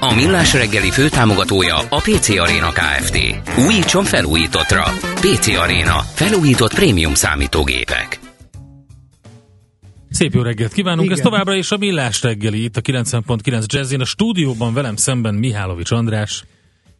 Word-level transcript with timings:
A 0.00 0.14
Millás 0.14 0.52
reggeli 0.52 0.90
főtámogatója 0.90 1.76
a 1.76 1.96
PC 1.96 2.28
Arena 2.28 2.68
Kft. 2.70 3.18
Újítson 3.66 4.04
felújítottra. 4.04 4.82
PC 5.14 5.46
Arena. 5.46 5.98
Felújított 5.98 6.74
prémium 6.74 7.14
számítógépek. 7.14 8.20
Szép 10.10 10.34
jó 10.34 10.42
reggelt 10.42 10.72
kívánunk, 10.72 11.04
Igen. 11.04 11.18
ez 11.18 11.24
továbbra 11.24 11.54
is 11.54 11.70
a 11.70 11.76
Millás 11.76 12.22
reggeli, 12.22 12.62
itt 12.62 12.76
a 12.76 12.80
90.9 12.80 13.66
Jazzin, 13.66 14.00
a 14.00 14.04
stúdióban 14.04 14.74
velem 14.74 14.96
szemben 14.96 15.34
Mihálovics 15.34 15.90
András. 15.90 16.44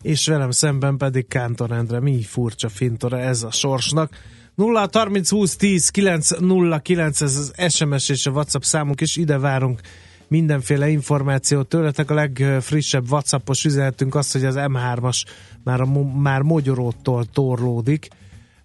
És 0.03 0.27
velem 0.27 0.51
szemben 0.51 0.97
pedig 0.97 1.29
Kántor 1.29 1.73
Endre, 1.73 2.01
mi 2.01 2.23
furcsa 2.23 2.69
fintora 2.69 3.19
ez 3.19 3.43
a 3.43 3.51
sorsnak. 3.51 4.11
0 4.55 4.89
30 4.93 5.31
20 5.31 5.57
10 5.57 5.89
9 5.89 6.31
0 6.39 6.79
9 6.79 7.21
ez 7.21 7.37
az 7.37 7.75
SMS 7.75 8.09
és 8.09 8.27
a 8.27 8.31
WhatsApp 8.31 8.63
számunk, 8.63 9.01
és 9.01 9.17
ide 9.17 9.39
várunk 9.39 9.81
mindenféle 10.29 10.89
információt 10.89 11.69
tőletek. 11.69 12.11
A 12.11 12.15
legfrissebb 12.15 13.11
WhatsAppos 13.11 13.65
üzenetünk 13.65 14.15
az, 14.15 14.33
hogy 14.33 14.45
az 14.45 14.55
M3-as 14.59 15.23
már, 15.65 15.81
a, 15.81 15.87
már 16.03 16.43
Mogyoróttól 16.43 17.25
torlódik. 17.33 18.09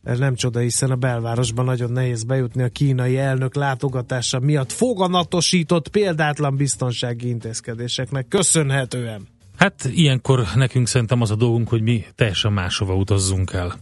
Ez 0.04 0.20
nem 0.20 0.36
csoda, 0.36 0.60
hiszen 0.60 0.92
a 0.92 0.96
belvárosban 0.96 1.66
nagyon 1.66 1.92
nehéz 1.92 2.24
bejutni 2.24 2.64
a 2.64 2.70
kínai 2.70 3.18
elnök 3.18 3.56
látogatása 3.56 4.40
miatt 4.40 4.72
foganatosított 4.72 5.88
példátlan 5.88 6.56
biztonsági 6.56 7.28
intézkedéseknek 7.28 8.28
köszönhetően. 8.28 9.28
Hát 9.58 9.90
ilyenkor 9.94 10.48
nekünk 10.56 10.88
szerintem 10.88 11.22
az 11.22 11.32
a 11.32 11.36
dolgunk, 11.36 11.70
hogy 11.70 11.82
mi 11.82 12.06
teljesen 12.16 12.54
máshova 12.54 12.96
utazzunk 12.96 13.54
el. 13.54 13.76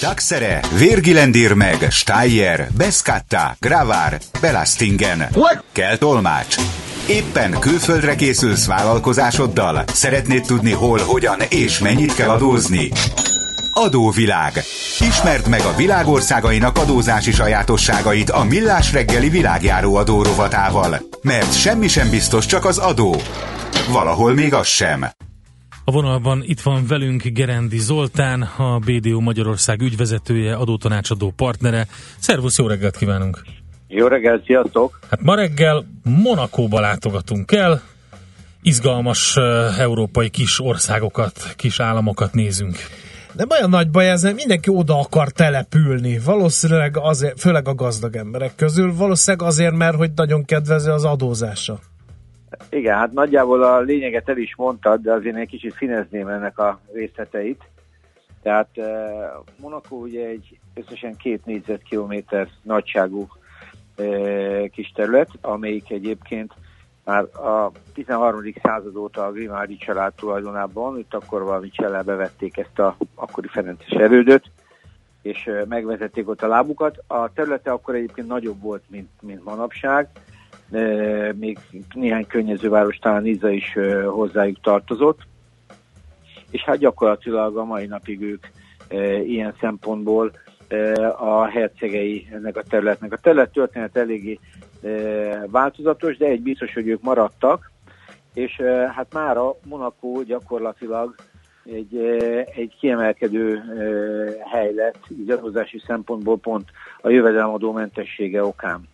Taxere, 0.00 0.60
Virgilendir 0.78 1.52
meg, 1.52 1.90
Steyer, 1.90 2.68
Beskatta, 2.76 3.56
Gravár, 3.60 4.20
Belastingen. 4.40 5.18
What? 5.18 5.64
Kell 5.72 5.96
tolmács. 5.96 6.56
Éppen 7.08 7.50
külföldre 7.60 8.14
készülsz 8.14 8.66
vállalkozásoddal? 8.66 9.84
Szeretnéd 9.86 10.42
tudni 10.42 10.72
hol, 10.72 10.98
hogyan 10.98 11.40
és 11.48 11.78
mennyit 11.78 12.14
kell 12.14 12.28
adózni? 12.28 12.90
Adóvilág. 13.72 14.52
Ismerd 15.00 15.48
meg 15.48 15.60
a 15.60 15.76
világországainak 15.76 16.78
adózási 16.78 17.32
sajátosságait 17.32 18.30
a 18.30 18.44
Millás 18.44 18.92
reggeli 18.92 19.28
világjáró 19.28 19.94
adórovatával. 19.94 20.98
Mert 21.22 21.58
semmi 21.58 21.88
sem 21.88 22.10
biztos, 22.10 22.46
csak 22.46 22.64
az 22.64 22.78
adó. 22.78 23.16
Valahol 23.92 24.34
még 24.34 24.54
az 24.54 24.66
sem. 24.66 25.04
A 25.84 25.90
vonalban 25.90 26.42
itt 26.44 26.60
van 26.60 26.86
velünk 26.86 27.22
Gerendi 27.22 27.78
Zoltán, 27.78 28.42
a 28.42 28.78
BDO 28.78 29.20
Magyarország 29.20 29.80
ügyvezetője, 29.80 30.54
adótanácsadó 30.54 31.32
partnere. 31.36 31.86
Szervusz, 32.18 32.58
jó 32.58 32.66
reggelt 32.66 32.96
kívánunk! 32.96 33.63
Jó 33.96 34.06
reggelt, 34.06 34.44
sziasztok! 34.44 34.98
Hát 35.10 35.22
ma 35.22 35.34
reggel 35.34 35.84
Monakóba 36.22 36.80
látogatunk 36.80 37.52
el, 37.52 37.80
izgalmas 38.62 39.36
uh, 39.36 39.80
európai 39.80 40.30
kis 40.30 40.60
országokat, 40.60 41.32
kis 41.56 41.80
államokat 41.80 42.32
nézünk. 42.32 42.76
Nem 43.32 43.48
olyan 43.50 43.70
nagy 43.70 43.90
baj 43.90 44.10
ez, 44.10 44.22
mindenki 44.22 44.70
oda 44.70 44.98
akar 44.98 45.28
települni. 45.28 46.18
Valószínűleg 46.24 46.96
azért, 46.96 47.40
főleg 47.40 47.68
a 47.68 47.74
gazdag 47.74 48.16
emberek 48.16 48.54
közül, 48.56 48.94
valószínűleg 48.94 49.46
azért, 49.46 49.76
mert 49.76 49.96
hogy 49.96 50.10
nagyon 50.14 50.44
kedvező 50.44 50.92
az 50.92 51.04
adózása. 51.04 51.78
Igen, 52.70 52.96
hát 52.96 53.12
nagyjából 53.12 53.62
a 53.62 53.80
lényeget 53.80 54.28
el 54.28 54.38
is 54.38 54.54
mondtad, 54.56 55.00
de 55.00 55.12
azért 55.12 55.36
egy 55.36 55.48
kicsit 55.48 55.74
finezném 55.74 56.28
ennek 56.28 56.58
a 56.58 56.80
részleteit. 56.92 57.62
Tehát 58.42 58.68
uh, 58.76 58.86
Monaco 59.56 59.96
ugye 59.96 60.26
egy 60.26 60.58
összesen 60.74 61.16
két 61.16 61.44
négyzetkilométer 61.44 62.48
nagyságú 62.62 63.28
kis 64.70 64.92
terület, 64.94 65.30
amelyik 65.40 65.90
egyébként 65.90 66.52
már 67.04 67.22
a 67.22 67.72
13. 67.94 68.42
század 68.62 68.96
óta 68.96 69.24
a 69.24 69.32
Grimári 69.32 69.76
család 69.76 70.12
tulajdonában, 70.14 70.98
itt 70.98 71.14
akkor 71.14 71.42
valami 71.42 71.70
csalá 71.70 72.00
bevették 72.00 72.56
ezt 72.56 72.78
a 72.78 72.96
akkori 73.14 73.48
Ferences 73.48 73.88
erődöt, 73.88 74.50
és 75.22 75.50
megvezették 75.68 76.28
ott 76.28 76.42
a 76.42 76.48
lábukat. 76.48 77.02
A 77.06 77.32
területe 77.32 77.70
akkor 77.70 77.94
egyébként 77.94 78.28
nagyobb 78.28 78.60
volt, 78.60 78.82
mint, 78.86 79.10
mint 79.20 79.44
manapság, 79.44 80.08
még 81.34 81.58
néhány 81.94 82.26
környezőváros, 82.26 82.96
talán 82.96 83.22
Niza 83.22 83.50
is 83.50 83.76
hozzájuk 84.06 84.60
tartozott, 84.60 85.20
és 86.50 86.62
hát 86.62 86.76
gyakorlatilag 86.76 87.56
a 87.56 87.64
mai 87.64 87.86
napig 87.86 88.22
ők 88.22 88.46
ilyen 89.26 89.54
szempontból 89.60 90.32
a 91.16 91.44
hercegei 91.44 92.28
ennek 92.32 92.56
a 92.56 92.62
területnek. 92.62 93.12
A 93.12 93.16
terület 93.16 93.52
történet 93.52 93.96
eléggé 93.96 94.38
változatos, 95.46 96.16
de 96.16 96.26
egy 96.26 96.42
biztos, 96.42 96.74
hogy 96.74 96.88
ők 96.88 97.02
maradtak, 97.02 97.70
és 98.34 98.62
hát 98.94 99.12
már 99.12 99.36
a 99.36 99.56
Monaco 99.64 100.22
gyakorlatilag 100.22 101.14
egy, 101.64 101.96
egy 102.56 102.76
kiemelkedő 102.80 103.62
hely 104.52 104.74
lett, 104.74 104.98
így 105.10 105.30
szempontból 105.86 106.38
pont 106.38 106.68
a 107.00 107.08
jövedelemadó 107.08 107.72
mentessége 107.72 108.44
okán. 108.44 108.88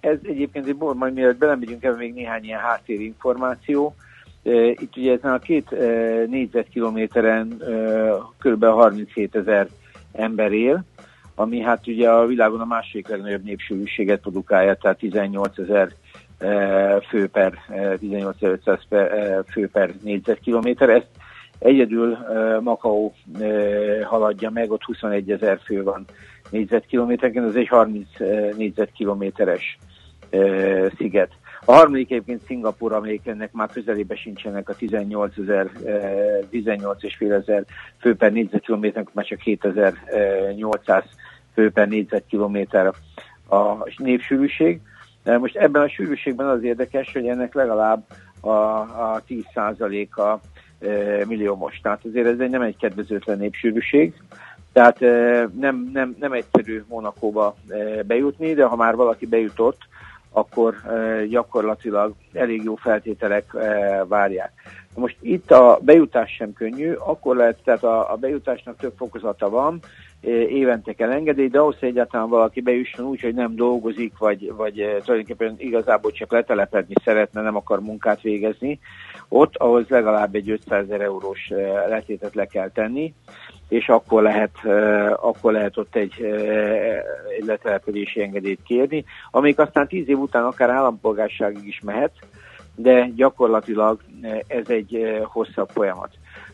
Ez 0.00 0.18
egyébként, 0.22 0.66
egy 0.68 0.76
majd 0.78 1.12
mielőtt 1.12 1.38
belemegyünk 1.38 1.84
ebbe 1.84 1.96
még 1.96 2.14
néhány 2.14 2.44
ilyen 2.44 2.60
háttérinformáció, 2.60 3.94
itt 4.72 4.96
ugye 4.96 5.12
ezen 5.12 5.32
a 5.32 5.38
két 5.38 5.70
négyzetkilométeren 6.26 7.62
kb. 8.38 8.64
37 8.64 9.34
ezer 9.34 9.68
ember 10.12 10.52
él, 10.52 10.84
ami 11.34 11.60
hát 11.60 11.86
ugye 11.86 12.10
a 12.10 12.26
világon 12.26 12.60
a 12.60 12.64
második 12.64 13.08
legnagyobb 13.08 13.44
népsűrűséget 13.44 14.20
produkálja, 14.20 14.74
tehát 14.74 14.98
18 14.98 15.58
ezer 15.58 15.92
fő 17.08 17.28
per, 17.28 17.52
18.500 17.70 19.44
fő 19.50 19.68
per 19.68 19.94
négyzetkilométer. 20.02 20.88
Ezt 20.88 21.08
egyedül 21.58 22.18
Makau 22.60 23.12
haladja 24.04 24.50
meg, 24.50 24.70
ott 24.70 24.82
21 24.82 25.30
ezer 25.30 25.60
fő 25.64 25.82
van 25.82 26.04
négyzetkilométereken, 26.50 27.44
ez 27.44 27.54
egy 27.54 27.68
30 27.68 28.08
négyzetkilométeres 28.56 29.78
sziget. 30.96 31.30
A 31.68 31.72
harmadik 31.72 32.10
egyébként 32.10 32.44
Szingapur, 32.46 32.92
amelyik 32.92 33.26
ennek 33.26 33.52
már 33.52 33.68
közelébe 33.68 34.16
sincsenek 34.16 34.68
a 34.68 34.74
18 34.74 35.36
ezer, 35.38 35.70
18 36.50 37.02
és 37.02 37.16
fél 37.16 37.32
ezer 37.32 37.64
fő 38.00 38.16
per 38.16 38.32
négyzetkilométer, 38.32 39.04
már 39.12 39.24
csak 39.24 39.40
7800 39.40 41.04
fő 41.54 41.70
per 41.70 41.88
négyzetkilométer 41.88 42.86
a 43.48 43.88
népsűrűség. 43.96 44.80
Most 45.24 45.56
ebben 45.56 45.82
a 45.82 45.88
sűrűségben 45.88 46.46
az 46.46 46.62
érdekes, 46.62 47.12
hogy 47.12 47.26
ennek 47.26 47.54
legalább 47.54 48.02
a, 48.40 48.48
a 48.48 49.22
10%-a 49.28 50.20
e, 50.20 51.24
milliómos. 51.26 51.80
Tehát 51.82 52.04
azért 52.04 52.26
ez 52.26 52.50
nem 52.50 52.62
egy 52.62 52.76
kedvezőtlen 52.76 53.38
népsűrűség. 53.38 54.14
Tehát 54.72 55.00
nem, 55.58 55.90
nem, 55.92 56.16
nem 56.20 56.32
egyszerű 56.32 56.84
Monakóba 56.88 57.56
bejutni, 58.06 58.54
de 58.54 58.64
ha 58.64 58.76
már 58.76 58.94
valaki 58.94 59.26
bejutott, 59.26 59.78
akkor 60.38 60.74
gyakorlatilag 61.28 62.14
elég 62.32 62.62
jó 62.62 62.74
feltételek 62.74 63.56
várják. 64.08 64.52
Most 64.94 65.16
itt 65.20 65.50
a 65.50 65.78
bejutás 65.82 66.34
sem 66.34 66.52
könnyű, 66.52 66.92
akkor 66.92 67.36
lehet, 67.36 67.58
tehát 67.64 67.84
a, 67.84 68.12
a 68.12 68.16
bejutásnak 68.16 68.76
több 68.76 68.92
fokozata 68.96 69.48
van, 69.48 69.80
évente 70.48 70.92
kell 70.92 71.10
engedély, 71.10 71.48
de 71.48 71.58
ahhoz, 71.58 71.78
hogy 71.78 71.88
egyáltalán 71.88 72.28
valaki 72.28 72.60
bejusson 72.60 73.06
úgy, 73.06 73.20
hogy 73.20 73.34
nem 73.34 73.54
dolgozik, 73.54 74.18
vagy, 74.18 74.52
vagy 74.56 74.74
tulajdonképpen 74.74 75.54
igazából 75.58 76.10
csak 76.10 76.32
letelepedni 76.32 76.94
szeretne, 77.04 77.42
nem 77.42 77.56
akar 77.56 77.80
munkát 77.80 78.20
végezni, 78.20 78.78
ott 79.28 79.56
ahhoz 79.56 79.88
legalább 79.88 80.34
egy 80.34 80.50
500 80.50 80.84
ezer 80.84 81.00
eurós 81.00 81.48
letétet 81.88 82.34
le 82.34 82.46
kell 82.46 82.70
tenni, 82.70 83.14
és 83.68 83.88
akkor 83.88 84.22
lehet, 84.22 84.64
akkor 85.16 85.52
lehet 85.52 85.76
ott 85.76 85.96
egy, 85.96 86.22
egy 87.38 87.44
letelepedési 87.46 88.22
engedélyt 88.22 88.62
kérni, 88.62 89.04
amelyik 89.30 89.58
aztán 89.58 89.88
tíz 89.88 90.08
év 90.08 90.18
után 90.18 90.44
akár 90.44 90.70
állampolgárságig 90.70 91.66
is 91.66 91.80
mehet, 91.84 92.12
de 92.74 93.10
gyakorlatilag 93.14 94.00
ez 94.46 94.68
egy 94.68 95.20
hosszabb 95.24 95.68
folyamat. 95.68 96.10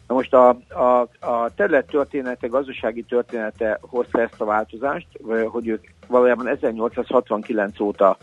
Na 0.07 0.15
most 0.15 0.35
a, 0.35 0.49
a, 0.69 1.09
a 1.21 1.55
terület 1.57 1.87
története, 1.87 2.47
gazdasági 2.47 3.03
története 3.03 3.79
hozta 3.81 4.21
ezt 4.21 4.41
a 4.41 4.45
változást, 4.45 5.07
hogy 5.47 5.69
ők 5.69 5.85
valójában 6.07 6.49
1869 6.49 7.81
óta 7.81 8.17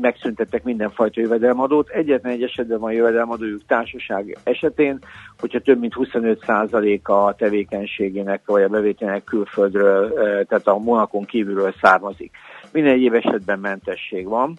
megszüntettek 0.00 0.64
mindenfajta 0.64 1.20
jövedelmadót. 1.20 1.88
Egyetlen 1.88 2.32
egy 2.32 2.42
esetben 2.42 2.78
van 2.78 2.92
jövedelmadójuk 2.92 3.66
társaság 3.66 4.36
esetén, 4.42 4.98
hogyha 5.38 5.58
több 5.58 5.78
mint 5.80 5.94
25% 5.96 7.02
a 7.02 7.34
tevékenységének 7.34 8.42
vagy 8.46 8.62
a 8.62 8.68
bevételnek 8.68 9.24
külföldről, 9.24 10.12
tehát 10.24 10.66
a 10.66 10.78
Monakon 10.78 11.24
kívülről 11.24 11.74
származik. 11.80 12.30
Minden 12.72 12.92
egyéb 12.92 13.14
esetben 13.14 13.58
mentesség 13.58 14.28
van. 14.28 14.56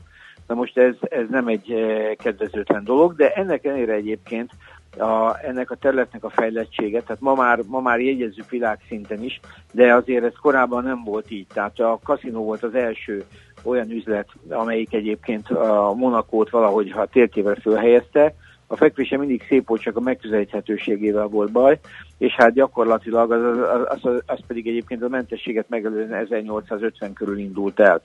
Na 0.48 0.56
most 0.56 0.78
ez, 0.78 0.96
ez 1.02 1.26
nem 1.30 1.48
egy 1.48 1.74
kedvezőtlen 2.18 2.84
dolog, 2.84 3.16
de 3.16 3.32
ennek 3.34 3.66
ellenére 3.66 3.94
egyébként 3.94 4.52
a, 4.98 5.40
ennek 5.44 5.72
a 5.72 5.76
területnek 5.76 6.24
a 6.24 6.30
fejlettsége, 6.30 7.02
tehát 7.02 7.22
ma 7.22 7.34
már, 7.34 7.60
ma 7.68 7.80
már 7.80 8.00
jegyezzük 8.00 8.50
világszinten 8.50 9.24
is, 9.24 9.40
de 9.72 9.94
azért 9.94 10.24
ez 10.24 10.34
korábban 10.42 10.84
nem 10.84 11.04
volt 11.04 11.32
így. 11.32 11.48
Tehát 11.54 11.80
a 11.80 12.00
kaszinó 12.04 12.44
volt 12.44 12.64
az 12.64 12.76
első 12.76 13.24
olyan 13.64 13.92
üzlet, 13.92 14.28
amelyik 14.50 14.94
egyébként 14.94 15.50
a 15.50 15.94
Monakót 15.94 16.50
valahogy 16.50 16.94
a 16.96 17.06
térkével 17.06 17.56
fölhelyezte, 17.56 18.34
a 18.72 18.76
fekvése 18.76 19.18
mindig 19.18 19.46
szép 19.48 19.68
volt, 19.68 19.82
csak 19.82 19.96
a 19.96 20.00
megközelíthetőségével 20.00 21.28
volt 21.28 21.52
baj, 21.52 21.80
és 22.18 22.34
hát 22.34 22.54
gyakorlatilag 22.54 23.32
az, 23.32 23.42
az, 23.90 24.06
az, 24.06 24.22
az 24.26 24.40
pedig 24.48 24.68
egyébként 24.68 25.04
a 25.04 25.08
mentességet 25.08 25.70
megelőzően 25.70 26.14
1850 26.14 27.14
körül 27.14 27.38
indult 27.38 27.80
el. 27.80 28.02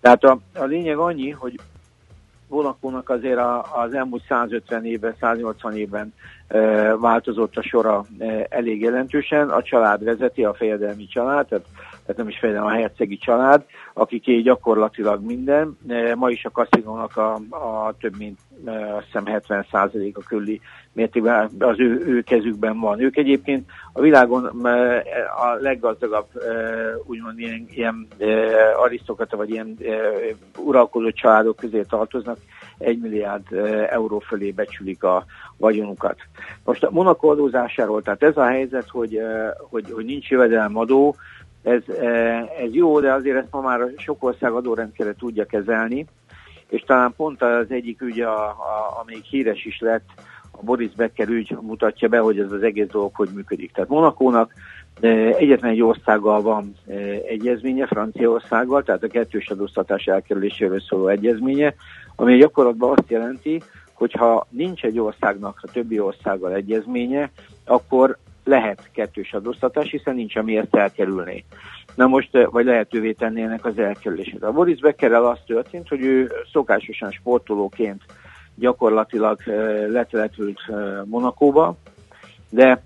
Tehát 0.00 0.24
a, 0.24 0.38
a 0.54 0.64
lényeg 0.64 0.96
annyi, 0.96 1.30
hogy 1.30 1.54
Monakónak 2.48 3.08
azért 3.08 3.38
a, 3.38 3.80
az 3.82 3.94
elmúlt 3.94 4.22
150 4.28 4.84
évben, 4.84 5.14
180 5.20 5.76
évben 5.76 6.14
e, 6.48 6.58
változott 6.96 7.56
a 7.56 7.62
sora 7.62 8.04
e, 8.18 8.46
elég 8.50 8.80
jelentősen. 8.80 9.48
A 9.48 9.62
család 9.62 10.04
vezeti, 10.04 10.44
a 10.44 10.54
fejedelmi 10.54 11.06
család, 11.06 11.46
tehát, 11.46 11.64
tehát 12.06 12.16
nem 12.16 12.28
is 12.28 12.38
fejedelmi, 12.38 12.68
a 12.68 12.74
hercegi 12.74 13.16
család, 13.16 13.64
akik 13.94 14.42
gyakorlatilag 14.42 15.24
minden. 15.24 15.78
E, 15.88 16.14
ma 16.14 16.30
is 16.30 16.44
a 16.44 16.50
kaszinónak 16.50 17.16
a, 17.16 17.34
a 17.50 17.94
több 18.00 18.16
mint 18.18 18.38
e, 18.66 18.94
azt 18.94 19.04
hiszem 19.04 19.26
70 19.26 19.66
a 20.12 20.22
külli 20.26 20.60
mértékben 20.92 21.50
az 21.58 21.80
ő, 21.80 22.04
ő 22.06 22.22
kezükben 22.22 22.80
van. 22.80 23.00
Ők 23.00 23.16
egyébként 23.16 23.70
a 23.92 24.00
világon 24.00 24.44
a 25.36 25.54
leggazdagabb 25.60 26.26
úgymond 27.04 27.38
ilyen, 27.38 27.66
ilyen 27.70 28.08
arisztokrata 28.82 29.36
vagy 29.36 29.50
ilyen 29.50 29.78
uralkodó 30.58 31.10
családok 31.10 31.56
közé 31.56 31.82
tartoznak, 31.82 32.38
egy 32.78 32.98
milliárd 32.98 33.52
euró 33.88 34.18
fölé 34.18 34.50
becsülik 34.50 35.02
a 35.02 35.24
vagyonukat. 35.56 36.16
Most 36.64 36.84
a 36.84 36.90
Monaco 36.90 37.28
adózásáról, 37.28 38.02
tehát 38.02 38.22
ez 38.22 38.36
a 38.36 38.46
helyzet, 38.46 38.88
hogy, 38.88 39.20
hogy, 39.56 39.90
hogy 39.90 40.04
nincs 40.04 40.28
jövedelemadó, 40.28 41.16
ez, 41.66 41.82
ez 42.64 42.74
jó, 42.74 43.00
de 43.00 43.12
azért 43.12 43.36
ezt 43.36 43.50
ma 43.50 43.60
már 43.60 43.80
sok 43.96 44.24
ország 44.24 44.52
adórendszere 44.52 45.14
tudja 45.14 45.44
kezelni, 45.46 46.06
és 46.68 46.80
talán 46.80 47.12
pont 47.16 47.42
az 47.42 47.66
egyik 47.68 48.00
ügy, 48.00 48.20
a, 48.20 48.48
a, 48.48 48.98
amelyik 49.00 49.24
híres 49.24 49.64
is 49.64 49.80
lett, 49.80 50.08
a 50.50 50.62
Boris 50.62 50.92
Becker 50.96 51.28
ügy 51.28 51.56
mutatja 51.60 52.08
be, 52.08 52.18
hogy 52.18 52.38
ez 52.38 52.52
az 52.52 52.62
egész 52.62 52.86
dolog 52.86 53.14
hogy 53.14 53.28
működik. 53.34 53.72
Tehát 53.72 53.90
Monakónak 53.90 54.52
egyetlen 55.00 55.70
egy 55.70 55.82
országgal 55.82 56.42
van 56.42 56.74
egyezménye, 57.28 57.86
Franciaországgal, 57.86 58.82
tehát 58.82 59.02
a 59.02 59.08
kettős 59.08 59.48
adóztatás 59.48 60.04
elkerüléséről 60.04 60.80
szóló 60.80 61.08
egyezménye, 61.08 61.74
ami 62.16 62.36
gyakorlatban 62.36 62.90
azt 62.90 63.10
jelenti, 63.10 63.62
hogy 63.92 64.12
ha 64.12 64.46
nincs 64.50 64.84
egy 64.84 64.98
országnak 64.98 65.58
a 65.62 65.70
többi 65.72 66.00
országgal 66.00 66.52
egyezménye, 66.52 67.30
akkor 67.64 68.18
lehet 68.46 68.90
kettős 68.92 69.32
adóztatás, 69.32 69.90
hiszen 69.90 70.14
nincs, 70.14 70.36
ami 70.36 70.56
ezt 70.56 70.74
elkerülné. 70.74 71.44
Na 71.94 72.06
most, 72.06 72.30
vagy 72.50 72.64
lehetővé 72.64 73.12
tennének 73.12 73.64
az 73.64 73.78
elkerülését. 73.78 74.42
A 74.42 74.52
Boris 74.52 74.78
Beckerrel 74.78 75.26
az 75.26 75.38
történt, 75.46 75.88
hogy 75.88 76.00
ő 76.00 76.30
szokásosan 76.52 77.10
sportolóként 77.10 78.02
gyakorlatilag 78.54 79.40
letelepült 79.88 80.60
Monakóba, 81.04 81.76
de 82.50 82.82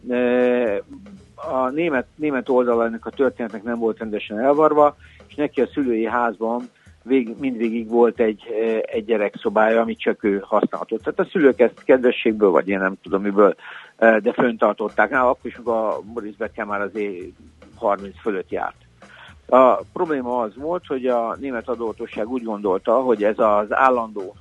a 1.34 1.68
német, 1.68 2.06
német 2.14 2.48
oldala 2.48 2.84
ennek 2.84 3.06
a 3.06 3.10
történetnek 3.10 3.62
nem 3.62 3.78
volt 3.78 3.98
rendesen 3.98 4.38
elvarva, 4.38 4.96
és 5.28 5.34
neki 5.34 5.60
a 5.60 5.68
szülői 5.72 6.06
házban 6.06 6.62
vég, 7.10 7.34
mindvégig 7.38 7.88
volt 7.88 8.20
egy, 8.20 8.42
egy 8.82 9.04
gyerekszobája, 9.04 9.80
amit 9.80 10.00
csak 10.00 10.24
ő 10.24 10.38
használhatott. 10.44 11.02
Tehát 11.02 11.18
a 11.18 11.28
szülők 11.30 11.60
ezt 11.60 11.84
kedvességből, 11.84 12.50
vagy 12.50 12.68
én 12.68 12.78
nem 12.78 12.94
tudom 13.02 13.22
miből, 13.22 13.54
de 13.96 14.32
föntartották. 14.32 15.10
Na, 15.10 15.28
akkor 15.28 15.50
is, 15.50 15.56
a 15.56 16.00
Boris 16.12 16.36
Becker 16.36 16.64
már 16.64 16.80
azért 16.80 17.24
30 17.74 18.20
fölött 18.20 18.50
járt. 18.50 18.76
A 19.48 19.74
probléma 19.92 20.38
az 20.40 20.56
volt, 20.56 20.86
hogy 20.86 21.06
a 21.06 21.36
német 21.40 21.68
adóhatóság 21.68 22.28
úgy 22.28 22.42
gondolta, 22.42 22.92
hogy 22.92 23.24
ez 23.24 23.38
az 23.38 23.66
állandó 23.74 24.36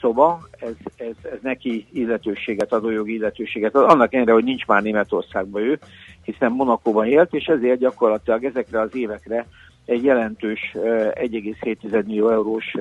szoba, 0.00 0.40
ez, 0.58 0.74
ez, 0.96 1.30
ez 1.32 1.38
neki 1.42 1.86
illetőséget, 1.92 2.72
adójogi 2.72 3.14
illetőséget 3.14 3.74
annak 3.74 4.12
ellenére, 4.12 4.34
hogy 4.34 4.44
nincs 4.44 4.66
már 4.66 4.82
Németországban 4.82 5.62
ő, 5.62 5.78
hiszen 6.22 6.52
Monakóban 6.52 7.06
élt, 7.06 7.34
és 7.34 7.44
ezért 7.44 7.78
gyakorlatilag 7.78 8.44
ezekre 8.44 8.80
az 8.80 8.94
évekre 8.94 9.46
egy 9.90 10.04
jelentős 10.04 10.74
1,7 10.74 12.04
millió 12.06 12.28
eurós 12.28 12.74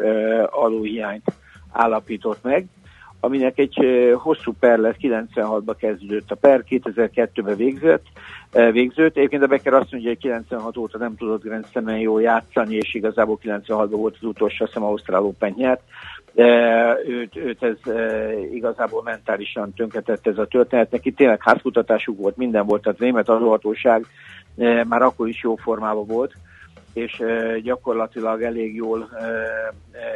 adóhiányt 0.50 1.26
állapított 1.72 2.44
meg, 2.44 2.66
aminek 3.20 3.58
egy 3.58 3.78
hosszú 4.18 4.54
per 4.60 4.80
lesz, 4.80 4.96
96-ba 5.02 5.76
kezdődött 5.78 6.32
a 6.32 6.36
per, 6.36 6.64
2002-ben 6.70 7.56
végzett, 7.56 8.06
végződött. 8.52 9.18
Egyébként 9.18 9.44
a 9.44 9.48
Becker 9.48 9.74
azt 9.74 9.92
mondja, 9.92 10.10
hogy 10.10 10.18
96 10.18 10.78
óta 10.78 10.98
nem 10.98 11.16
tudott 11.16 11.44
Grand 11.44 11.66
Slam-en 11.68 12.00
jól 12.00 12.22
játszani, 12.22 12.76
és 12.76 12.94
igazából 12.94 13.40
96-ban 13.44 13.88
volt 13.90 14.18
az 14.20 14.28
utolsó, 14.28 14.64
azt 14.64 14.74
hiszem 14.74 14.88
Ausztrál 14.88 15.24
Open 15.24 15.54
nyert, 15.58 15.82
őt, 17.08 17.36
őt 17.36 17.64
ez 17.64 17.78
igazából 18.52 19.02
mentálisan 19.04 19.74
tönkretett 19.74 20.28
ez 20.28 20.38
a 20.38 20.48
történet. 20.48 20.92
Neki 20.92 21.12
tényleg 21.12 21.44
házkutatásuk 21.44 22.18
volt, 22.18 22.38
minden 22.38 22.66
volt, 22.66 22.82
tehát 22.82 23.00
német 23.00 23.30
adóhatóság 23.30 24.06
már 24.88 25.02
akkor 25.02 25.28
is 25.28 25.44
jó 25.44 25.56
formában 25.56 26.08
volt, 26.08 26.34
és 27.00 27.24
gyakorlatilag 27.63 28.42
elég 28.42 28.75
jól 28.75 29.10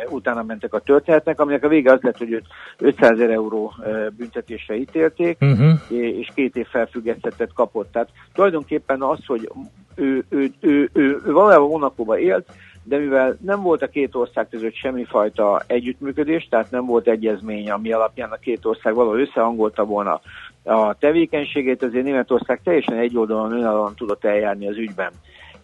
utána 0.10 0.44
mentek 0.44 0.74
a 0.74 0.80
történetnek, 0.80 1.40
aminek 1.40 1.64
a 1.64 1.68
vége 1.68 1.92
az 1.92 2.02
lett, 2.02 2.18
hogy 2.18 2.42
500 2.78 3.10
ezer 3.12 3.30
euró 3.30 3.74
büntetésre 4.18 4.76
ítélték, 4.76 5.38
uh-huh. 5.42 5.74
és 5.90 6.30
két 6.36 6.56
év 6.56 6.68
felfüggesztettet 6.68 7.54
kapott. 7.54 7.92
Tehát 7.92 8.10
tulajdonképpen 8.34 9.02
az, 9.02 9.26
hogy 9.26 9.50
ő, 9.96 10.24
ő, 10.30 10.52
ő, 10.60 10.90
ő, 10.94 11.22
ő, 11.26 11.32
valójában 11.32 11.70
Monakóba 11.70 12.20
élt, 12.20 12.46
de 12.84 12.98
mivel 12.98 13.38
nem 13.42 13.62
volt 13.62 13.82
a 13.82 13.88
két 13.88 14.16
ország 14.16 14.50
között 14.50 14.76
semmifajta 14.76 15.64
együttműködés, 15.68 16.48
tehát 16.50 16.72
nem 16.72 16.86
volt 16.86 17.08
egyezmény, 17.08 17.70
ami 17.70 17.92
alapján 17.92 18.32
a 18.32 18.36
két 18.36 18.66
ország 18.66 18.94
valahol 18.94 19.20
összehangolta 19.20 19.86
volna 19.86 20.22
a 20.64 20.94
tevékenységét, 20.94 21.84
azért 21.84 22.04
Németország 22.04 22.62
teljesen 22.64 22.98
egy 22.98 23.18
oldalon 23.18 23.52
önállóan 23.52 23.96
tudott 23.96 24.26
eljárni 24.26 24.68
az 24.68 24.78
ügyben. 24.78 25.12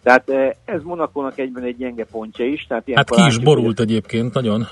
Tehát 0.02 0.30
eh, 0.30 0.50
ez 0.64 0.82
Monakónak 0.82 1.38
egyben 1.38 1.62
egy 1.62 1.76
gyenge 1.76 2.04
pontja 2.04 2.44
is. 2.44 2.66
Tehát 2.66 2.84
hát 2.94 3.10
ki 3.10 3.26
is 3.26 3.38
borult 3.38 3.78
hogy... 3.78 3.88
egyébként 3.88 4.34
nagyon. 4.34 4.66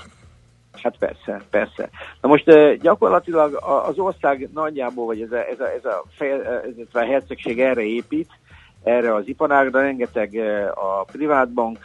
Hát 0.81 0.97
persze, 0.97 1.41
persze. 1.49 1.89
Na 2.21 2.27
most 2.27 2.47
eh, 2.47 2.75
gyakorlatilag 2.75 3.59
az 3.87 3.97
ország 3.99 4.49
nagyjából, 4.53 5.05
vagy 5.05 5.21
ez 5.21 5.31
a, 5.31 5.47
ez 5.47 5.59
a, 5.59 5.71
ez 5.71 5.85
a, 5.85 6.03
fel, 6.09 6.45
ez 6.45 6.87
a 6.91 6.99
hercegség 6.99 7.59
erre 7.59 7.81
épít, 7.81 8.29
erre 8.83 9.13
az 9.13 9.27
iparágra, 9.27 9.81
rengeteg 9.81 10.35
a 10.73 11.03
privátbank 11.03 11.77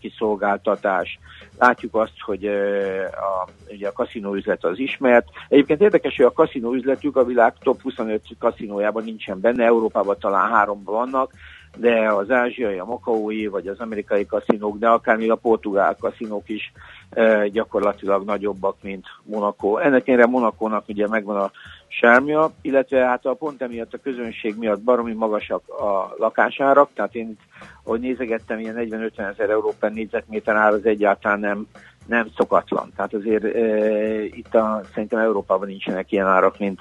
kiszolgáltatás, 0.00 1.18
látjuk 1.58 1.94
azt, 1.94 2.20
hogy 2.20 2.46
a, 2.46 3.48
ugye 3.70 3.88
a 3.88 3.92
kaszinó 3.92 4.34
üzlet 4.34 4.64
az 4.64 4.78
ismert. 4.78 5.28
Egyébként 5.48 5.80
érdekes, 5.80 6.16
hogy 6.16 6.24
a 6.24 6.32
kaszinó 6.32 6.72
üzletük 6.72 7.16
a 7.16 7.24
világ 7.24 7.54
top 7.62 7.82
25 7.82 8.22
kaszinójában 8.38 9.04
nincsen 9.04 9.40
benne, 9.40 9.64
Európában 9.64 10.16
talán 10.20 10.50
háromban 10.50 10.94
vannak, 10.94 11.32
de 11.78 12.12
az 12.12 12.30
ázsiai, 12.30 12.78
a 12.78 12.84
makaói, 12.84 13.46
vagy 13.46 13.66
az 13.66 13.80
amerikai 13.80 14.26
kaszinók, 14.26 14.78
de 14.78 14.88
akár 14.88 15.16
még 15.16 15.30
a 15.30 15.36
portugál 15.36 15.96
kaszinók 16.00 16.48
is 16.48 16.72
e, 17.10 17.48
gyakorlatilag 17.48 18.24
nagyobbak, 18.24 18.76
mint 18.82 19.06
Monaco. 19.22 19.76
Ennek 19.76 20.08
ennyire 20.08 20.26
Monakónak 20.26 20.88
ugye 20.88 21.08
megvan 21.08 21.36
a 21.36 21.50
sármja, 21.88 22.50
illetve 22.60 22.98
hát 22.98 23.26
a 23.26 23.34
pont 23.34 23.62
emiatt 23.62 23.94
a 23.94 23.98
közönség 24.02 24.56
miatt 24.56 24.80
baromi 24.80 25.12
magasak 25.12 25.68
a 25.68 26.14
lakásárak, 26.16 26.90
tehát 26.94 27.14
én 27.14 27.36
ahogy 27.84 28.00
nézegettem, 28.00 28.58
ilyen 28.58 28.76
40-50 28.78 29.18
ezer 29.18 29.50
euró 29.50 29.74
per 29.80 29.92
négyzetméter 29.92 30.56
ár 30.56 30.72
az 30.72 30.86
egyáltalán 30.86 31.40
nem, 31.40 31.66
nem 32.06 32.28
szokatlan. 32.36 32.92
Tehát 32.96 33.14
azért 33.14 33.44
e, 33.44 34.24
itt 34.24 34.54
a, 34.54 34.80
szerintem 34.92 35.18
Európában 35.18 35.68
nincsenek 35.68 36.12
ilyen 36.12 36.26
árak, 36.26 36.58
mint, 36.58 36.80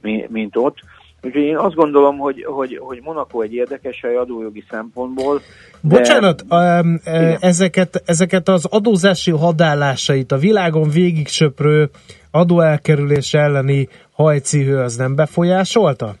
mint, 0.00 0.28
mint 0.28 0.56
ott. 0.56 0.76
Úgyhogy 1.22 1.42
én 1.42 1.56
azt 1.56 1.74
gondolom, 1.74 2.18
hogy, 2.18 2.44
hogy, 2.48 2.78
hogy 2.80 3.00
Monaco 3.02 3.40
egy 3.40 3.54
érdekes 3.54 4.00
hely 4.02 4.16
adójogi 4.16 4.64
szempontból. 4.70 5.40
De... 5.80 5.96
Bocsánat, 5.96 6.44
um, 6.50 7.00
ezeket, 7.40 8.02
ezeket 8.06 8.48
az 8.48 8.64
adózási 8.64 9.30
hadállásait 9.30 10.32
a 10.32 10.38
világon 10.38 10.90
végig 10.90 11.28
söprő 11.28 11.90
adóelkerülés 12.30 13.34
elleni 13.34 13.88
hajcihő 14.12 14.78
az 14.78 14.96
nem 14.96 15.14
befolyásolta? 15.14 16.14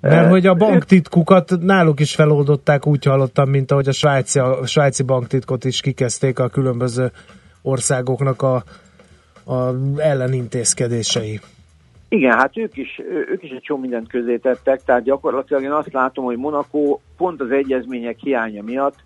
Mert 0.00 0.30
hogy 0.30 0.46
a 0.46 0.54
banktitkukat 0.54 1.58
náluk 1.60 2.00
is 2.00 2.14
feloldották, 2.14 2.86
úgy 2.86 3.04
hallottam, 3.04 3.48
mint 3.48 3.70
ahogy 3.70 3.88
a 3.88 3.92
svájci, 3.92 4.38
a 4.38 4.66
svájci 4.66 5.02
banktitkot 5.02 5.64
is 5.64 5.80
kikezdték 5.80 6.38
a 6.38 6.48
különböző 6.48 7.10
országoknak 7.62 8.42
a, 8.42 8.64
a 9.44 9.74
ellenintézkedései. 9.96 11.40
Igen, 12.08 12.38
hát 12.38 12.56
ők 12.56 12.76
is, 12.76 13.00
ők 13.28 13.42
is 13.42 13.50
egy 13.50 13.60
csomó 13.60 13.80
mindent 13.80 14.08
közé 14.08 14.36
tettek, 14.36 14.82
tehát 14.84 15.02
gyakorlatilag 15.02 15.62
én 15.62 15.72
azt 15.72 15.92
látom, 15.92 16.24
hogy 16.24 16.36
Monaco 16.36 16.98
pont 17.16 17.40
az 17.40 17.50
egyezmények 17.50 18.18
hiánya 18.18 18.62
miatt 18.62 18.98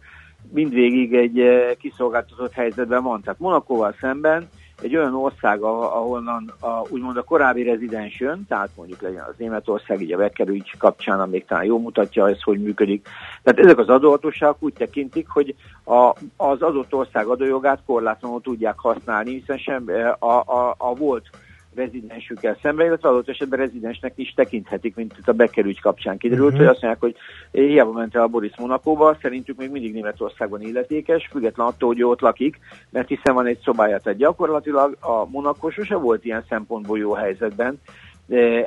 mindvégig 0.53 1.15
egy 1.15 1.43
kiszolgáltatott 1.79 2.53
helyzetben 2.53 3.03
van. 3.03 3.21
Tehát 3.21 3.39
Monakóval 3.39 3.95
szemben 4.01 4.49
egy 4.83 4.97
olyan 4.97 5.15
ország, 5.15 5.63
ahonnan 5.63 6.53
a, 6.61 6.89
úgymond 6.89 7.17
a 7.17 7.23
korábbi 7.23 7.63
rezidens 7.63 8.21
jön, 8.21 8.45
tehát 8.49 8.71
mondjuk 8.77 9.01
legyen 9.01 9.25
az 9.29 9.35
Németország, 9.37 10.01
így 10.01 10.13
a 10.13 10.17
Becker 10.17 10.49
kapcsán, 10.79 11.21
amíg 11.21 11.45
talán 11.45 11.65
jól 11.65 11.81
mutatja 11.81 12.29
ez, 12.29 12.43
hogy 12.43 12.63
működik. 12.63 13.09
Tehát 13.43 13.61
ezek 13.61 13.79
az 13.79 13.89
adóhatóságok 13.89 14.57
úgy 14.59 14.73
tekintik, 14.73 15.29
hogy 15.29 15.55
a, 15.85 16.15
az 16.37 16.63
adott 16.63 16.95
ország 16.95 17.27
adójogát 17.27 17.83
korlátlanul 17.87 18.41
tudják 18.41 18.79
használni, 18.79 19.31
hiszen 19.31 19.59
sem 19.59 19.85
a, 20.19 20.27
a, 20.27 20.75
a 20.79 20.95
volt 20.95 21.31
rezidensükkel 21.75 22.59
szemben, 22.63 22.87
illetve 22.87 23.09
adott 23.09 23.29
esetben 23.29 23.59
rezidensnek 23.59 24.13
is 24.17 24.33
tekinthetik, 24.37 24.95
mint 24.95 25.15
itt 25.19 25.29
a 25.29 25.33
bekerügy 25.33 25.81
kapcsán 25.81 26.19
kiderült, 26.19 26.53
uh-huh. 26.53 26.67
hogy 26.67 26.75
azt 26.75 26.83
mondják, 26.83 27.03
hogy 27.03 27.17
hiába 27.63 27.93
ment 27.93 28.15
el 28.15 28.23
a 28.23 28.29
Boris 28.29 28.53
Monakóba, 28.59 29.17
szerintük 29.21 29.57
még 29.57 29.71
mindig 29.71 29.93
Németországban 29.93 30.61
illetékes, 30.61 31.29
független 31.31 31.67
attól, 31.67 31.89
hogy 31.89 32.03
ott 32.03 32.21
lakik, 32.21 32.59
mert 32.91 33.09
hiszen 33.09 33.35
van 33.35 33.47
egy 33.47 33.59
szobája, 33.65 33.99
tehát 33.99 34.19
gyakorlatilag 34.19 34.97
a 35.01 35.25
Monakó 35.31 35.71
sose 35.71 35.97
volt 35.97 36.25
ilyen 36.25 36.45
szempontból 36.49 36.99
jó 36.99 37.13
helyzetben, 37.13 37.81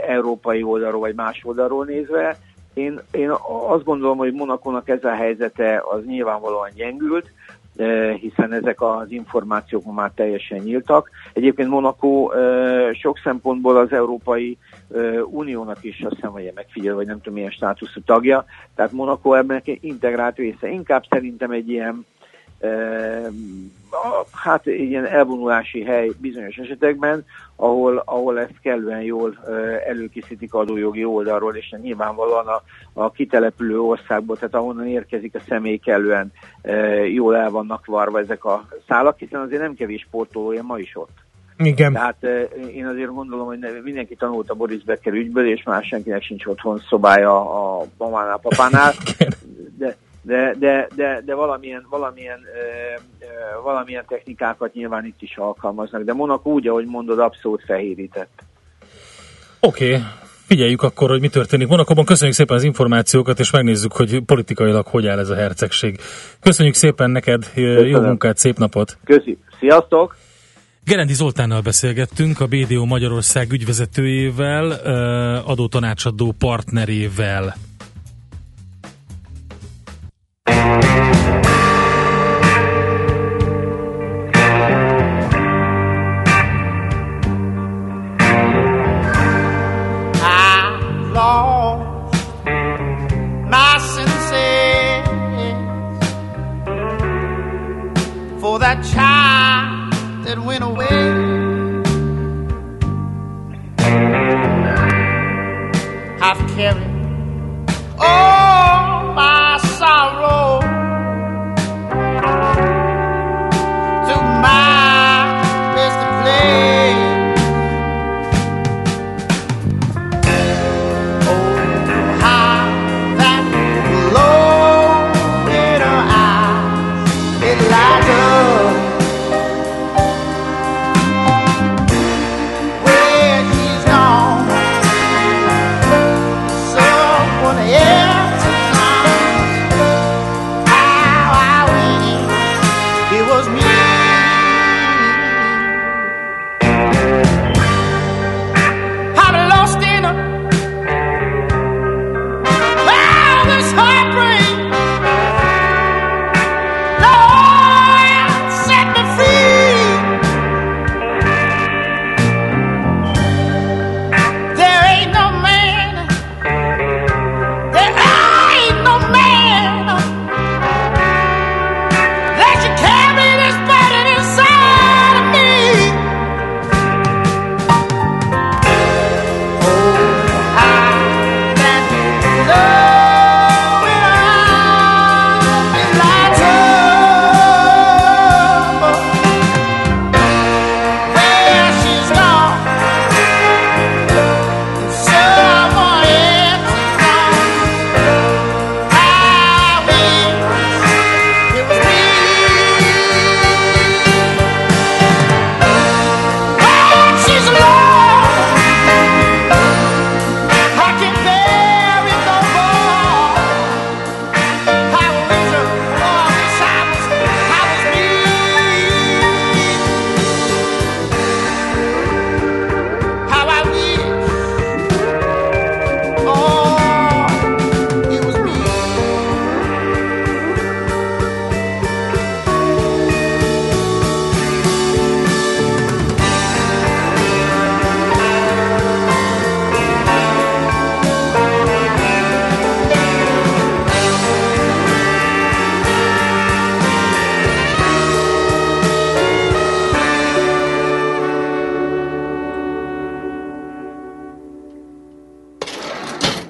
európai 0.08 0.64
oldalról 0.64 1.00
vagy 1.00 1.16
más 1.16 1.42
oldalról 1.44 1.86
nézve. 1.86 2.38
Én, 2.74 3.00
én 3.12 3.30
azt 3.68 3.84
gondolom, 3.84 4.18
hogy 4.18 4.34
Monakónak 4.34 4.90
ez 4.90 5.04
a 5.04 5.14
helyzete 5.14 5.84
az 5.86 6.06
nyilvánvalóan 6.06 6.70
gyengült, 6.76 7.32
hiszen 8.20 8.54
ezek 8.54 8.82
az 8.82 9.12
információk 9.12 9.94
már 9.94 10.12
teljesen 10.16 10.60
nyíltak. 10.60 11.10
Egyébként 11.34 11.70
Monaco 11.70 12.30
sok 12.94 13.20
szempontból 13.24 13.78
az 13.78 13.92
Európai 13.92 14.58
Uniónak 15.26 15.84
is 15.84 16.02
azt 16.02 16.16
hiszem, 16.16 16.32
hogy 16.32 16.52
megfigyelő, 16.56 16.96
vagy 16.96 17.08
nem 17.08 17.18
tudom 17.18 17.34
milyen 17.34 17.52
státuszú 17.52 18.02
tagja, 18.06 18.46
tehát 18.76 18.92
Monaco 18.92 19.34
ebben 19.34 19.62
integrált 19.66 20.38
része. 20.38 20.70
Inkább 20.70 21.04
szerintem 21.10 21.52
egy 21.52 21.70
ilyen 21.70 22.06
hát 24.32 24.66
ilyen 24.66 25.06
elvonulási 25.06 25.84
hely 25.84 26.12
bizonyos 26.18 26.56
esetekben, 26.56 27.26
ahol, 27.56 28.02
ahol 28.06 28.40
ezt 28.40 28.60
kellően 28.62 29.02
jól 29.02 29.38
előkészítik 29.88 30.54
adójogi 30.54 31.06
oldalról, 31.06 31.56
és 31.56 31.76
nyilvánvalóan 31.82 32.48
a, 32.48 32.64
a 32.94 33.12
kitelepülő 33.12 33.80
országból, 33.80 34.36
tehát 34.36 34.56
ahonnan 34.56 34.88
érkezik 34.88 35.36
a 35.36 35.42
személy 35.48 35.78
kellően 35.78 36.32
jól 37.14 37.36
el 37.36 37.50
vannak 37.50 37.86
varva 37.86 38.20
ezek 38.20 38.46
a 38.46 38.68
szálak, 38.88 39.18
hiszen 39.20 39.42
azért 39.42 39.62
nem 39.62 39.76
kevés 39.76 40.02
sportolója 40.02 40.64
ma 40.64 40.78
is 40.78 40.96
ott. 40.96 41.24
Igen. 41.58 41.94
Tehát 41.94 42.24
én 42.74 42.86
azért 42.86 43.14
gondolom, 43.14 43.46
hogy 43.46 43.82
mindenki 43.84 44.16
tanult 44.16 44.50
a 44.50 44.54
Boris 44.54 44.84
Becker 44.84 45.14
ügyből, 45.14 45.48
és 45.48 45.64
már 45.64 45.84
senkinek 45.84 46.22
sincs 46.24 46.46
otthon 46.46 46.82
szobája 46.90 47.40
a 47.80 47.86
mamánál, 47.98 48.40
papánál, 48.42 48.94
de, 49.80 49.96
de, 50.26 50.56
de, 50.60 50.88
de, 50.96 51.22
de 51.26 51.34
valamilyen, 51.34 51.86
valamilyen, 51.90 52.40
ö, 52.40 52.96
ö, 53.20 53.62
valamilyen 53.64 54.06
technikákat 54.08 54.74
nyilván 54.74 55.06
itt 55.06 55.22
is 55.22 55.38
alkalmaznak. 55.38 56.04
De 56.04 56.14
Monaco 56.14 56.50
úgy, 56.50 56.68
ahogy 56.68 56.86
mondod, 56.86 57.20
abszolút 57.20 57.64
fehérített. 57.66 58.44
Oké, 59.60 59.94
okay. 59.94 60.04
Figyeljük 60.46 60.82
akkor, 60.82 61.10
hogy 61.10 61.22
mi 61.22 61.30
történik 61.30 61.68
Monakóban. 61.68 62.06
Köszönjük 62.06 62.36
szépen 62.36 62.56
az 62.56 62.64
információkat, 62.64 63.40
és 63.40 63.52
megnézzük, 63.52 63.92
hogy 63.92 64.20
politikailag 64.20 64.86
hogy 64.88 65.08
áll 65.08 65.20
ez 65.20 65.30
a 65.30 65.36
hercegség. 65.36 66.00
Köszönjük 66.40 66.76
szépen 66.76 67.10
neked, 67.10 67.46
Köszönöm. 67.54 67.86
jó 67.86 68.02
munkát, 68.02 68.38
szép 68.38 68.58
napot! 68.58 68.98
Köszi, 69.04 69.38
sziasztok! 69.60 70.16
Gerendi 70.84 71.14
Zoltánnal 71.14 71.62
beszélgettünk, 71.62 72.40
a 72.40 72.48
BDO 72.48 72.86
Magyarország 72.86 73.52
ügyvezetőjével, 73.52 74.72
adótanácsadó 75.46 76.34
partnerével. 76.40 77.56
Thank 80.66 81.10
you. 81.10 81.15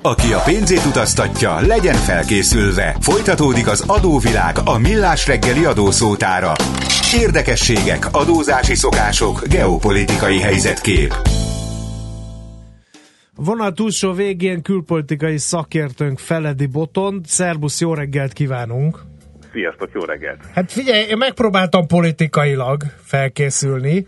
Aki 0.05 0.33
a 0.33 0.41
pénzét 0.45 0.85
utaztatja, 0.85 1.59
legyen 1.59 1.95
felkészülve. 1.95 2.95
Folytatódik 3.00 3.67
az 3.67 3.83
adóvilág 3.88 4.55
a 4.65 4.77
millás 4.77 5.27
reggeli 5.27 5.65
adószótára. 5.65 6.51
Érdekességek, 7.15 8.05
adózási 8.12 8.75
szokások, 8.75 9.47
geopolitikai 9.47 10.39
helyzetkép. 10.39 11.13
Vonal 13.35 13.74
túlsó 13.74 14.12
végén 14.12 14.62
külpolitikai 14.62 15.38
szakértőnk 15.38 16.19
Feledi 16.19 16.65
Botond. 16.65 17.25
Szerbusz, 17.25 17.81
jó 17.81 17.93
reggelt 17.93 18.33
kívánunk! 18.33 19.00
Sziasztok, 19.53 19.89
jó 19.93 20.01
reggelt! 20.01 20.39
Hát 20.53 20.71
figyelj, 20.71 21.05
én 21.09 21.17
megpróbáltam 21.17 21.88
politikailag 21.88 22.83
felkészülni, 23.03 24.07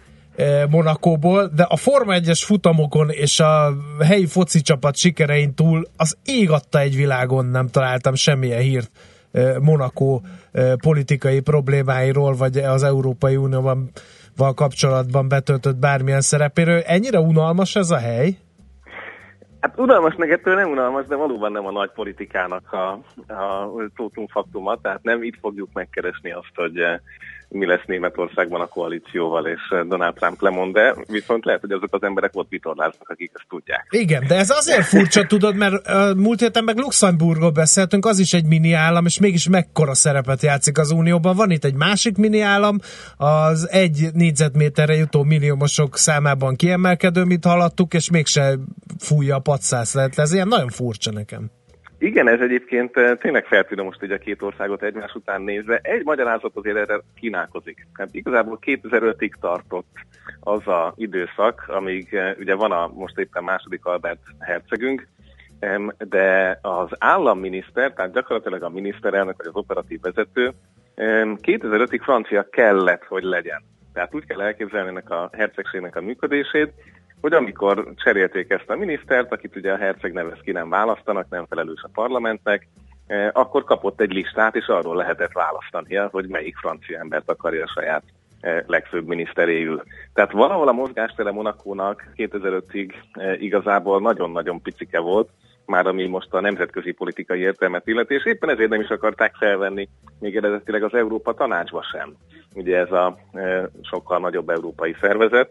Monakóból, 0.70 1.52
de 1.56 1.64
a 1.64 1.76
Forma 1.76 2.14
1-es 2.16 2.42
futamokon 2.46 3.10
és 3.10 3.40
a 3.40 3.74
helyi 4.00 4.26
foci 4.26 4.62
csapat 4.62 4.96
sikerein 4.96 5.54
túl 5.56 5.88
az 5.98 6.18
ég 6.26 6.52
adta 6.52 6.80
egy 6.80 6.96
világon 6.96 7.46
nem 7.46 7.68
találtam 7.68 8.16
semmilyen 8.16 8.62
hírt 8.62 8.92
Monakó 9.62 10.22
politikai 10.82 11.40
problémáiról, 11.42 12.36
vagy 12.36 12.58
az 12.58 12.84
Európai 12.84 13.36
Unióban 13.36 13.90
kapcsolatban 14.56 15.28
betöltött 15.28 15.76
bármilyen 15.76 16.22
szerepéről. 16.22 16.80
Ennyire 16.80 17.20
unalmas 17.20 17.76
ez 17.76 17.90
a 17.90 17.98
hely? 17.98 18.38
Hát 19.60 19.80
unalmas 19.80 20.16
meg 20.16 20.32
ettől 20.32 20.56
nem 20.56 20.70
unalmas, 20.70 21.06
de 21.06 21.16
valóban 21.16 21.52
nem 21.52 21.66
a 21.66 21.72
nagy 21.72 21.92
politikának 21.92 22.72
a, 22.72 22.92
a 23.34 24.28
faktuma, 24.28 24.78
tehát 24.82 25.04
nem 25.04 25.24
itt 25.24 25.38
fogjuk 25.40 25.70
megkeresni 25.74 26.32
azt, 26.32 26.52
hogy 26.56 26.74
mi 27.50 27.66
lesz 27.66 27.86
Németországban 27.86 28.62
a 28.62 28.66
koalícióval, 28.66 29.48
és 29.48 29.62
eh, 29.70 29.84
Donald 29.84 30.14
Trump 30.14 30.42
lemond, 30.42 30.74
de 30.74 30.96
viszont 31.08 31.46
lehet, 31.46 31.62
hogy 31.62 31.72
azok 31.72 31.94
az 31.94 32.04
emberek 32.04 32.32
ott 32.34 32.50
vitorláznak, 32.50 33.10
akik 33.10 33.32
ezt 33.34 33.46
tudják. 33.50 33.88
Igen, 33.90 34.24
de 34.28 34.36
ez 34.36 34.50
azért 34.50 34.86
furcsa, 34.86 35.26
tudod, 35.26 35.56
mert 35.56 35.88
múlt 36.16 36.40
héten 36.40 36.64
meg 36.64 36.78
Luxemburgról 36.78 37.52
beszéltünk, 37.52 38.06
az 38.06 38.20
is 38.20 38.34
egy 38.34 38.46
mini 38.46 38.74
állam, 38.74 39.06
és 39.06 39.20
mégis 39.20 39.50
mekkora 39.50 39.94
szerepet 39.94 40.42
játszik 40.42 40.78
az 40.78 40.92
Unióban. 40.92 41.36
Van 41.36 41.52
itt 41.52 41.64
egy 41.64 41.76
másik 41.76 42.18
mini 42.18 42.42
állam, 42.42 42.78
az 43.18 43.70
egy 43.70 44.08
négyzetméterre 44.14 44.96
jutó 44.96 45.24
milliómosok 45.24 45.98
számában 45.98 46.56
kiemelkedő, 46.56 47.24
mint 47.24 47.46
hallottuk, 47.46 47.94
és 47.94 48.10
mégse 48.10 48.58
fújja 49.00 49.36
a 49.36 49.40
patszász. 49.40 49.96
Ez 49.96 50.34
ilyen 50.34 50.48
nagyon 50.48 50.70
furcsa 50.70 51.12
nekem. 51.12 51.52
Igen, 52.00 52.28
ez 52.28 52.40
egyébként 52.40 52.98
eh, 52.98 53.16
tényleg 53.16 53.46
feltűnő 53.46 53.84
most 53.84 54.00
hogy 54.00 54.12
a 54.12 54.18
két 54.18 54.42
országot 54.42 54.84
egymás 54.84 55.14
után 55.14 55.42
nézve. 55.42 55.80
Egy 55.84 56.04
magyarázat 56.04 56.56
azért 56.56 56.78
erre 56.78 57.02
kínálkozik. 57.20 57.88
Hát 57.94 58.10
igazából 58.12 58.60
2005-ig 58.62 59.32
tartott 59.40 59.96
az 60.40 60.68
a 60.68 60.94
időszak, 60.96 61.66
amíg 61.68 62.14
eh, 62.14 62.36
ugye 62.40 62.56
van 62.56 62.72
a 62.72 62.88
most 62.88 63.18
éppen 63.18 63.44
második 63.44 63.86
Albert 63.86 64.22
hercegünk, 64.40 65.08
de 65.98 66.60
az 66.62 66.90
államminiszter, 66.98 67.94
tehát 67.94 68.14
gyakorlatilag 68.14 68.64
a 68.64 68.70
miniszterelnök 68.70 69.38
vagy 69.38 69.48
az 69.48 69.56
operatív 69.56 70.02
vezető 70.02 70.52
2005-ig 70.96 72.00
francia 72.04 72.50
kellett, 72.50 73.04
hogy 73.04 73.24
legyen. 73.24 73.64
Tehát 73.94 74.16
úgy 74.16 74.26
kell 74.26 74.42
elképzelni 74.42 74.90
ennek 74.90 75.10
a 75.10 75.30
hercegségnek 75.32 75.96
a 75.96 76.02
működését, 76.02 76.74
hogy 77.22 77.34
amikor 77.34 77.94
cserélték 77.96 78.50
ezt 78.50 78.70
a 78.70 78.76
minisztert, 78.76 79.32
akit 79.32 79.56
ugye 79.56 79.72
a 79.72 79.78
herceg 79.78 80.14
nevez 80.14 80.40
ki 80.44 80.52
nem 80.52 80.70
választanak, 80.70 81.30
nem 81.30 81.46
felelős 81.50 81.82
a 81.84 81.90
parlamentnek, 81.94 82.68
eh, 83.08 83.30
akkor 83.34 83.64
kapott 83.64 84.02
egy 84.02 84.12
listát, 84.12 84.56
és 84.56 84.66
arról 84.66 84.96
lehetett 84.96 85.32
választania, 85.32 86.08
hogy 86.12 86.28
melyik 86.28 86.58
francia 86.58 87.00
embert 87.00 87.30
akarja 87.30 87.64
a 87.64 87.72
saját 87.76 88.04
eh, 88.40 88.64
legfőbb 88.68 89.08
miniszteréül. 89.08 89.84
Tehát 90.14 90.32
valahol 90.32 90.68
a 90.68 90.72
mozgástere 90.72 91.32
Monakónak 91.32 92.12
2005-ig 92.16 92.94
eh, 93.12 93.42
igazából 93.42 94.02
nagyon-nagyon 94.02 94.62
picike 94.62 95.00
volt, 95.00 95.30
már 95.66 95.88
ami 95.88 96.08
most 96.08 96.34
a 96.34 96.40
nemzetközi 96.40 96.92
politikai 96.92 97.40
értelmet 97.40 97.88
illeti, 97.88 98.14
és 98.14 98.26
éppen 98.26 98.50
ezért 98.50 98.70
nem 98.70 98.82
is 98.82 98.88
akarták 98.88 99.36
felvenni 99.36 99.90
még 100.20 100.36
eredetileg 100.36 100.84
az 100.84 100.94
Európa 100.94 101.34
tanácsba 101.34 101.84
sem. 101.92 102.16
Ugye 102.54 102.78
ez 102.78 102.92
a 102.92 103.18
sokkal 103.82 104.20
nagyobb 104.20 104.50
európai 104.50 104.96
szervezet, 105.02 105.50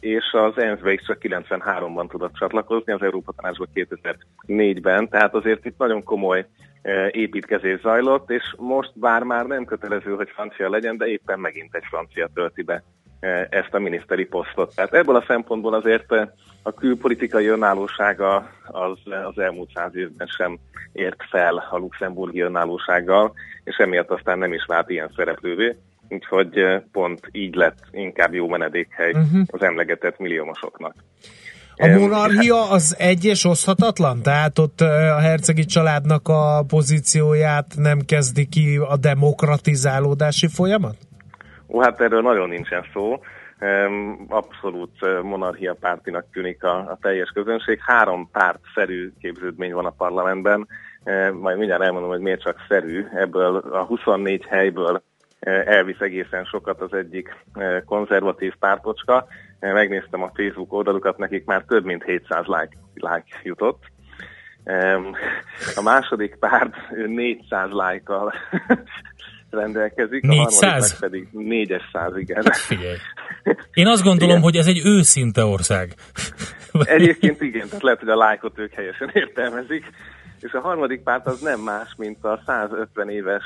és 0.00 0.24
az 0.32 0.58
ENSZ-be 0.58 0.92
is 0.92 1.02
csak 1.06 1.18
93-ban 1.20 2.10
tudott 2.10 2.34
csatlakozni, 2.34 2.92
az 2.92 3.02
Európa 3.02 3.32
Tanácsba 3.36 3.66
2004-ben, 3.74 5.08
tehát 5.08 5.34
azért 5.34 5.64
itt 5.64 5.78
nagyon 5.78 6.02
komoly 6.02 6.46
e, 6.82 7.08
építkezés 7.10 7.80
zajlott, 7.80 8.30
és 8.30 8.54
most 8.58 8.90
bár 8.94 9.22
már 9.22 9.46
nem 9.46 9.64
kötelező, 9.64 10.14
hogy 10.14 10.30
francia 10.34 10.70
legyen, 10.70 10.96
de 10.96 11.06
éppen 11.06 11.38
megint 11.38 11.74
egy 11.74 11.84
francia 11.88 12.28
tölti 12.34 12.62
be 12.62 12.82
e, 13.20 13.46
ezt 13.50 13.74
a 13.74 13.78
miniszteri 13.78 14.24
posztot. 14.24 14.74
Tehát 14.74 14.94
ebből 14.94 15.16
a 15.16 15.24
szempontból 15.26 15.74
azért 15.74 16.12
e, 16.12 16.34
a 16.62 16.72
külpolitikai 16.72 17.46
önállósága 17.46 18.50
az, 18.66 18.98
az 19.24 19.38
elmúlt 19.38 19.70
száz 19.74 19.96
évben 19.96 20.26
sem 20.26 20.58
ért 20.92 21.22
fel 21.30 21.68
a 21.70 21.76
luxemburgi 21.76 22.40
önállósággal, 22.40 23.32
és 23.64 23.76
emiatt 23.76 24.10
aztán 24.10 24.38
nem 24.38 24.52
is 24.52 24.64
vált 24.64 24.90
ilyen 24.90 25.12
szereplővé 25.16 25.76
úgyhogy 26.12 26.56
eh, 26.56 26.82
pont 26.92 27.20
így 27.32 27.54
lett 27.54 27.78
inkább 27.90 28.34
jó 28.34 28.48
menedékhely 28.48 29.10
uh-huh. 29.10 29.42
az 29.46 29.62
emlegetett 29.62 30.18
milliómosoknak. 30.18 30.94
A 31.76 31.86
monarchia 31.86 32.70
az 32.70 32.96
egy 32.98 33.24
és 33.24 33.44
oszhatatlan? 33.44 34.22
Tehát 34.22 34.58
ott 34.58 34.80
eh, 34.80 35.16
a 35.16 35.20
hercegi 35.20 35.64
családnak 35.64 36.28
a 36.28 36.64
pozícióját 36.68 37.66
nem 37.76 37.98
kezdi 38.06 38.46
ki 38.46 38.76
a 38.88 38.96
demokratizálódási 38.96 40.48
folyamat? 40.48 40.96
Ó, 41.68 41.80
hát 41.80 42.00
erről 42.00 42.22
nagyon 42.22 42.48
nincsen 42.48 42.84
szó. 42.92 43.20
Abszolút 44.28 44.90
eh, 45.00 45.22
monarchia 45.22 45.76
pártinak 45.80 46.24
tűnik 46.32 46.64
a, 46.64 46.76
a 46.76 46.98
teljes 47.00 47.30
közönség. 47.34 47.78
Három 47.86 48.28
pártszerű 48.32 49.12
képződmény 49.20 49.72
van 49.72 49.86
a 49.86 49.90
parlamentben. 49.90 50.68
Majd 51.40 51.58
mindjárt 51.58 51.82
elmondom, 51.82 52.10
hogy 52.10 52.20
miért 52.20 52.42
csak 52.42 52.56
szerű. 52.68 53.06
Ebből 53.14 53.56
a 53.56 53.84
24 53.84 54.44
helyből 54.48 55.02
elvisz 55.50 56.00
egészen 56.00 56.44
sokat 56.44 56.80
az 56.80 56.92
egyik 56.92 57.36
e, 57.54 57.82
konzervatív 57.86 58.52
pártocska. 58.58 59.26
E, 59.58 59.72
megnéztem 59.72 60.22
a 60.22 60.30
Facebook 60.34 60.72
oldalukat, 60.72 61.18
nekik 61.18 61.44
már 61.44 61.64
több 61.68 61.84
mint 61.84 62.04
700 62.04 62.44
like, 62.46 62.76
like 62.94 63.40
jutott. 63.42 63.82
A 65.74 65.82
második 65.82 66.36
párt 66.38 66.74
400 67.06 67.70
like-kal 67.70 68.32
rendelkezik, 69.50 70.22
400? 70.22 70.92
a 70.92 70.96
pedig 71.00 71.28
400, 71.32 72.16
igen. 72.16 72.42
Hát 72.44 72.56
figyelj. 72.56 72.96
Én 73.72 73.86
azt 73.86 74.02
gondolom, 74.02 74.30
igen. 74.30 74.42
hogy 74.42 74.56
ez 74.56 74.66
egy 74.66 74.80
őszinte 74.84 75.44
ország. 75.44 75.94
Egyébként 76.72 77.40
igen, 77.40 77.66
tehát 77.66 77.82
lehet, 77.82 78.00
hogy 78.00 78.08
a 78.08 78.16
lájkot 78.16 78.58
ők 78.58 78.72
helyesen 78.72 79.10
értelmezik. 79.12 79.84
És 80.40 80.52
a 80.52 80.60
harmadik 80.60 81.02
párt 81.02 81.26
az 81.26 81.40
nem 81.40 81.60
más, 81.60 81.94
mint 81.96 82.24
a 82.24 82.40
150 82.46 83.08
éves 83.08 83.42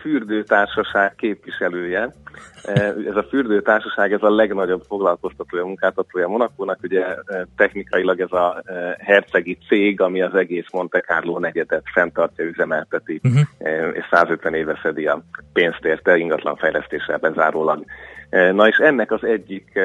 fürdőtársaság 0.00 1.14
képviselője. 1.14 2.14
E, 2.62 2.94
ez 3.08 3.16
a 3.16 3.26
fürdőtársaság 3.28 4.12
ez 4.12 4.22
a 4.22 4.34
legnagyobb 4.34 4.82
foglalkoztatója, 4.88 5.64
munkáltatója 5.64 6.28
Monakónak. 6.28 6.78
Ugye 6.82 7.04
e, 7.04 7.46
technikailag 7.56 8.20
ez 8.20 8.32
a 8.32 8.62
e, 8.64 8.96
hercegi 9.00 9.58
cég, 9.68 10.00
ami 10.00 10.22
az 10.22 10.34
egész 10.34 10.66
Monte 10.72 11.00
Carlo 11.00 11.38
negyedet 11.38 11.82
fenntartja, 11.92 12.44
üzemelteti, 12.44 13.20
uh-huh. 13.22 13.96
és 13.96 14.04
150 14.10 14.54
éve 14.54 14.78
szedi 14.82 15.06
a 15.06 15.22
pénzt 15.52 15.84
érte 15.84 16.16
ingatlan 16.16 16.56
fejlesztéssel 16.56 17.18
bezárólag. 17.18 17.84
Na 18.30 18.68
és 18.68 18.76
ennek 18.76 19.12
az 19.12 19.24
egyik 19.24 19.80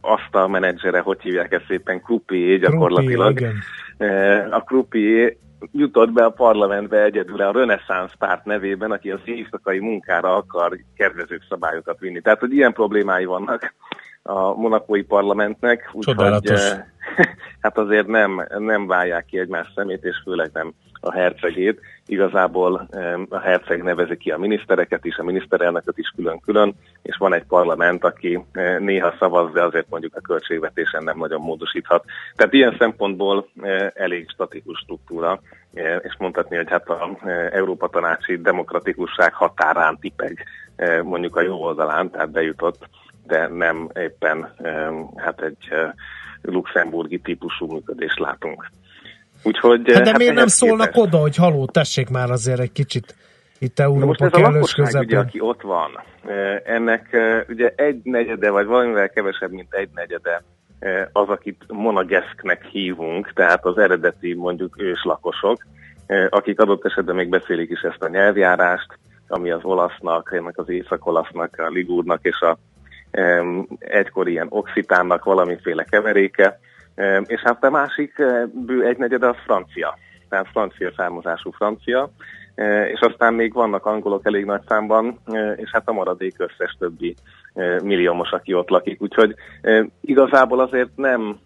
azt 0.00 0.34
a 0.34 0.48
menedzsere, 0.48 1.00
hogy 1.00 1.20
hívják 1.20 1.52
ezt 1.52 1.64
szépen, 1.68 2.02
Krupié 2.02 2.56
gyakorlatilag. 2.56 3.34
Krupié, 3.36 3.58
a 4.50 4.60
Krupié 4.60 5.38
jutott 5.72 6.12
be 6.12 6.24
a 6.24 6.30
parlamentbe 6.30 7.02
egyedül 7.02 7.40
a 7.40 7.52
reneszánsz 7.52 8.12
párt 8.18 8.44
nevében, 8.44 8.90
aki 8.90 9.10
az 9.10 9.20
éjszakai 9.24 9.78
munkára 9.78 10.36
akar 10.36 10.78
kedvező 10.96 11.40
szabályokat 11.48 11.98
vinni. 11.98 12.20
Tehát, 12.20 12.40
hogy 12.40 12.52
ilyen 12.52 12.72
problémái 12.72 13.24
vannak 13.24 13.74
a 14.22 14.54
monakói 14.54 15.02
parlamentnek, 15.02 15.90
úgyhogy 15.92 16.50
eh, 16.50 16.84
hát 17.62 17.78
azért 17.78 18.06
nem, 18.06 18.46
nem 18.58 18.86
válják 18.86 19.24
ki 19.24 19.38
egymás 19.38 19.72
szemét, 19.74 20.04
és 20.04 20.20
főleg 20.24 20.50
nem 20.52 20.74
a 21.00 21.12
hercegét. 21.12 21.80
Igazából 22.06 22.88
a 23.28 23.38
herceg 23.38 23.82
nevezi 23.82 24.16
ki 24.16 24.30
a 24.30 24.38
minisztereket 24.38 25.04
is, 25.04 25.16
a 25.16 25.22
miniszterelnököt 25.22 25.98
is 25.98 26.12
külön-külön, 26.16 26.74
és 27.02 27.16
van 27.16 27.34
egy 27.34 27.44
parlament, 27.44 28.04
aki 28.04 28.44
eh, 28.52 28.78
néha 28.78 29.14
szavaz, 29.18 29.52
de 29.52 29.62
azért 29.62 29.88
mondjuk 29.90 30.16
a 30.16 30.20
költségvetésen 30.20 31.04
nem 31.04 31.18
nagyon 31.18 31.40
módosíthat. 31.40 32.04
Tehát 32.34 32.52
ilyen 32.52 32.76
szempontból 32.78 33.48
eh, 33.62 33.90
elég 33.94 34.30
statikus 34.30 34.78
struktúra, 34.78 35.40
eh, 35.74 35.98
és 36.02 36.14
mondhatni, 36.18 36.56
hogy 36.56 36.68
hát 36.68 36.88
a 36.88 37.18
Európa 37.50 37.88
Tanácsi 37.88 38.36
demokratikusság 38.36 39.34
határán 39.34 39.98
tipeg 40.00 40.44
mondjuk 41.02 41.36
a 41.36 41.42
jó 41.42 41.62
oldalán, 41.62 42.10
tehát 42.10 42.30
bejutott, 42.30 42.88
de 43.26 43.48
nem 43.48 43.88
éppen 43.94 44.54
hát 45.16 45.40
egy 45.42 45.68
luxemburgi 46.42 47.18
típusú 47.18 47.72
működést 47.72 48.18
látunk. 48.18 48.70
Úgyhogy, 49.48 49.92
hát 49.92 50.02
de 50.02 50.10
hát 50.10 50.18
miért 50.18 50.34
nem 50.34 50.46
szólnak 50.46 50.90
képest? 50.90 51.06
oda, 51.06 51.18
hogy 51.18 51.36
haló, 51.36 51.66
tessék 51.66 52.08
már 52.08 52.30
azért 52.30 52.60
egy 52.60 52.72
kicsit 52.72 53.14
itt 53.58 53.78
Európa 53.78 54.06
most 54.06 54.20
ez 54.22 54.32
a 54.32 54.40
lakosság, 54.40 55.02
ugye, 55.02 55.18
aki 55.18 55.40
ott 55.40 55.62
van, 55.62 55.90
ennek 56.64 57.16
ugye 57.48 57.72
egy 57.76 58.00
negyede, 58.02 58.50
vagy 58.50 58.66
valamivel 58.66 59.08
kevesebb, 59.08 59.50
mint 59.50 59.74
egy 59.74 59.88
negyede 59.94 60.42
az, 61.12 61.28
akit 61.28 61.64
monageszknek 61.68 62.64
hívunk, 62.64 63.32
tehát 63.32 63.64
az 63.64 63.78
eredeti 63.78 64.34
mondjuk 64.34 64.82
őslakosok, 64.82 65.56
akik 66.28 66.60
adott 66.60 66.84
esetben 66.84 67.14
még 67.14 67.28
beszélik 67.28 67.70
is 67.70 67.80
ezt 67.80 68.02
a 68.02 68.08
nyelvjárást, 68.08 68.98
ami 69.28 69.50
az 69.50 69.64
olasznak, 69.64 70.32
ennek 70.32 70.58
az 70.58 70.68
észak-olasznak, 70.68 71.54
a 71.58 71.68
ligúrnak 71.68 72.20
és 72.22 72.40
a 72.40 72.58
egykor 73.78 74.28
ilyen 74.28 74.46
oxitánnak 74.50 75.24
valamiféle 75.24 75.84
keveréke, 75.84 76.58
és 77.26 77.40
hát 77.40 77.64
a 77.64 77.70
másik 77.70 78.22
bő 78.52 78.84
egynegyed 78.84 79.22
az 79.22 79.36
francia, 79.44 79.98
tehát 80.28 80.48
francia 80.52 80.92
származású 80.96 81.50
francia, 81.50 82.10
és 82.92 83.00
aztán 83.00 83.34
még 83.34 83.52
vannak 83.52 83.86
angolok 83.86 84.26
elég 84.26 84.44
nagy 84.44 84.62
számban, 84.68 85.18
és 85.56 85.70
hát 85.72 85.88
a 85.88 85.92
maradék 85.92 86.34
összes 86.38 86.76
többi 86.78 87.14
milliómos, 87.82 88.30
aki 88.30 88.54
ott 88.54 88.68
lakik. 88.68 89.02
Úgyhogy 89.02 89.34
igazából 90.00 90.60
azért 90.60 90.96
nem, 90.96 91.38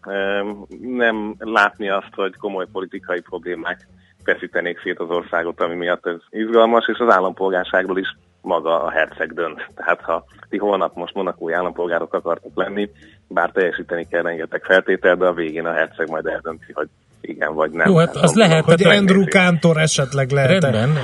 nem 0.80 1.34
látni 1.38 1.88
azt, 1.88 2.14
hogy 2.14 2.36
komoly 2.36 2.66
politikai 2.72 3.20
problémák 3.20 3.86
feszítenék 4.24 4.80
szét 4.80 4.98
az 4.98 5.10
országot, 5.10 5.60
ami 5.60 5.74
miatt 5.74 6.06
ez 6.06 6.20
izgalmas, 6.30 6.88
és 6.88 6.98
az 6.98 7.14
állampolgárságról 7.14 7.98
is 7.98 8.16
maga 8.42 8.82
a 8.82 8.90
herceg 8.90 9.32
dönt. 9.32 9.66
Tehát 9.74 10.00
ha 10.00 10.24
ti 10.48 10.58
holnap 10.58 10.94
most 10.94 11.14
monakói 11.14 11.52
állampolgárok 11.52 12.14
akartok 12.14 12.52
lenni, 12.54 12.90
bár 13.28 13.50
teljesíteni 13.50 14.06
kell 14.10 14.22
rengeteg 14.22 14.62
feltétel, 14.64 15.16
de 15.16 15.26
a 15.26 15.32
végén 15.32 15.66
a 15.66 15.72
herceg 15.72 16.08
majd 16.08 16.26
eldönti, 16.26 16.72
hogy 16.72 16.88
igen 17.22 17.54
vagy 17.54 17.70
nem. 17.70 17.88
Jó, 17.88 17.96
hát 17.96 18.16
az 18.16 18.34
lehet. 18.34 18.64
Hogy 18.64 18.82
Andrew 18.84 19.24
Kántor 19.24 19.76
esetleg 19.76 20.30
lehet. 20.30 20.62
Rendben. 20.62 20.98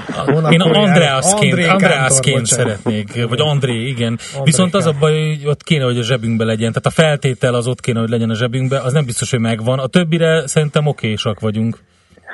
Én 0.50 0.60
Andreasként, 0.60 1.66
Andreasként 1.66 2.46
szeretnék, 2.46 3.28
vagy 3.28 3.40
André, 3.40 3.86
igen. 3.86 4.18
André 4.32 4.42
Viszont 4.44 4.74
az 4.74 4.86
a 4.86 4.92
baj, 4.98 5.12
hogy 5.12 5.46
ott 5.46 5.62
kéne, 5.62 5.84
hogy 5.84 5.98
a 5.98 6.02
zsebünkbe 6.02 6.44
legyen. 6.44 6.72
Tehát 6.72 6.86
a 6.86 6.90
feltétel 6.90 7.54
az 7.54 7.66
ott 7.66 7.80
kéne, 7.80 8.00
hogy 8.00 8.08
legyen 8.08 8.30
a 8.30 8.34
zsebünkbe, 8.34 8.80
az 8.80 8.92
nem 8.92 9.04
biztos, 9.04 9.30
hogy 9.30 9.40
megvan. 9.40 9.78
A 9.78 9.86
többire 9.86 10.46
szerintem 10.46 10.86
okésak 10.86 11.40
vagyunk. 11.40 11.78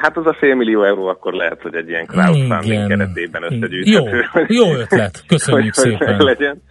Hát 0.01 0.17
az 0.17 0.27
a 0.27 0.37
fél 0.39 0.55
millió 0.55 0.83
euró 0.83 1.07
akkor 1.07 1.33
lehet, 1.33 1.63
hogy 1.63 1.75
egy 1.75 1.89
ilyen 1.89 2.07
crowdfunding 2.07 2.89
keretében 2.89 3.43
összegyűjthető. 3.43 4.25
Jó, 4.47 4.65
jó 4.65 4.75
ötlet, 4.75 5.23
köszönjük 5.27 5.75
hogy, 5.75 5.85
szépen. 5.85 6.15
Hogy 6.15 6.25
legyen. 6.25 6.63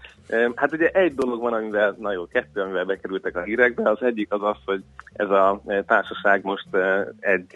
Hát 0.55 0.73
ugye 0.73 0.87
egy 0.87 1.13
dolog 1.13 1.41
van, 1.41 1.53
amivel, 1.53 1.95
na 1.99 2.11
jó, 2.11 2.27
kettő, 2.27 2.61
amivel 2.61 2.85
bekerültek 2.85 3.35
a 3.35 3.41
hírekbe, 3.41 3.89
az 3.89 4.01
egyik 4.01 4.33
az 4.33 4.41
az, 4.43 4.57
hogy 4.65 4.81
ez 5.13 5.29
a 5.29 5.61
társaság 5.85 6.43
most 6.43 6.67
egy 7.19 7.51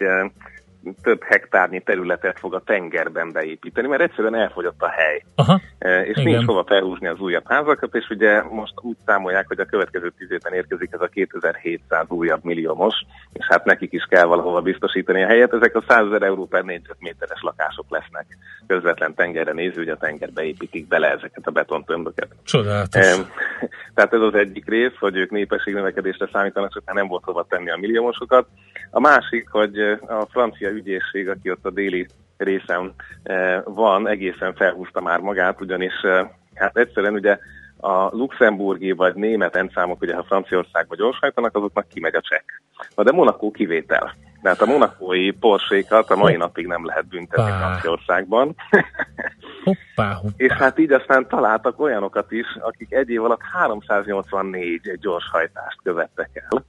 több 1.02 1.22
hektárnyi 1.22 1.80
területet 1.80 2.38
fog 2.38 2.54
a 2.54 2.62
tengerben 2.64 3.32
beépíteni, 3.32 3.88
mert 3.88 4.02
egyszerűen 4.02 4.34
elfogyott 4.34 4.82
a 4.82 4.88
hely. 4.88 5.22
Aha, 5.34 5.60
e, 5.78 6.00
és 6.00 6.16
igen. 6.16 6.32
nincs 6.32 6.44
hova 6.44 6.64
felhúzni 6.64 7.06
az 7.06 7.18
újabb 7.18 7.46
házakat, 7.46 7.94
és 7.94 8.08
ugye 8.10 8.42
most 8.42 8.72
úgy 8.76 8.96
számolják, 9.06 9.46
hogy 9.46 9.60
a 9.60 9.64
következő 9.64 10.12
tíz 10.18 10.30
évben 10.30 10.52
érkezik 10.52 10.92
ez 10.92 11.00
a 11.00 11.06
2700 11.06 12.04
újabb 12.08 12.44
milliómos, 12.44 12.94
és 13.32 13.46
hát 13.48 13.64
nekik 13.64 13.92
is 13.92 14.06
kell 14.08 14.24
valahova 14.24 14.60
biztosítani 14.60 15.22
a 15.22 15.26
helyet. 15.26 15.52
Ezek 15.52 15.76
a 15.76 15.84
100 15.88 16.06
ezer 16.06 16.22
euró 16.22 16.46
per 16.46 16.64
négyzetméteres 16.64 17.40
lakások 17.40 17.86
lesznek 17.88 18.26
közvetlen 18.68 19.14
tengerre 19.14 19.52
néző, 19.52 19.76
hogy 19.76 19.88
a 19.88 19.96
tengerbe 19.96 20.42
építik 20.42 20.88
bele 20.88 21.10
ezeket 21.10 21.46
a 21.46 21.50
betontömböket. 21.50 22.28
Csodálatos. 22.44 23.06
Tehát 23.94 24.12
ez 24.12 24.20
az 24.20 24.34
egyik 24.34 24.68
rész, 24.68 24.96
hogy 24.98 25.16
ők 25.16 25.30
népességnövekedésre 25.30 26.28
számítanak, 26.32 26.72
csak 26.72 26.94
nem 26.94 27.06
volt 27.06 27.24
hova 27.24 27.46
tenni 27.48 27.70
a 27.70 27.76
milliómosokat. 27.76 28.46
A 28.90 29.00
másik, 29.00 29.48
hogy 29.48 29.78
a 30.06 30.26
francia 30.30 30.70
ügyészség, 30.78 31.28
aki 31.28 31.50
ott 31.50 31.64
a 31.64 31.70
déli 31.70 32.06
részen 32.36 32.94
eh, 33.22 33.62
van, 33.64 34.08
egészen 34.08 34.54
felhúzta 34.54 35.00
már 35.00 35.20
magát, 35.20 35.60
ugyanis 35.60 36.02
eh, 36.02 36.28
hát 36.54 36.76
egyszerűen 36.76 37.14
ugye 37.14 37.38
a 37.80 38.16
luxemburgi 38.16 38.92
vagy 38.92 39.14
német 39.14 39.56
endszámok, 39.56 40.00
ugye 40.00 40.14
ha 40.14 40.22
Franciaországba 40.22 40.94
gyorshajtanak, 40.96 41.56
azoknak 41.56 41.88
kimegy 41.88 42.14
a 42.14 42.20
csekk. 42.20 42.50
Na 42.94 43.02
de 43.02 43.12
Monaco 43.12 43.50
kivétel. 43.50 44.14
Tehát 44.42 44.60
a 44.60 44.66
monakói 44.66 45.30
porsékat 45.30 46.10
a 46.10 46.16
mai 46.16 46.36
napig 46.36 46.66
nem 46.66 46.86
lehet 46.86 47.08
büntetni 47.08 47.50
Franciaországban. 47.50 48.54
Hoppá, 49.64 50.12
hoppá. 50.14 50.34
És 50.36 50.52
hát 50.52 50.78
így 50.78 50.92
aztán 50.92 51.28
találtak 51.28 51.80
olyanokat 51.80 52.32
is, 52.32 52.46
akik 52.60 52.92
egy 52.92 53.10
év 53.10 53.24
alatt 53.24 53.42
384 53.52 54.92
gyorshajtást 55.00 55.78
követtek 55.82 56.44
el, 56.48 56.64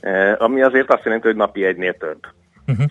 eh, 0.00 0.42
ami 0.42 0.62
azért 0.62 0.92
azt 0.92 1.04
jelenti, 1.04 1.26
hogy 1.26 1.36
napi 1.36 1.64
egynél 1.64 1.96
több. 1.96 2.26
Uh-huh. 2.66 2.86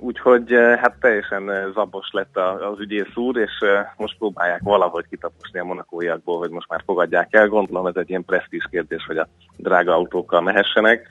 Úgyhogy 0.00 0.52
eh, 0.52 0.78
hát 0.78 0.96
teljesen 1.00 1.50
eh, 1.50 1.64
zabos 1.74 2.08
lett 2.10 2.36
az 2.36 2.80
ügyész 2.80 3.14
úr, 3.16 3.36
és 3.36 3.58
eh, 3.60 3.86
most 3.96 4.16
próbálják 4.18 4.60
valahogy 4.62 5.04
kitaposni 5.10 5.58
a 5.58 5.64
monakóiakból, 5.64 6.38
hogy 6.38 6.50
most 6.50 6.68
már 6.68 6.82
fogadják 6.84 7.34
el. 7.34 7.48
Gondolom 7.48 7.86
ez 7.86 7.96
egy 7.96 8.10
ilyen 8.10 8.24
presztízs 8.24 8.66
kérdés, 8.70 9.04
hogy 9.06 9.16
a 9.16 9.28
drága 9.56 9.94
autókkal 9.94 10.40
mehessenek. 10.40 11.08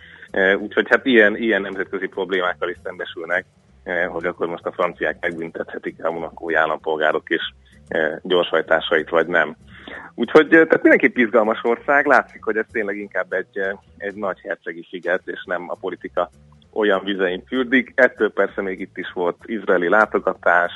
Úgyhogy 0.60 0.88
hát 0.90 1.06
ilyen, 1.06 1.38
ilyen 1.38 1.62
nemzetközi 1.62 2.08
problémákkal 2.08 2.70
is 2.70 2.78
szembesülnek, 2.84 3.46
hogy 4.10 4.26
akkor 4.26 4.48
most 4.48 4.66
a 4.66 4.72
franciák 4.72 5.18
megbüntethetik 5.22 6.06
a 6.06 6.12
monakói 6.12 6.54
állampolgárok 6.54 7.30
is 7.30 7.54
gyorshajtásait, 8.22 9.10
vagy 9.10 9.28
nem. 9.28 9.56
Úgyhogy 10.16 10.48
tehát 10.48 10.82
mindenképp 10.82 11.18
izgalmas 11.18 11.60
ország, 11.64 12.06
látszik, 12.06 12.44
hogy 12.44 12.58
ez 12.58 12.66
tényleg 12.72 12.98
inkább 12.98 13.34
egy, 13.34 13.60
egy 13.98 14.16
nagy 14.16 14.40
hercegi 14.40 14.88
sziget, 14.90 15.22
és 15.26 15.44
nem 15.46 15.66
a 15.70 15.76
politika 15.76 16.30
olyan 16.76 17.04
vizein 17.04 17.44
fürdik. 17.48 17.92
Ettől 17.96 18.32
persze 18.32 18.62
még 18.62 18.80
itt 18.80 18.98
is 18.98 19.12
volt 19.14 19.38
izraeli 19.46 19.90
látogatás, 19.90 20.72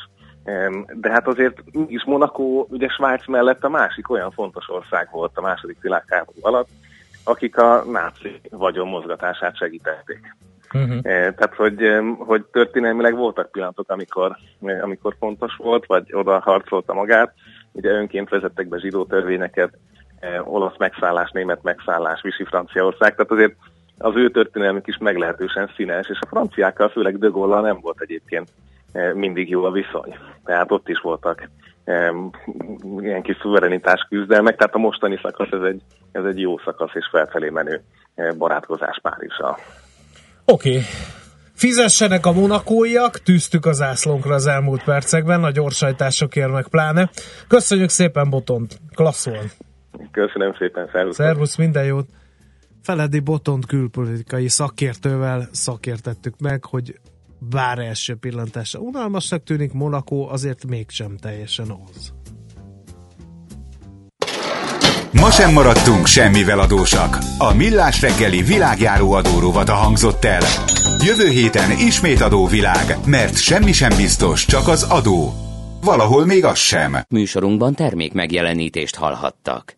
de 0.93 1.11
hát 1.11 1.27
azért 1.27 1.57
is 1.87 2.03
Monaco, 2.05 2.65
ugye 2.69 2.87
Svájc 2.87 3.27
mellett 3.27 3.63
a 3.63 3.69
másik 3.69 4.09
olyan 4.09 4.31
fontos 4.31 4.69
ország 4.69 5.07
volt 5.11 5.31
a 5.37 5.41
második 5.41 5.77
világháború 5.81 6.37
alatt, 6.41 6.67
akik 7.23 7.57
a 7.57 7.83
náci 7.91 8.41
vagyon 8.49 8.87
mozgatását 8.87 9.57
segítették. 9.57 10.35
Uh-huh. 10.73 11.01
Tehát, 11.01 11.55
hogy, 11.55 11.99
hogy 12.17 12.43
történelmileg 12.43 13.15
voltak 13.15 13.51
pillanatok, 13.51 13.91
amikor, 13.91 14.37
amikor 14.81 15.15
fontos 15.19 15.55
volt, 15.55 15.85
vagy 15.85 16.13
oda 16.13 16.39
harcolta 16.39 16.93
magát. 16.93 17.33
Ugye 17.71 17.91
önként 17.91 18.29
vezettek 18.29 18.67
be 18.67 18.79
zsidó 18.79 19.05
törvényeket, 19.05 19.77
olasz 20.43 20.77
megszállás, 20.77 21.31
német 21.31 21.63
megszállás, 21.63 22.21
Visi 22.21 22.43
Franciaország, 22.43 23.15
tehát 23.15 23.31
azért 23.31 23.55
az 23.99 24.15
ő 24.15 24.29
történelmük 24.29 24.87
is 24.87 24.97
meglehetősen 24.97 25.71
színes, 25.75 26.07
és 26.09 26.17
a 26.21 26.27
franciákkal, 26.27 26.89
főleg 26.89 27.17
De 27.17 27.27
Gaulle 27.27 27.61
nem 27.61 27.79
volt 27.81 28.01
egyébként 28.01 28.49
eh, 28.91 29.13
mindig 29.13 29.49
jó 29.49 29.63
a 29.63 29.71
viszony. 29.71 30.17
Tehát 30.43 30.71
ott 30.71 30.89
is 30.89 30.99
voltak 30.99 31.49
ilyen 32.99 33.21
kis 33.21 33.37
szuverenitás 33.41 34.05
küzdelmek, 34.09 34.55
tehát 34.55 34.75
a 34.75 34.77
mostani 34.77 35.19
szakasz 35.21 35.51
ez 35.51 35.61
egy, 35.61 35.81
ez 36.11 36.23
egy 36.23 36.39
jó 36.39 36.57
szakasz 36.57 36.91
és 36.93 37.07
felfelé 37.11 37.49
menő 37.49 37.81
eh, 38.15 38.31
barátkozás 38.37 38.99
Párizsal. 39.01 39.57
Oké. 40.45 40.69
Okay. 40.69 40.81
Fizessenek 41.53 42.25
a 42.25 42.31
monakóiak, 42.31 43.19
tűztük 43.19 43.65
az 43.65 43.81
ászlónkra 43.81 44.33
az 44.33 44.47
elmúlt 44.47 44.83
percekben, 44.83 45.43
a 45.43 45.51
gyorsajtásokért 45.51 46.51
meg 46.51 46.67
pláne. 46.67 47.09
Köszönjük 47.47 47.89
szépen, 47.89 48.29
Botont, 48.29 48.79
klasszol! 48.95 49.39
Köszönöm 50.11 50.53
szépen, 50.57 50.89
szervusz! 50.91 51.15
Szervusz, 51.15 51.55
minden 51.55 51.85
jót! 51.85 52.05
Feledi 52.81 53.19
Botont 53.19 53.65
külpolitikai 53.65 54.47
szakértővel 54.47 55.49
szakértettük 55.51 56.39
meg, 56.39 56.65
hogy 56.65 56.99
bár 57.39 57.79
első 57.79 58.15
pillantásra 58.15 58.79
unalmasnak 58.79 59.43
tűnik, 59.43 59.73
Monaco 59.73 60.27
azért 60.29 60.65
mégsem 60.67 61.17
teljesen 61.17 61.67
az. 61.85 62.13
Ma 65.13 65.31
sem 65.31 65.53
maradtunk 65.53 66.05
semmivel 66.05 66.59
adósak. 66.59 67.17
A 67.37 67.53
Millás 67.53 68.01
reggeli 68.01 68.41
világjáró 68.41 69.11
adórovata 69.11 69.73
hangzott 69.73 70.25
el. 70.25 70.41
Jövő 71.05 71.29
héten 71.29 71.71
ismét 71.71 72.21
adóvilág, 72.21 72.97
mert 73.05 73.37
semmi 73.37 73.71
sem 73.71 73.95
biztos, 73.95 74.45
csak 74.45 74.67
az 74.67 74.83
adó. 74.83 75.33
Valahol 75.81 76.25
még 76.25 76.45
az 76.45 76.57
sem. 76.57 76.97
Műsorunkban 77.09 77.73
termék 77.73 78.13
megjelenítést 78.13 78.95
hallhattak. 78.95 79.77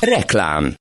Reklám 0.00 0.74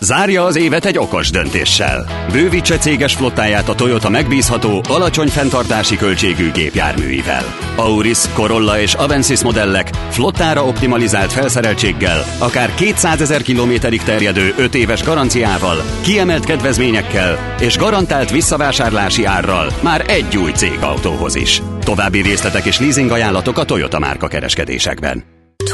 Zárja 0.00 0.44
az 0.44 0.56
évet 0.56 0.84
egy 0.84 0.98
okos 0.98 1.30
döntéssel. 1.30 2.26
Bővítse 2.32 2.78
céges 2.78 3.14
flottáját 3.14 3.68
a 3.68 3.74
Toyota 3.74 4.08
megbízható, 4.08 4.82
alacsony 4.88 5.28
fenntartási 5.28 5.96
költségű 5.96 6.50
gépjárműivel. 6.50 7.44
Auris, 7.76 8.18
Corolla 8.34 8.80
és 8.80 8.94
Avensis 8.94 9.42
modellek 9.42 9.90
flottára 10.10 10.64
optimalizált 10.64 11.32
felszereltséggel, 11.32 12.24
akár 12.38 12.74
200 12.74 13.20
ezer 13.20 13.42
kilométerig 13.42 14.02
terjedő 14.02 14.54
5 14.58 14.74
éves 14.74 15.02
garanciával, 15.02 15.82
kiemelt 16.00 16.44
kedvezményekkel 16.44 17.56
és 17.60 17.76
garantált 17.76 18.30
visszavásárlási 18.30 19.24
árral 19.24 19.72
már 19.82 20.04
egy 20.10 20.36
új 20.36 20.50
cégautóhoz 20.50 21.34
is. 21.34 21.62
További 21.80 22.20
részletek 22.22 22.64
és 22.64 22.80
leasing 22.80 23.10
ajánlatok 23.10 23.58
a 23.58 23.64
Toyota 23.64 23.98
márka 23.98 24.26
kereskedésekben. 24.28 25.24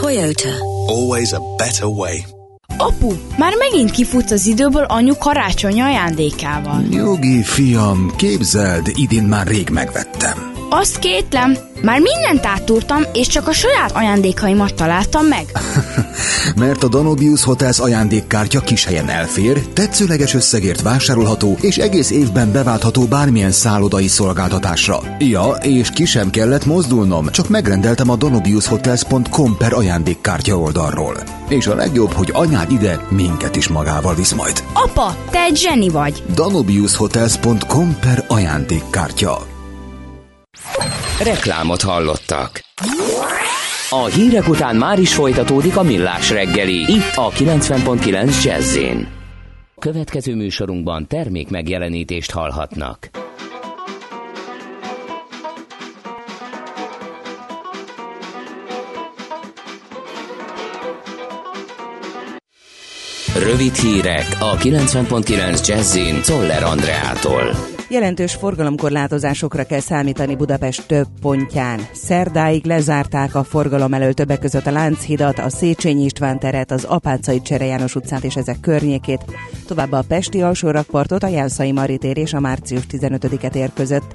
Toyota. 0.00 0.48
Always 0.86 1.32
a 1.32 1.40
better 1.56 1.86
way. 1.86 2.33
Apu, 2.78 3.12
már 3.38 3.52
megint 3.58 3.90
kifutsz 3.90 4.30
az 4.30 4.46
időből 4.46 4.84
anyu 4.84 5.14
karácsony 5.18 5.80
ajándékával. 5.80 6.80
Nyugi, 6.80 7.42
fiam, 7.42 8.12
képzeld, 8.16 8.90
idén 8.94 9.24
már 9.24 9.46
rég 9.46 9.68
megvettem. 9.68 10.53
Azt 10.80 10.98
kétlem, 10.98 11.56
már 11.82 12.00
mindent 12.00 12.46
áttúrtam, 12.46 13.02
és 13.12 13.26
csak 13.26 13.48
a 13.48 13.52
saját 13.52 13.92
ajándékaimat 13.92 14.74
találtam 14.74 15.26
meg. 15.26 15.44
Mert 16.56 16.82
a 16.82 16.88
Danubius 16.88 17.44
Hotels 17.44 17.78
ajándékkártya 17.78 18.60
kis 18.60 18.84
helyen 18.84 19.08
elfér, 19.08 19.62
tetszőleges 19.72 20.34
összegért 20.34 20.82
vásárolható 20.82 21.56
és 21.60 21.76
egész 21.76 22.10
évben 22.10 22.52
beváltható 22.52 23.04
bármilyen 23.04 23.50
szállodai 23.50 24.08
szolgáltatásra. 24.08 25.00
Ja, 25.18 25.48
és 25.62 25.90
ki 25.90 26.04
sem 26.04 26.30
kellett 26.30 26.64
mozdulnom, 26.64 27.30
csak 27.30 27.48
megrendeltem 27.48 28.10
a 28.10 28.16
danubiushotels.com 28.16 29.56
per 29.56 29.72
ajándékkártya 29.72 30.58
oldalról. 30.58 31.16
És 31.48 31.66
a 31.66 31.74
legjobb, 31.74 32.12
hogy 32.12 32.30
anyád 32.32 32.72
ide 32.72 33.00
minket 33.10 33.56
is 33.56 33.68
magával 33.68 34.14
visz 34.14 34.32
majd. 34.32 34.64
Apa, 34.72 35.16
te 35.30 35.40
egy 35.40 35.56
zseni 35.56 35.88
vagy! 35.88 36.22
danubiushotels.com 36.34 37.96
per 38.00 38.24
ajándékkártya. 38.28 39.53
Reklámot 41.22 41.82
hallottak. 41.82 42.64
A 43.90 44.04
hírek 44.04 44.48
után 44.48 44.76
már 44.76 44.98
is 44.98 45.14
folytatódik 45.14 45.76
a 45.76 45.82
millás 45.82 46.30
reggeli, 46.30 46.92
itt 46.92 47.12
a 47.14 47.30
90.9 47.30 48.44
jazz 48.44 48.78
Következő 49.78 50.34
műsorunkban 50.34 51.06
termék 51.06 51.50
megjelenítést 51.50 52.30
hallhatnak. 52.30 53.10
Rövid 63.38 63.74
hírek 63.74 64.36
a 64.40 64.56
90.9 64.56 65.66
Jazzin 65.66 66.22
Toller 66.22 66.62
Andreától. 66.62 67.73
Jelentős 67.94 68.34
forgalomkorlátozásokra 68.34 69.64
kell 69.64 69.80
számítani 69.80 70.36
Budapest 70.36 70.86
több 70.86 71.06
pontján. 71.20 71.80
Szerdáig 71.92 72.64
lezárták 72.64 73.34
a 73.34 73.44
forgalom 73.44 73.94
elől 73.94 74.12
többek 74.12 74.38
között 74.38 74.66
a 74.66 74.70
Lánchidat, 74.70 75.38
a 75.38 75.48
Széchenyi 75.48 76.04
István 76.04 76.38
teret, 76.38 76.70
az 76.70 76.84
Apácai 76.84 77.42
Csere 77.42 77.64
János 77.64 77.94
utcát 77.94 78.24
és 78.24 78.36
ezek 78.36 78.60
környékét, 78.60 79.24
továbbá 79.66 79.98
a 79.98 80.04
Pesti 80.08 80.42
alsórakpartot, 80.42 81.22
a 81.22 81.28
Jánszai 81.28 81.72
Maritér 81.72 82.16
és 82.16 82.32
a 82.32 82.40
március 82.40 82.82
15-et 82.90 83.54
ér 83.54 83.70
között. 83.74 84.14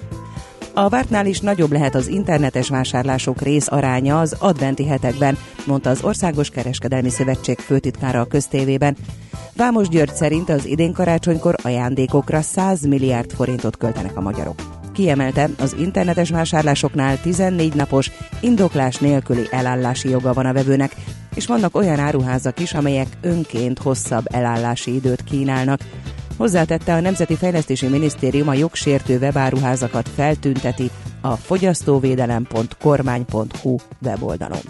A 0.74 0.90
vártnál 0.90 1.26
is 1.26 1.40
nagyobb 1.40 1.72
lehet 1.72 1.96
az 1.96 2.08
internetes 2.08 2.70
vásárlások 2.70 3.42
rész 3.42 3.68
aránya 3.68 4.20
az 4.20 4.36
adventi 4.40 4.86
hetekben, 4.86 5.38
mondta 5.66 5.90
az 5.90 6.04
Országos 6.04 6.50
Kereskedelmi 6.50 7.10
Szövetség 7.10 7.60
főtitkára 7.60 8.20
a 8.20 8.26
köztévében. 8.26 8.96
Vámos 9.60 9.88
György 9.88 10.16
szerint 10.16 10.50
az 10.50 10.66
idén 10.66 10.94
karácsonykor 10.94 11.56
ajándékokra 11.62 12.42
100 12.42 12.86
milliárd 12.86 13.32
forintot 13.32 13.78
költenek 13.78 14.18
a 14.18 14.22
magyarok. 14.22 14.62
Kiemelte, 14.94 15.50
az 15.58 15.76
internetes 15.80 16.30
vásárlásoknál 16.30 17.22
14 17.22 17.74
napos, 17.74 18.12
indoklás 18.40 18.98
nélküli 18.98 19.48
elállási 19.52 20.10
joga 20.10 20.34
van 20.34 20.46
a 20.46 20.54
vevőnek, 20.54 20.96
és 21.36 21.46
vannak 21.46 21.76
olyan 21.76 22.00
áruházak 22.00 22.60
is, 22.60 22.74
amelyek 22.74 23.08
önként 23.22 23.80
hosszabb 23.80 24.26
elállási 24.34 24.96
időt 24.96 25.24
kínálnak. 25.24 25.80
Hozzátette 26.38 26.94
a 26.94 27.00
Nemzeti 27.00 27.36
Fejlesztési 27.36 27.88
Minisztérium 27.88 28.48
a 28.48 28.54
jogsértő 28.54 29.18
webáruházakat 29.18 30.10
feltünteti 30.16 30.90
a 31.22 31.36
fogyasztóvédelem.kormány.hu 31.36 33.76
weboldalon. 34.02 34.62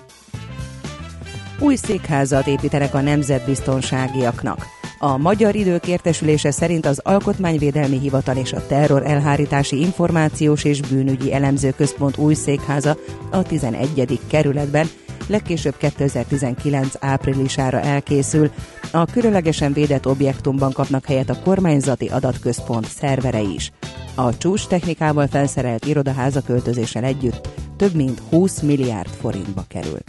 Új 1.60 1.76
székházat 1.76 2.48
építenek 2.48 2.94
a 2.94 3.02
nemzetbiztonságiaknak. 3.02 4.78
A 5.02 5.18
Magyar 5.18 5.56
Idők 5.56 5.88
értesülése 5.88 6.52
szerint 6.52 6.86
az 6.86 7.00
Alkotmányvédelmi 7.04 8.00
Hivatal 8.00 8.38
és 8.38 8.54
a 8.54 8.66
Terror 8.68 9.06
Elhárítási 9.06 9.80
Információs 9.80 10.64
és 10.64 10.82
Bűnügyi 10.82 11.34
Elemzőközpont 11.34 12.18
új 12.18 12.34
székháza 12.34 12.98
a 13.32 13.44
11. 13.44 14.20
kerületben 14.28 14.90
legkésőbb 15.28 15.78
2019 15.78 16.96
áprilisára 17.00 17.80
elkészül. 17.80 18.52
A 18.92 19.06
különlegesen 19.06 19.74
védett 19.74 20.08
objektumban 20.08 20.72
kapnak 20.72 21.06
helyet 21.06 21.30
a 21.30 21.40
kormányzati 21.44 22.08
adatközpont 22.08 22.88
szervere 22.88 23.42
is. 23.42 23.72
A 24.16 24.38
csúcs 24.38 24.68
technikával 24.68 25.28
felszerelt 25.28 25.86
irodaháza 25.86 26.42
költözéssel 26.42 27.04
együtt 27.04 27.48
több 27.78 27.94
mint 27.94 28.22
20 28.30 28.62
milliárd 28.62 29.10
forintba 29.10 29.64
kerül 29.68 30.00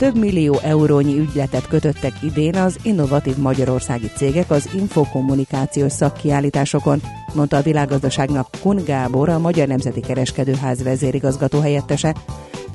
több 0.00 0.18
millió 0.18 0.58
eurónyi 0.62 1.18
ügyletet 1.18 1.66
kötöttek 1.66 2.12
idén 2.22 2.56
az 2.56 2.78
innovatív 2.82 3.36
magyarországi 3.36 4.10
cégek 4.16 4.50
az 4.50 4.68
infokommunikációs 4.74 5.92
szakkiállításokon, 5.92 7.00
mondta 7.34 7.56
a 7.56 7.62
világgazdaságnak 7.62 8.48
Kun 8.60 8.84
Gábor, 8.84 9.28
a 9.28 9.38
Magyar 9.38 9.68
Nemzeti 9.68 10.00
Kereskedőház 10.00 10.82
vezérigazgató 10.82 11.60
helyettese. 11.60 12.14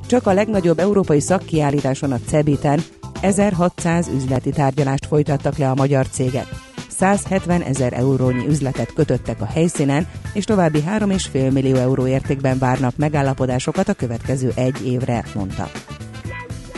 Csak 0.07 0.27
a 0.27 0.33
legnagyobb 0.33 0.79
európai 0.79 1.19
szakkiállításon 1.19 2.11
a 2.11 2.19
Cebiten 2.27 2.79
1600 3.21 4.07
üzleti 4.07 4.49
tárgyalást 4.49 5.05
folytattak 5.05 5.57
le 5.57 5.69
a 5.69 5.75
magyar 5.75 6.07
cégek. 6.07 6.47
170 6.89 7.61
ezer 7.61 7.93
eurónyi 7.93 8.47
üzletet 8.47 8.93
kötöttek 8.93 9.41
a 9.41 9.45
helyszínen, 9.45 10.07
és 10.33 10.43
további 10.43 10.83
3,5 10.97 11.51
millió 11.51 11.75
euró 11.75 12.07
értékben 12.07 12.57
várnak 12.57 12.97
megállapodásokat 12.97 13.87
a 13.87 13.93
következő 13.93 14.51
egy 14.55 14.85
évre, 14.87 15.23
mondta. 15.33 15.69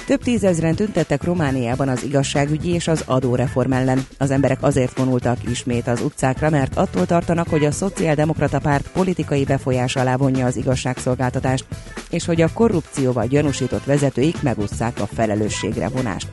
Több 0.08 0.24
tízezren 0.24 0.76
tüntettek 0.76 1.24
Romániában 1.24 1.90
az 1.90 2.04
igazságügyi 2.04 2.74
és 2.74 2.88
az 2.88 3.04
adóreform 3.06 3.72
ellen. 3.72 4.06
Az 4.18 4.32
emberek 4.32 4.64
azért 4.64 4.98
vonultak 4.98 5.38
ismét 5.50 5.88
az 5.88 6.02
utcákra, 6.02 6.50
mert 6.50 6.78
attól 6.78 7.06
tartanak, 7.06 7.48
hogy 7.48 7.66
a 7.66 7.72
Szociáldemokrata 7.72 8.60
Párt 8.60 8.92
politikai 8.92 9.44
befolyás 9.44 9.96
alá 9.96 10.16
vonja 10.16 10.46
az 10.46 10.56
igazságszolgáltatást, 10.56 11.66
és 12.10 12.26
hogy 12.26 12.42
a 12.42 12.54
korrupcióval 12.54 13.26
gyanúsított 13.26 13.84
vezetőik 13.84 14.42
megúszszák 14.42 15.00
a 15.00 15.06
felelősségre 15.06 15.88
vonást. 15.88 16.28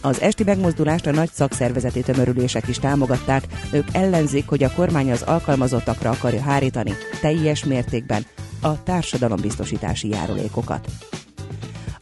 Az 0.00 0.20
esti 0.20 0.44
megmozdulást 0.44 1.06
a 1.06 1.12
nagy 1.12 1.30
szakszervezeti 1.32 2.00
tömörülések 2.00 2.68
is 2.68 2.78
támogatták, 2.78 3.44
ők 3.72 3.86
ellenzik, 3.92 4.48
hogy 4.48 4.62
a 4.62 4.72
kormány 4.72 5.10
az 5.10 5.22
alkalmazottakra 5.22 6.10
akarja 6.10 6.42
hárítani 6.42 6.94
teljes 7.20 7.64
mértékben 7.64 8.26
a 8.60 8.82
társadalombiztosítási 8.82 10.08
járulékokat. 10.08 10.88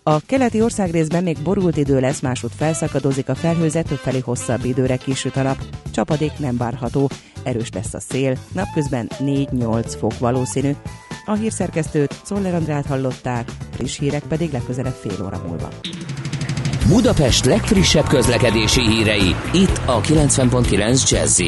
A 0.04 0.20
keleti 0.20 0.62
országrészben 0.62 1.22
még 1.22 1.38
borult 1.42 1.76
idő 1.76 2.00
lesz, 2.00 2.20
másút 2.20 2.52
felszakadozik 2.56 3.28
a 3.28 3.34
felhőzet, 3.34 3.88
felé 3.88 4.18
hosszabb 4.18 4.64
időre 4.64 4.96
kisüt 4.96 5.36
a 5.36 5.42
nap. 5.42 5.56
Csapadék 5.90 6.32
nem 6.38 6.56
várható, 6.56 7.10
erős 7.42 7.68
lesz 7.72 7.94
a 7.94 8.00
szél, 8.00 8.36
napközben 8.52 9.10
4-8 9.18 9.94
fok 9.98 10.18
valószínű. 10.18 10.70
A 11.24 11.32
hírszerkesztőt 11.32 12.20
Szoller 12.24 12.54
Andrát 12.54 12.86
hallották, 12.86 13.50
friss 13.70 13.98
hírek 13.98 14.22
pedig 14.22 14.52
legközelebb 14.52 14.96
fél 15.00 15.24
óra 15.24 15.42
múlva. 15.46 15.68
Budapest 16.88 17.44
legfrissebb 17.44 18.06
közlekedési 18.06 18.80
hírei, 18.80 19.34
itt 19.52 19.80
a 19.86 20.00
90.9 20.00 21.10
jazz 21.10 21.40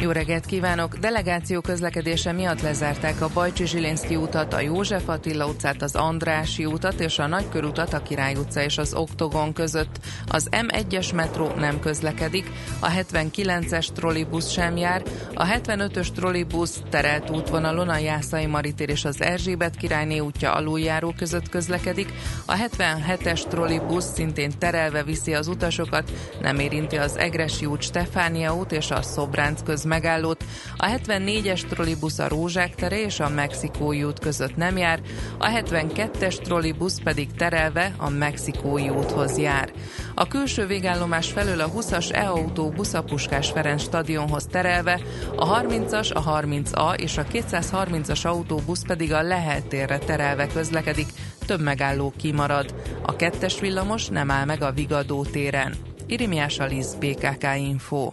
jó 0.00 0.10
reggelt 0.10 0.46
kívánok! 0.46 0.96
Delegáció 0.96 1.60
közlekedése 1.60 2.32
miatt 2.32 2.60
lezárták 2.60 3.20
a 3.20 3.28
Bajcsi 3.34 3.66
Zsilinszki 3.66 4.16
utat, 4.16 4.54
a 4.54 4.60
József 4.60 5.08
Attila 5.08 5.46
utcát, 5.46 5.82
az 5.82 5.94
Andrási 5.94 6.64
utat 6.64 7.00
és 7.00 7.18
a 7.18 7.26
Nagykörutat 7.26 7.92
a 7.92 8.02
Király 8.02 8.34
utca 8.34 8.62
és 8.62 8.78
az 8.78 8.94
Oktogon 8.94 9.52
között. 9.52 9.98
Az 10.26 10.48
M1-es 10.50 11.14
metró 11.14 11.48
nem 11.56 11.80
közlekedik, 11.80 12.50
a 12.80 12.88
79-es 12.88 13.86
trollibusz 13.92 14.50
sem 14.50 14.76
jár, 14.76 15.02
a 15.34 15.44
75-ös 15.44 16.08
trollibusz 16.14 16.82
terelt 16.90 17.30
útvonalon 17.30 17.88
a 17.88 17.98
Jászai 17.98 18.46
Maritér 18.46 18.88
és 18.88 19.04
az 19.04 19.20
Erzsébet 19.20 19.76
királyné 19.76 20.18
útja 20.18 20.52
aluljáró 20.52 21.14
között 21.16 21.48
közlekedik, 21.48 22.12
a 22.46 22.54
77-es 22.54 23.48
trollibusz 23.48 24.12
szintén 24.14 24.52
terelve 24.58 25.02
viszi 25.02 25.34
az 25.34 25.48
utasokat, 25.48 26.10
nem 26.40 26.58
érinti 26.58 26.96
az 26.96 27.18
Egresi 27.18 27.66
út, 27.66 27.82
Stefánia 27.82 28.54
út 28.54 28.72
és 28.72 28.90
a 28.90 29.02
Szobránc 29.02 29.62
köz 29.62 29.88
megállót, 29.90 30.44
a 30.76 30.86
74-es 30.86 31.66
trollibusz 31.68 32.18
a 32.18 32.28
Rózsák 32.28 32.74
tere 32.74 33.00
és 33.00 33.20
a 33.20 33.28
Mexikói 33.28 34.04
út 34.04 34.18
között 34.18 34.56
nem 34.56 34.76
jár, 34.76 35.00
a 35.38 35.46
72-es 35.46 36.42
trollibusz 36.42 37.00
pedig 37.04 37.32
terelve 37.32 37.94
a 37.96 38.10
Mexikói 38.10 38.88
úthoz 38.88 39.38
jár. 39.38 39.72
A 40.14 40.26
külső 40.26 40.66
végállomás 40.66 41.30
felől 41.30 41.60
a 41.60 41.70
20-as 41.70 42.14
e-autóbusz 42.14 42.94
a 42.94 43.04
Ferenc 43.52 43.82
stadionhoz 43.82 44.46
terelve, 44.50 45.00
a 45.36 45.60
30-as, 45.60 46.12
a 46.12 46.40
30A 46.40 47.00
és 47.00 47.18
a 47.18 47.24
230-as 47.24 48.26
autóbusz 48.26 48.84
pedig 48.86 49.12
a 49.12 49.22
Lehel 49.22 49.62
térre 49.68 49.98
terelve 49.98 50.46
közlekedik, 50.46 51.08
több 51.46 51.60
megálló 51.60 52.12
kimarad. 52.16 52.74
A 53.02 53.16
kettes 53.16 53.60
villamos 53.60 54.08
nem 54.08 54.30
áll 54.30 54.44
meg 54.44 54.62
a 54.62 54.72
Vigadó 54.72 55.24
téren. 55.24 55.74
Irimiás 56.06 56.58
Alisz, 56.58 56.94
BKK 56.94 57.46
Info. 57.56 58.12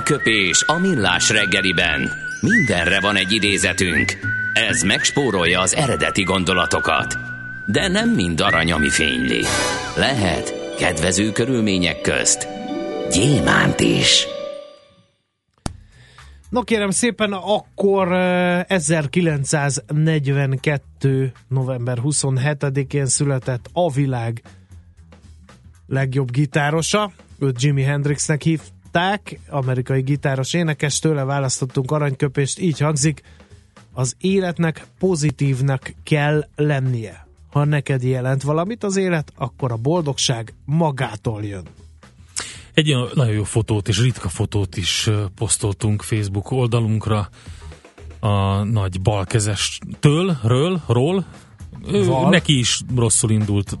Aranyköpés 0.00 0.62
a 0.66 0.78
millás 0.78 1.30
reggeliben. 1.30 2.12
Mindenre 2.40 3.00
van 3.00 3.16
egy 3.16 3.32
idézetünk. 3.32 4.18
Ez 4.52 4.82
megspórolja 4.82 5.60
az 5.60 5.74
eredeti 5.74 6.22
gondolatokat. 6.22 7.18
De 7.66 7.88
nem 7.88 8.10
mind 8.10 8.40
arany, 8.40 8.72
ami 8.72 8.88
fényli. 8.88 9.44
Lehet 9.96 10.74
kedvező 10.78 11.32
körülmények 11.32 12.00
közt 12.00 12.48
gyémánt 13.10 13.80
is. 13.80 14.26
No 16.50 16.62
kérem 16.62 16.90
szépen, 16.90 17.32
akkor 17.32 18.12
eh, 18.12 18.64
1942. 18.68 21.32
november 21.48 21.98
27-én 22.02 23.06
született 23.06 23.68
a 23.72 23.92
világ 23.92 24.42
legjobb 25.86 26.30
gitárosa. 26.30 27.12
Őt 27.38 27.62
Jimi 27.62 27.82
Hendrixnek 27.82 28.42
hívták, 28.42 28.78
amerikai 29.48 30.00
gitáros 30.00 30.54
énekes, 30.54 30.98
tőle 30.98 31.24
választottunk 31.24 31.90
aranyköpést, 31.90 32.58
így 32.58 32.78
hangzik, 32.78 33.22
az 33.92 34.14
életnek 34.18 34.86
pozitívnak 34.98 35.92
kell 36.02 36.48
lennie. 36.56 37.26
Ha 37.50 37.64
neked 37.64 38.02
jelent 38.02 38.42
valamit 38.42 38.84
az 38.84 38.96
élet, 38.96 39.32
akkor 39.36 39.72
a 39.72 39.76
boldogság 39.76 40.54
magától 40.64 41.44
jön. 41.44 41.66
Egy 42.74 42.92
olyan 42.92 43.10
nagyon 43.14 43.34
jó 43.34 43.44
fotót 43.44 43.88
és 43.88 44.00
ritka 44.00 44.28
fotót 44.28 44.76
is 44.76 45.10
posztoltunk 45.34 46.02
Facebook 46.02 46.50
oldalunkra 46.50 47.28
a 48.20 48.62
nagy 48.62 49.00
balkezestől, 49.00 50.36
ről, 50.42 50.80
ról. 50.86 51.24
Ő, 51.92 52.04
Val. 52.04 52.28
neki 52.30 52.58
is 52.58 52.80
rosszul 52.96 53.30
indult, 53.30 53.78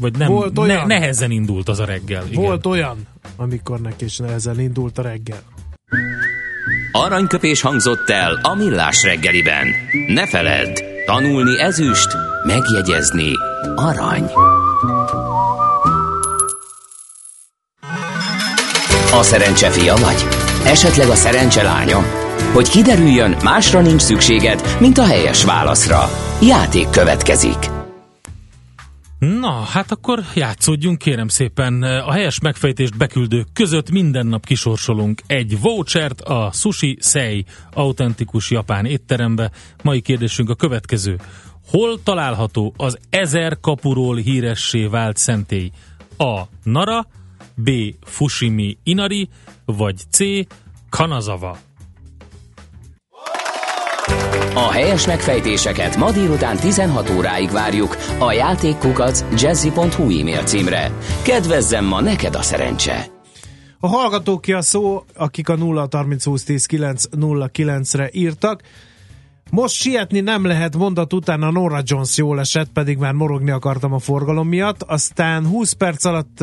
vagy 0.00 0.16
nem, 0.16 0.28
Volt 0.28 0.52
ne, 0.52 0.60
olyan? 0.60 0.86
nehezen 0.86 1.30
indult 1.30 1.68
az 1.68 1.78
a 1.80 1.84
reggel. 1.84 2.24
Igen. 2.30 2.42
Volt 2.42 2.66
olyan, 2.66 2.96
amikor 3.36 3.80
neki 3.80 4.04
is 4.04 4.16
nehezen 4.16 4.60
indult 4.60 4.98
a 4.98 5.02
reggel. 5.02 5.42
Aranyköpés 6.92 7.60
hangzott 7.60 8.10
el 8.10 8.38
a 8.42 8.54
millás 8.54 9.02
reggeliben. 9.02 9.66
Ne 10.06 10.26
feledd, 10.26 10.76
tanulni 11.06 11.60
ezüst, 11.60 12.08
megjegyezni 12.46 13.32
arany. 13.74 14.30
A 19.12 19.22
szerencse 19.22 19.70
fia 19.70 19.94
vagy? 19.96 20.26
Esetleg 20.64 21.08
a 21.08 21.14
szerencse 21.14 21.62
lánya? 21.62 21.98
Hogy 22.52 22.68
kiderüljön, 22.68 23.36
másra 23.42 23.80
nincs 23.80 24.00
szükséged, 24.00 24.76
mint 24.80 24.98
a 24.98 25.04
helyes 25.04 25.44
válaszra. 25.44 26.08
Játék 26.42 26.90
következik. 26.90 27.56
Na, 29.18 29.50
hát 29.50 29.90
akkor 29.90 30.20
játszódjunk, 30.34 30.98
kérem 30.98 31.28
szépen. 31.28 31.82
A 31.82 32.12
helyes 32.12 32.40
megfejtést 32.40 32.96
beküldők 32.96 33.46
között 33.52 33.90
minden 33.90 34.26
nap 34.26 34.44
kisorsolunk 34.44 35.22
egy 35.26 35.60
vouchert 35.60 36.20
a 36.20 36.50
Sushi 36.52 36.98
Sei 37.00 37.44
autentikus 37.74 38.50
japán 38.50 38.84
étterembe. 38.84 39.50
Mai 39.82 40.00
kérdésünk 40.00 40.50
a 40.50 40.54
következő. 40.54 41.18
Hol 41.70 42.02
található 42.02 42.74
az 42.76 42.98
ezer 43.10 43.60
kapuról 43.60 44.16
híressé 44.16 44.84
vált 44.86 45.16
szentély? 45.16 45.70
A. 46.16 46.40
Nara, 46.62 47.06
B. 47.54 47.70
Fushimi 48.04 48.78
Inari, 48.82 49.28
vagy 49.64 49.96
C. 50.10 50.18
Kanazawa. 50.90 51.58
A 54.54 54.70
helyes 54.70 55.06
megfejtéseket 55.06 55.96
ma 55.96 56.10
délután 56.10 56.56
16 56.56 57.10
óráig 57.10 57.50
várjuk 57.50 57.96
a 58.18 58.32
játékkukac 58.32 59.24
jazzy.hu 59.40 60.18
e-mail 60.18 60.42
címre. 60.42 60.92
Kedvezzem 61.22 61.84
ma 61.84 62.00
neked 62.00 62.34
a 62.34 62.42
szerencse! 62.42 63.06
A 63.80 63.86
hallgatók 63.86 64.46
a 64.46 64.62
szó, 64.62 65.04
akik 65.16 65.48
a 65.48 65.56
0 65.56 65.88
30 65.90 66.24
20 66.24 66.44
10 66.44 66.66
9 66.66 67.04
09 67.52 67.94
re 67.94 68.08
írtak. 68.12 68.60
Most 69.50 69.74
sietni 69.74 70.20
nem 70.20 70.44
lehet 70.44 70.76
mondat 70.76 71.12
után 71.12 71.42
a 71.42 71.50
Nora 71.50 71.80
Jones 71.84 72.16
jól 72.16 72.40
esett, 72.40 72.68
pedig 72.72 72.98
már 72.98 73.12
morogni 73.12 73.50
akartam 73.50 73.92
a 73.92 73.98
forgalom 73.98 74.48
miatt. 74.48 74.82
Aztán 74.82 75.46
20 75.46 75.72
perc 75.72 76.04
alatt 76.04 76.40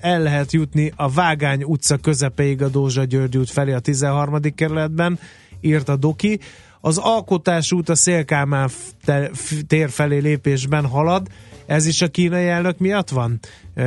el 0.00 0.22
lehet 0.22 0.52
jutni 0.52 0.92
a 0.96 1.10
Vágány 1.10 1.62
utca 1.64 1.96
közepéig 1.96 2.62
a 2.62 2.68
Dózsa 2.68 3.04
György 3.04 3.36
út 3.36 3.50
felé 3.50 3.72
a 3.72 3.80
13. 3.80 4.40
kerületben, 4.54 5.18
írt 5.60 5.88
a 5.88 5.96
Doki. 5.96 6.40
Az 6.84 6.98
Alkotás 6.98 7.72
út 7.72 7.88
a 7.88 7.94
Szélkámán 7.94 8.70
tér 9.66 9.90
felé 9.90 10.18
lépésben 10.18 10.86
halad. 10.86 11.26
Ez 11.66 11.86
is 11.86 12.02
a 12.02 12.08
kínai 12.08 12.48
elnök 12.48 12.78
miatt 12.78 13.08
van? 13.08 13.40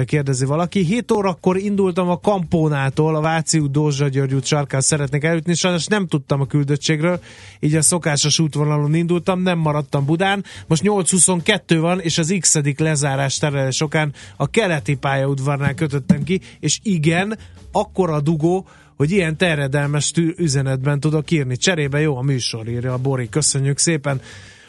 Kérdezi 0.06 0.46
valaki. 0.46 0.84
7 0.84 1.12
órakor 1.12 1.58
indultam 1.58 2.10
a 2.10 2.20
Kampónától, 2.20 3.16
a 3.16 3.22
Váci 3.22 3.60
út, 3.60 3.72
Dózsa 3.72 4.08
György 4.08 4.34
út 4.34 4.46
sarkán 4.46 4.82
szeretnék 4.82 5.24
eljutni, 5.24 5.54
sajnos 5.54 5.86
nem 5.86 6.08
tudtam 6.08 6.42
a 6.42 6.46
küldöttségről, 6.46 7.20
így 7.60 7.76
a 7.76 7.82
szokásos 7.82 8.40
útvonalon 8.40 8.96
indultam, 8.96 9.42
nem 9.42 9.58
maradtam 9.58 10.06
Budán. 10.06 10.44
Most 10.68 10.84
8.22 10.84 11.78
van, 11.80 12.00
és 12.00 12.18
az 12.18 12.36
x 12.40 12.60
lezárás 12.78 13.38
terelés 13.38 13.82
okán 13.82 14.14
a 14.38 14.50
keleti 14.50 14.96
pályaudvarnál 14.96 15.74
kötöttem 15.74 16.24
ki, 16.24 16.42
és 16.60 16.80
igen, 16.84 17.38
akkor 17.72 18.10
a 18.10 18.22
dugó, 18.22 18.68
hogy 18.96 19.12
ilyen 19.12 19.38
terjedelmes 19.38 20.12
tű- 20.12 20.40
üzenetben 20.40 21.00
tudok 21.00 21.32
írni. 21.32 21.58
Cserébe 21.58 22.00
jó 22.00 22.18
a 22.18 22.22
műsor, 22.22 22.68
írja 22.68 22.94
a 22.94 22.98
Bori. 22.98 23.30
Köszönjük 23.30 23.78
szépen. 23.78 24.22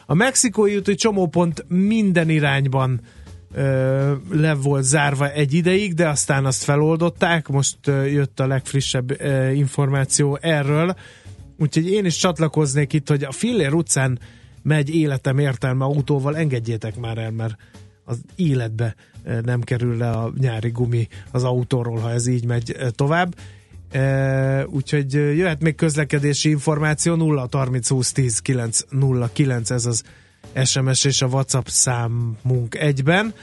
A 0.06 0.14
mexikói 0.14 0.76
úti 0.76 0.94
csomópont 0.94 1.64
minden 1.68 2.28
irányban 2.28 3.00
ö, 3.54 4.12
le 4.30 4.54
volt 4.54 4.84
zárva 4.84 5.30
egy 5.30 5.54
ideig, 5.54 5.94
de 5.94 6.08
aztán 6.08 6.44
azt 6.44 6.64
feloldották, 6.64 7.48
most 7.48 7.76
ö, 7.86 8.04
jött 8.04 8.40
a 8.40 8.46
legfrissebb 8.46 9.20
ö, 9.20 9.50
információ 9.50 10.38
erről, 10.40 10.96
úgyhogy 11.58 11.90
én 11.90 12.04
is 12.04 12.16
csatlakoznék 12.16 12.92
itt, 12.92 13.08
hogy 13.08 13.24
a 13.24 13.32
Fillér 13.32 13.72
utcán 13.72 14.18
megy 14.62 14.94
életem 14.94 15.38
értelme 15.38 15.84
autóval, 15.84 16.36
engedjétek 16.36 16.96
már 16.98 17.18
el, 17.18 17.30
mert 17.30 17.56
az 18.04 18.20
életbe 18.36 18.94
nem 19.42 19.60
kerül 19.60 19.96
le 19.96 20.10
a 20.10 20.32
nyári 20.38 20.70
gumi 20.70 21.08
az 21.30 21.44
autóról, 21.44 21.98
ha 21.98 22.10
ez 22.10 22.26
így 22.26 22.44
megy 22.44 22.76
tovább. 22.94 23.34
E, 23.90 24.66
úgyhogy 24.66 25.12
jöhet 25.12 25.62
még 25.62 25.74
közlekedési 25.74 26.50
információ 26.50 27.14
0 27.14 27.48
30 27.52 27.88
20 27.88 28.12
10 28.12 28.38
9 28.38 28.80
0 28.90 29.30
9 29.32 29.70
ez 29.70 29.86
az 29.86 30.02
SMS 30.64 31.04
és 31.04 31.22
a 31.22 31.26
WhatsApp 31.26 31.66
számunk 31.66 32.74
egyben. 32.74 33.34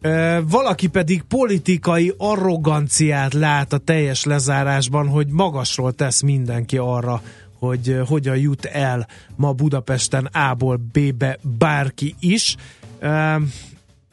Ö, 0.00 0.40
Valaki 0.48 0.86
pedig 0.86 1.22
politikai 1.22 2.14
arroganciát 2.16 3.34
lát 3.34 3.72
a 3.72 3.78
teljes 3.78 4.24
lezárásban, 4.24 5.08
hogy 5.08 5.28
magasról 5.28 5.92
tesz 5.92 6.20
mindenki 6.20 6.76
arra, 6.76 7.22
hogy 7.58 8.00
hogyan 8.06 8.36
jut 8.36 8.64
el 8.64 9.08
ma 9.36 9.52
Budapesten 9.52 10.24
A-ból 10.24 10.80
B-be 10.92 11.38
bárki 11.58 12.14
is. 12.20 12.56
Ö, 12.98 13.36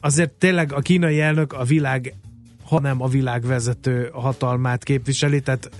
Azért 0.04 0.30
tényleg 0.30 0.72
a 0.72 0.80
kínai 0.80 1.20
elnök 1.20 1.52
a 1.52 1.64
világ, 1.64 2.14
ha 2.72 2.80
nem 2.80 3.02
a 3.02 3.08
világ 3.08 3.42
vezető 3.42 4.08
hatalmát 4.12 4.84
képviseli, 4.84 5.40
tehát 5.40 5.70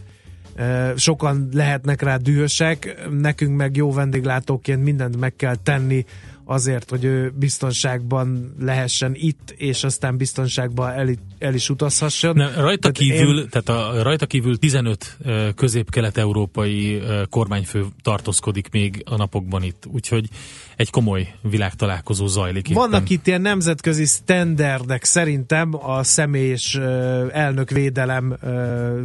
sokan 0.97 1.49
lehetnek 1.53 2.03
rá 2.03 2.17
dühösek, 2.17 3.09
nekünk 3.11 3.57
meg 3.57 3.77
jó 3.77 3.93
vendéglátóként 3.93 4.83
mindent 4.83 5.17
meg 5.17 5.37
kell 5.37 5.55
tenni 5.55 6.05
azért, 6.45 6.91
hogy 6.91 7.05
ő 7.05 7.33
biztonságban 7.37 8.55
lehessen 8.61 9.13
itt, 9.15 9.55
és 9.57 9.85
aztán 9.85 10.17
biztonságban 10.17 10.91
el, 10.91 11.09
el 11.39 11.55
is 11.55 11.69
utazhasson. 11.71 12.35
Ne, 12.37 12.55
rajta, 12.55 12.91
Tehát 12.91 12.97
kívül, 13.17 13.39
én- 13.41 13.49
tehát 13.49 13.69
a, 13.69 14.03
rajta 14.03 14.27
kívül 14.27 14.59
15 14.59 15.17
ö, 15.23 15.49
közép-kelet-európai 15.55 17.03
kormányfő 17.31 17.85
tartózkodik 18.03 18.69
még 18.71 19.03
a 19.07 19.17
napokban 19.17 19.63
itt, 19.63 19.87
úgyhogy 19.93 20.29
egy 20.77 20.91
komoly 20.91 21.35
világtalálkozó 21.43 22.27
zajlik 22.27 22.69
itt. 22.69 22.75
Vannak 22.77 23.11
itt 23.11 23.27
ilyen 23.27 23.41
nemzetközi 23.41 24.05
standardek 24.05 25.05
szerintem 25.05 25.75
a 25.87 26.03
személy 26.03 26.49
és 26.51 26.75
ö, 26.77 27.27
elnökvédelem 27.33 28.37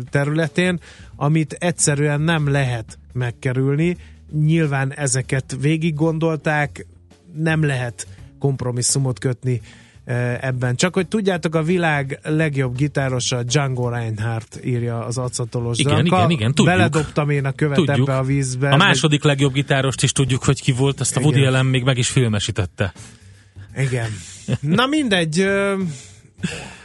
területén, 0.10 0.80
amit 1.16 1.54
egyszerűen 1.54 2.22
nem 2.22 2.50
lehet 2.52 2.98
megkerülni. 3.14 3.98
Nyilván 4.32 4.94
ezeket 4.94 5.58
végig 5.62 5.94
gondolták, 5.94 6.86
nem 7.38 7.66
lehet 7.66 8.08
kompromisszumot 8.40 9.20
kötni 9.20 9.62
ebben. 10.40 10.76
Csak 10.76 10.94
hogy 10.94 11.08
tudjátok, 11.08 11.56
a 11.56 11.64
világ 11.64 12.20
legjobb 12.24 12.76
gitárosa 12.76 13.44
Django 13.44 13.90
Reinhardt 13.90 14.60
írja 14.66 15.06
az 15.06 15.18
acatolós 15.18 15.78
Igen, 15.78 15.94
Dranka. 15.94 16.16
igen, 16.18 16.30
igen, 16.30 16.54
tudjuk. 16.54 16.76
Beledobtam 16.76 17.30
én 17.30 17.46
a 17.46 17.52
követ 17.52 17.76
Tudjuk. 17.76 18.08
ebbe 18.08 18.18
a 18.18 18.24
vízbe. 18.24 18.70
A 18.70 18.78
második 18.78 19.24
legjobb 19.24 19.54
gitárost 19.54 20.04
is 20.04 20.12
tudjuk, 20.12 20.44
hogy 20.44 20.62
ki 20.62 20.72
volt, 20.72 21.00
ezt 21.00 21.18
a 21.18 21.20
Woody 21.20 21.38
Igen. 21.38 21.50
Allen 21.50 21.66
még 21.66 21.84
meg 21.84 21.98
is 21.98 22.10
filmesítette. 22.10 22.94
Igen. 23.78 24.10
Na 24.60 24.86
mindegy, 24.86 25.48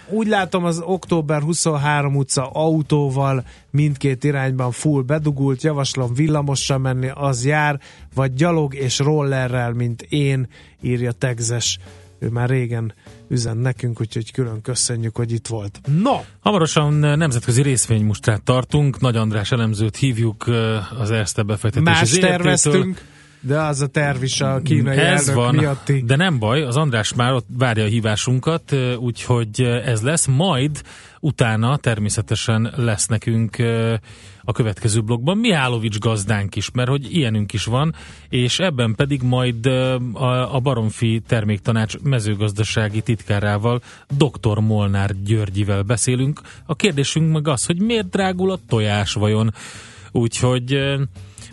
úgy 0.09 0.26
látom 0.26 0.64
az 0.64 0.82
október 0.84 1.42
23 1.42 2.16
utca 2.16 2.50
autóval 2.50 3.44
mindkét 3.70 4.24
irányban 4.24 4.70
full 4.70 5.03
bedugult, 5.03 5.62
javaslom 5.62 6.14
villamossal 6.14 6.78
menni, 6.78 7.11
az 7.14 7.44
jár, 7.44 7.80
vagy 8.14 8.34
gyalog 8.34 8.74
és 8.74 8.98
rollerrel, 8.98 9.72
mint 9.72 10.03
én, 10.03 10.48
írja 10.80 11.12
Tegzes. 11.12 11.78
Ő 12.18 12.28
már 12.28 12.48
régen 12.48 12.94
üzen 13.28 13.57
nekünk, 13.57 14.00
úgyhogy 14.00 14.32
külön 14.32 14.61
köszönjük, 14.61 15.16
hogy 15.16 15.32
itt 15.32 15.46
volt. 15.46 15.80
No! 16.03 16.20
Hamarosan 16.40 17.03
ö, 17.03 17.16
nemzetközi 17.16 17.62
részvénymustrát 17.62 18.42
tartunk, 18.42 19.00
Nagy 19.00 19.16
András 19.16 19.53
elemzőt 19.53 19.96
hívjuk 19.96 20.46
ö, 20.46 20.78
az 20.98 21.11
Erste 21.11 21.42
befektetési 21.42 21.90
Más 21.90 22.11
terveztünk, 22.11 23.03
de 23.45 23.61
az 23.61 23.80
a 23.80 23.86
terv 23.86 24.22
is 24.22 24.40
a 24.40 24.61
kínai 24.64 24.97
Ez 24.97 25.28
elnök 25.28 25.45
van, 25.45 25.55
miatti. 25.55 26.03
de 26.07 26.16
nem 26.16 26.38
baj, 26.38 26.62
az 26.62 26.76
András 26.76 27.14
már 27.14 27.32
ott 27.32 27.47
várja 27.59 27.84
a 27.84 27.86
hívásunkat, 27.86 28.76
úgyhogy 28.99 29.61
ez 29.62 30.01
lesz, 30.01 30.26
majd 30.26 30.82
utána 31.20 31.76
természetesen 31.76 32.72
lesz 32.76 33.07
nekünk 33.07 33.57
a 34.45 34.53
következő 34.53 35.01
blogban 35.01 35.38
Mihálovics 35.38 35.99
gazdánk 35.99 36.57
is, 36.57 36.70
mert 36.70 36.88
hogy 36.88 37.16
ilyenünk 37.16 37.53
is 37.53 37.64
van, 37.64 37.95
és 38.28 38.59
ebben 38.59 38.95
pedig 38.95 39.22
majd 39.22 39.66
a, 40.12 40.61
Baromfi 40.62 41.22
Terméktanács 41.26 41.99
mezőgazdasági 42.03 43.01
titkárával, 43.01 43.80
dr. 44.16 44.59
Molnár 44.59 45.11
Györgyivel 45.24 45.82
beszélünk. 45.82 46.40
A 46.66 46.74
kérdésünk 46.74 47.32
meg 47.32 47.49
az, 47.49 47.66
hogy 47.66 47.80
miért 47.80 48.09
drágul 48.09 48.51
a 48.51 48.59
tojás 48.68 49.12
vajon? 49.12 49.55
Úgyhogy 50.12 50.78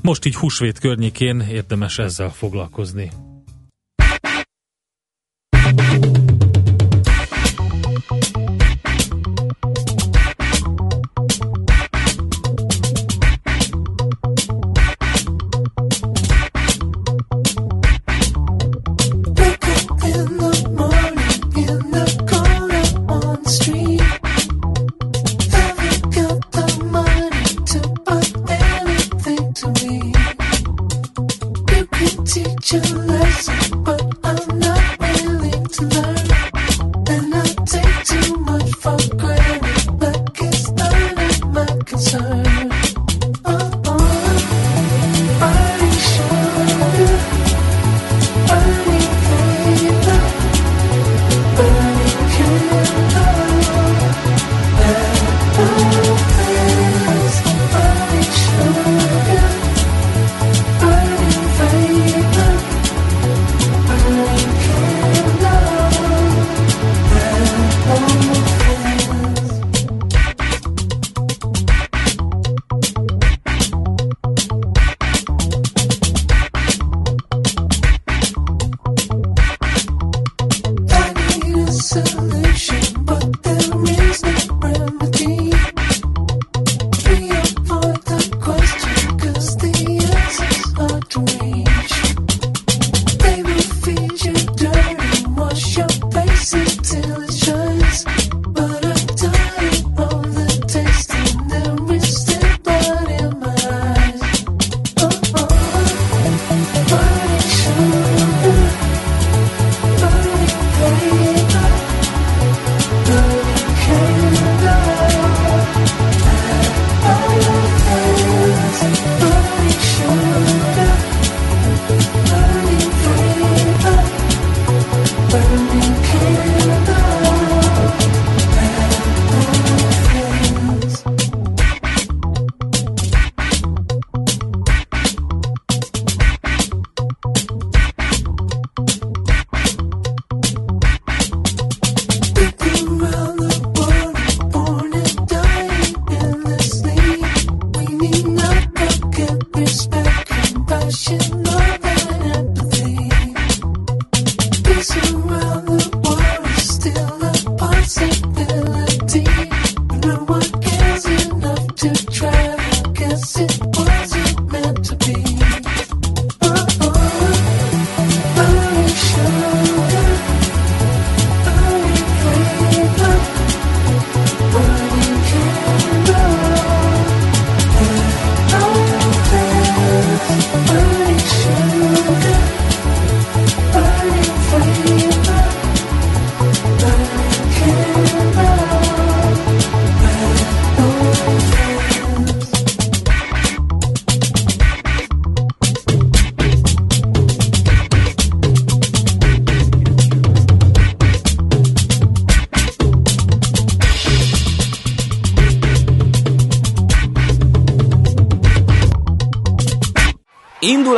most 0.02 0.26
így 0.26 0.36
húsvét 0.36 0.80
környékén 0.80 1.39
érdemes 1.39 1.97
ezzel 1.97 2.30
foglalkozni. 2.30 3.12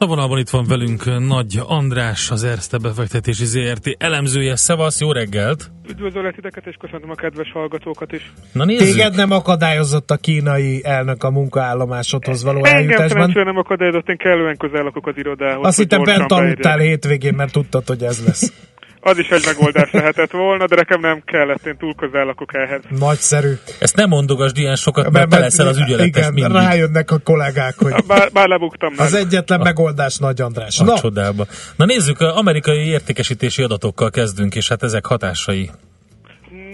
A 0.00 0.06
vonalban 0.06 0.38
itt 0.38 0.48
van 0.48 0.64
velünk 0.68 1.04
Nagy 1.26 1.60
András, 1.66 2.30
az 2.30 2.44
Erste 2.44 2.78
befektetési 2.78 3.44
ZRT 3.44 3.94
elemzője. 3.98 4.56
Szevasz, 4.56 5.00
jó 5.00 5.12
reggelt! 5.12 5.70
Üdvözöllek 5.90 6.34
titeket, 6.34 6.66
és 6.66 6.76
köszöntöm 6.80 7.10
a 7.10 7.14
kedves 7.14 7.52
hallgatókat 7.52 8.12
is. 8.12 8.32
Na 8.52 8.64
nézzük! 8.64 8.86
Téged 8.86 9.14
nem 9.14 9.30
akadályozott 9.30 10.10
a 10.10 10.16
kínai 10.16 10.80
elnök 10.84 11.24
a 11.24 11.30
munkaállomásodhoz 11.30 12.42
való 12.42 12.56
Engem 12.64 12.74
eljutásban. 12.74 13.08
szerencsére 13.08 13.44
nem 13.44 13.56
akadályozott, 13.56 14.08
én 14.08 14.16
kellően 14.16 14.56
közel 14.56 14.82
lakok 14.82 15.06
az 15.06 15.14
irodához. 15.16 15.66
Azt 15.66 15.78
hittem 15.78 16.02
bent 16.02 16.32
aludtál 16.32 16.78
hétvégén, 16.78 17.34
mert 17.34 17.52
tudtad, 17.52 17.86
hogy 17.86 18.02
ez 18.02 18.24
lesz. 18.26 18.52
Az 19.08 19.18
is 19.18 19.28
egy 19.28 19.42
megoldás 19.44 19.90
lehetett 19.90 20.30
volna, 20.30 20.66
de 20.66 20.74
nekem 20.76 21.00
nem 21.00 21.22
kellett, 21.24 21.66
én 21.66 21.76
túl 21.76 21.94
közel 21.94 22.24
lakok 22.24 22.54
ehhez. 22.54 22.80
Nagyszerű. 22.98 23.52
Ezt 23.80 23.96
nem 23.96 24.08
mondogasd 24.08 24.58
ilyen 24.58 24.74
sokat, 24.76 25.10
mert 25.10 25.28
te 25.30 25.38
leszel 25.38 25.66
az 25.66 25.78
ügyeletes 25.78 26.06
Igen, 26.06 26.32
mindig. 26.32 26.52
rájönnek 26.52 27.10
a 27.10 27.18
kollégák, 27.18 27.74
hogy 27.78 27.92
Bár, 28.06 28.30
bár 28.32 28.48
lebuktam 28.48 28.92
már. 28.96 29.06
az 29.06 29.14
egyetlen 29.14 29.60
megoldás 29.60 30.16
Nagy 30.16 30.40
András. 30.40 30.80
A 30.80 30.84
Na, 30.84 30.98
csodába. 30.98 31.46
Na 31.76 31.84
nézzük, 31.84 32.20
a 32.20 32.36
amerikai 32.36 32.86
értékesítési 32.86 33.62
adatokkal 33.62 34.10
kezdünk, 34.10 34.54
és 34.54 34.68
hát 34.68 34.82
ezek 34.82 35.06
hatásai. 35.06 35.70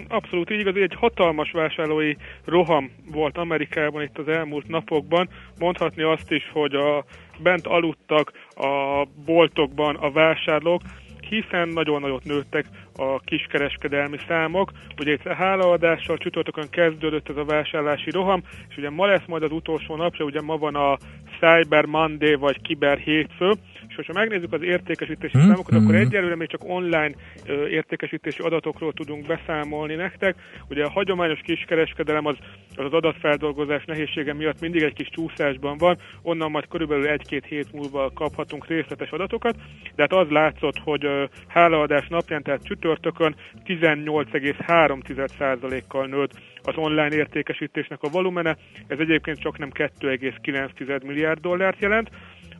Abszolút 0.09 0.51
így 0.51 0.59
igaz, 0.61 0.74
egy 0.76 0.95
hatalmas 0.99 1.51
vásárlói 1.53 2.14
roham 2.45 2.91
volt 3.12 3.37
Amerikában 3.39 4.03
itt 4.03 4.18
az 4.18 4.28
elmúlt 4.28 4.68
napokban. 4.68 5.28
Mondhatni 5.59 6.03
azt 6.03 6.30
is, 6.30 6.43
hogy 6.53 6.74
a 6.74 7.05
bent 7.43 7.66
aludtak 7.66 8.32
a 8.55 9.05
boltokban 9.24 9.97
a 9.97 10.11
vásárlók, 10.11 10.80
hiszen 11.29 11.68
nagyon 11.68 12.01
nagyot 12.01 12.25
nőttek 12.25 12.66
a 12.97 13.20
kiskereskedelmi 13.20 14.18
számok. 14.29 14.72
Ugye 14.99 15.12
itt 15.12 15.22
hálaadással 15.22 16.16
csütörtökön 16.16 16.70
kezdődött 16.70 17.29
ez 17.29 17.37
a 17.37 17.45
vásárlási 17.45 18.11
roham, 18.11 18.43
és 18.68 18.77
ugye 18.77 18.91
ma 18.91 19.07
lesz 19.07 19.27
majd 19.27 19.43
az 19.43 19.53
utolsó 19.53 19.97
napja, 19.97 20.25
ugye 20.25 20.41
ma 20.41 20.57
van 20.57 20.75
a 20.75 20.97
Cyber 21.45 21.84
Monday 21.84 22.34
vagy 22.34 22.61
Kiber 22.61 22.99
hétfő, 22.99 23.53
és 23.88 23.95
hogyha 23.95 24.12
megnézzük 24.12 24.53
az 24.53 24.62
értékesítési 24.62 25.38
Hmm, 25.38 25.47
számokat, 25.47 25.74
akkor 25.74 25.95
hmm. 25.95 26.07
egyelőre 26.07 26.36
még 26.36 26.49
csak 26.49 26.64
online 26.64 27.14
ö, 27.47 27.66
értékesítési 27.66 28.42
adatokról 28.42 28.92
tudunk 28.92 29.26
beszámolni 29.26 29.95
nektek. 29.95 30.34
Ugye 30.68 30.84
a 30.84 30.90
hagyományos 30.90 31.40
kiskereskedelem 31.40 32.26
az 32.26 32.36
az, 32.76 32.84
az 32.84 32.92
adatfeldolgozás 32.92 33.84
nehézsége 33.84 34.34
miatt 34.34 34.61
mindig 34.61 34.82
egy 34.82 34.92
kis 34.92 35.09
csúszásban 35.09 35.78
van, 35.78 35.99
onnan 36.22 36.51
majd 36.51 36.68
körülbelül 36.68 37.07
egy-két 37.07 37.45
hét 37.45 37.72
múlva 37.72 38.11
kaphatunk 38.14 38.66
részletes 38.66 39.11
adatokat, 39.11 39.57
de 39.95 40.03
hát 40.03 40.12
az 40.12 40.28
látszott, 40.28 40.78
hogy 40.78 41.05
ö, 41.05 41.24
hálaadás 41.47 42.09
napján, 42.09 42.42
tehát 42.42 42.64
csütörtökön 42.64 43.34
18,3%-kal 43.64 46.07
nőtt 46.07 46.32
az 46.65 46.77
online 46.77 47.15
értékesítésnek 47.15 48.03
a 48.03 48.09
volumene, 48.09 48.57
ez 48.87 48.99
egyébként 48.99 49.39
csak 49.39 49.59
nem 49.59 49.71
2,9 49.75 51.05
milliárd 51.05 51.41
dollárt 51.41 51.81
jelent, 51.81 52.11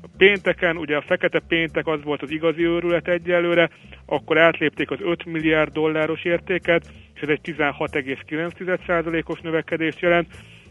a 0.05 0.09
pénteken, 0.17 0.77
ugye 0.77 0.97
a 0.97 1.03
fekete 1.03 1.41
péntek 1.49 1.87
az 1.87 2.03
volt 2.03 2.23
az 2.23 2.31
igazi 2.31 2.65
őrület 2.65 3.09
egyelőre, 3.09 3.71
akkor 4.07 4.39
átlépték 4.39 4.91
az 4.91 4.99
5 5.01 5.25
milliárd 5.25 5.73
dolláros 5.73 6.25
értéket, 6.25 6.91
és 7.15 7.21
ez 7.21 7.29
egy 7.29 7.41
16,9%-os 7.43 9.41
növekedést 9.41 10.01
jelent, 10.01 10.27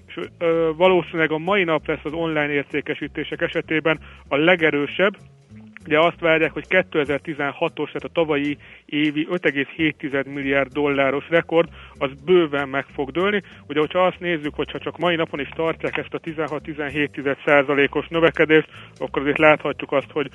és 0.07 0.19
ö, 0.37 0.71
valószínűleg 0.77 1.31
a 1.31 1.37
mai 1.37 1.63
nap 1.63 1.87
lesz 1.87 2.03
az 2.03 2.13
online 2.13 2.51
értékesítések 2.51 3.41
esetében 3.41 3.99
a 4.27 4.35
legerősebb, 4.35 5.15
Ugye 5.85 5.99
azt 5.99 6.19
várják, 6.19 6.51
hogy 6.51 6.65
2016-os, 6.69 7.85
tehát 7.85 8.03
a 8.03 8.07
tavalyi 8.13 8.57
évi 8.85 9.27
5,7 9.31 10.33
milliárd 10.33 10.71
dolláros 10.71 11.29
rekord, 11.29 11.69
az 11.97 12.09
bőven 12.25 12.69
meg 12.69 12.85
fog 12.93 13.11
dőlni. 13.11 13.43
Ugye, 13.67 13.79
hogyha 13.79 14.05
azt 14.05 14.19
nézzük, 14.19 14.55
hogyha 14.55 14.79
csak 14.79 14.97
mai 14.97 15.15
napon 15.15 15.39
is 15.39 15.49
tartják 15.55 15.97
ezt 15.97 16.13
a 16.13 16.19
16-17 16.19 17.37
százalékos 17.45 18.07
növekedést, 18.07 18.67
akkor 18.97 19.21
azért 19.21 19.37
láthatjuk 19.37 19.91
azt, 19.91 20.11
hogy 20.11 20.29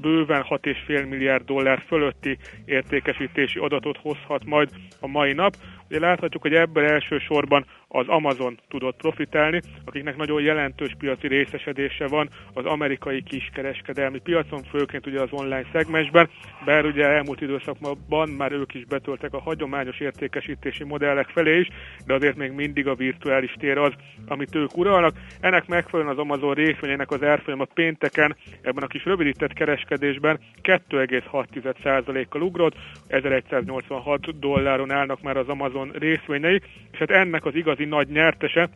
bőven 0.00 0.44
6,5 0.48 1.08
milliárd 1.08 1.44
dollár 1.44 1.82
fölötti 1.86 2.38
értékesítési 2.64 3.58
adatot 3.58 3.98
hozhat 3.98 4.44
majd 4.44 4.68
a 5.00 5.06
mai 5.06 5.32
nap. 5.32 5.54
Ugye 5.88 5.98
láthatjuk, 5.98 6.42
hogy 6.42 6.54
ebből 6.54 6.84
elsősorban 6.84 7.66
az 7.96 8.08
Amazon 8.08 8.58
tudott 8.68 8.96
profitálni, 8.96 9.60
akiknek 9.84 10.16
nagyon 10.16 10.42
jelentős 10.42 10.94
piaci 10.98 11.28
részesedése 11.28 12.06
van 12.06 12.28
az 12.52 12.64
amerikai 12.64 13.22
kiskereskedelmi 13.22 14.18
piacon, 14.18 14.62
főként 14.62 15.06
ugye 15.06 15.20
az 15.20 15.28
online 15.30 15.64
szegmensben, 15.72 16.28
bár 16.64 16.84
ugye 16.84 17.04
elmúlt 17.04 17.40
időszakban 17.40 18.28
már 18.28 18.52
ők 18.52 18.74
is 18.74 18.84
betöltek 18.84 19.32
a 19.32 19.40
hagyományos 19.40 20.00
értékesítési 20.00 20.84
modellek 20.84 21.28
felé 21.28 21.58
is, 21.58 21.68
de 22.06 22.14
azért 22.14 22.36
még 22.36 22.50
mindig 22.50 22.86
a 22.86 22.94
virtuális 22.94 23.54
tér 23.58 23.78
az, 23.78 23.92
amit 24.26 24.54
ők 24.54 24.76
uralnak. 24.76 25.14
Ennek 25.40 25.66
megfelelően 25.66 26.14
az 26.14 26.22
Amazon 26.22 26.54
részvényének 26.54 27.10
az 27.10 27.22
árfolyama 27.22 27.64
pénteken 27.64 28.36
ebben 28.62 28.82
a 28.82 28.86
kis 28.86 29.04
rövidített 29.04 29.52
kereskedésben 29.52 30.38
2,6%-kal 30.62 32.42
ugrott, 32.42 32.74
1186 33.06 34.38
dolláron 34.38 34.90
állnak 34.90 35.22
már 35.22 35.36
az 35.36 35.48
Amazon 35.48 35.90
részvényei, 35.90 36.60
és 36.92 36.98
hát 36.98 37.10
ennek 37.10 37.44
az 37.44 37.54
igazi 37.54 37.83
nagy 37.84 38.08
nyertese 38.08 38.68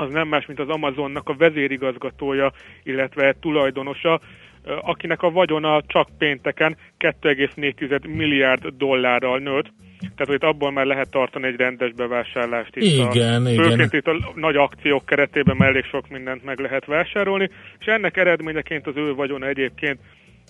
az 0.00 0.12
nem 0.12 0.28
más, 0.28 0.46
mint 0.46 0.60
az 0.60 0.68
Amazonnak 0.68 1.28
a 1.28 1.34
vezérigazgatója, 1.34 2.52
illetve 2.82 3.34
tulajdonosa, 3.40 4.20
akinek 4.80 5.22
a 5.22 5.30
vagyona 5.30 5.82
csak 5.86 6.08
pénteken 6.18 6.76
2,4 6.98 8.16
milliárd 8.16 8.66
dollárral 8.66 9.38
nőtt. 9.38 9.72
Tehát 10.00 10.26
hogy 10.26 10.34
itt 10.34 10.42
abból 10.42 10.70
már 10.70 10.86
lehet 10.86 11.10
tartani 11.10 11.46
egy 11.46 11.56
rendes 11.56 11.92
bevásárlást. 11.92 12.76
Itt 12.76 12.82
Igen, 12.82 13.46
a, 13.46 13.50
igen. 13.50 13.64
Főként 13.64 13.92
itt 13.92 14.06
a 14.06 14.32
nagy 14.34 14.56
akciók 14.56 15.06
keretében 15.06 15.56
már 15.56 15.68
elég 15.68 15.84
sok 15.84 16.08
mindent 16.08 16.44
meg 16.44 16.58
lehet 16.58 16.86
vásárolni, 16.86 17.50
és 17.78 17.86
ennek 17.86 18.16
eredményeként 18.16 18.86
az 18.86 18.96
ő 18.96 19.14
vagyona 19.14 19.46
egyébként 19.46 19.98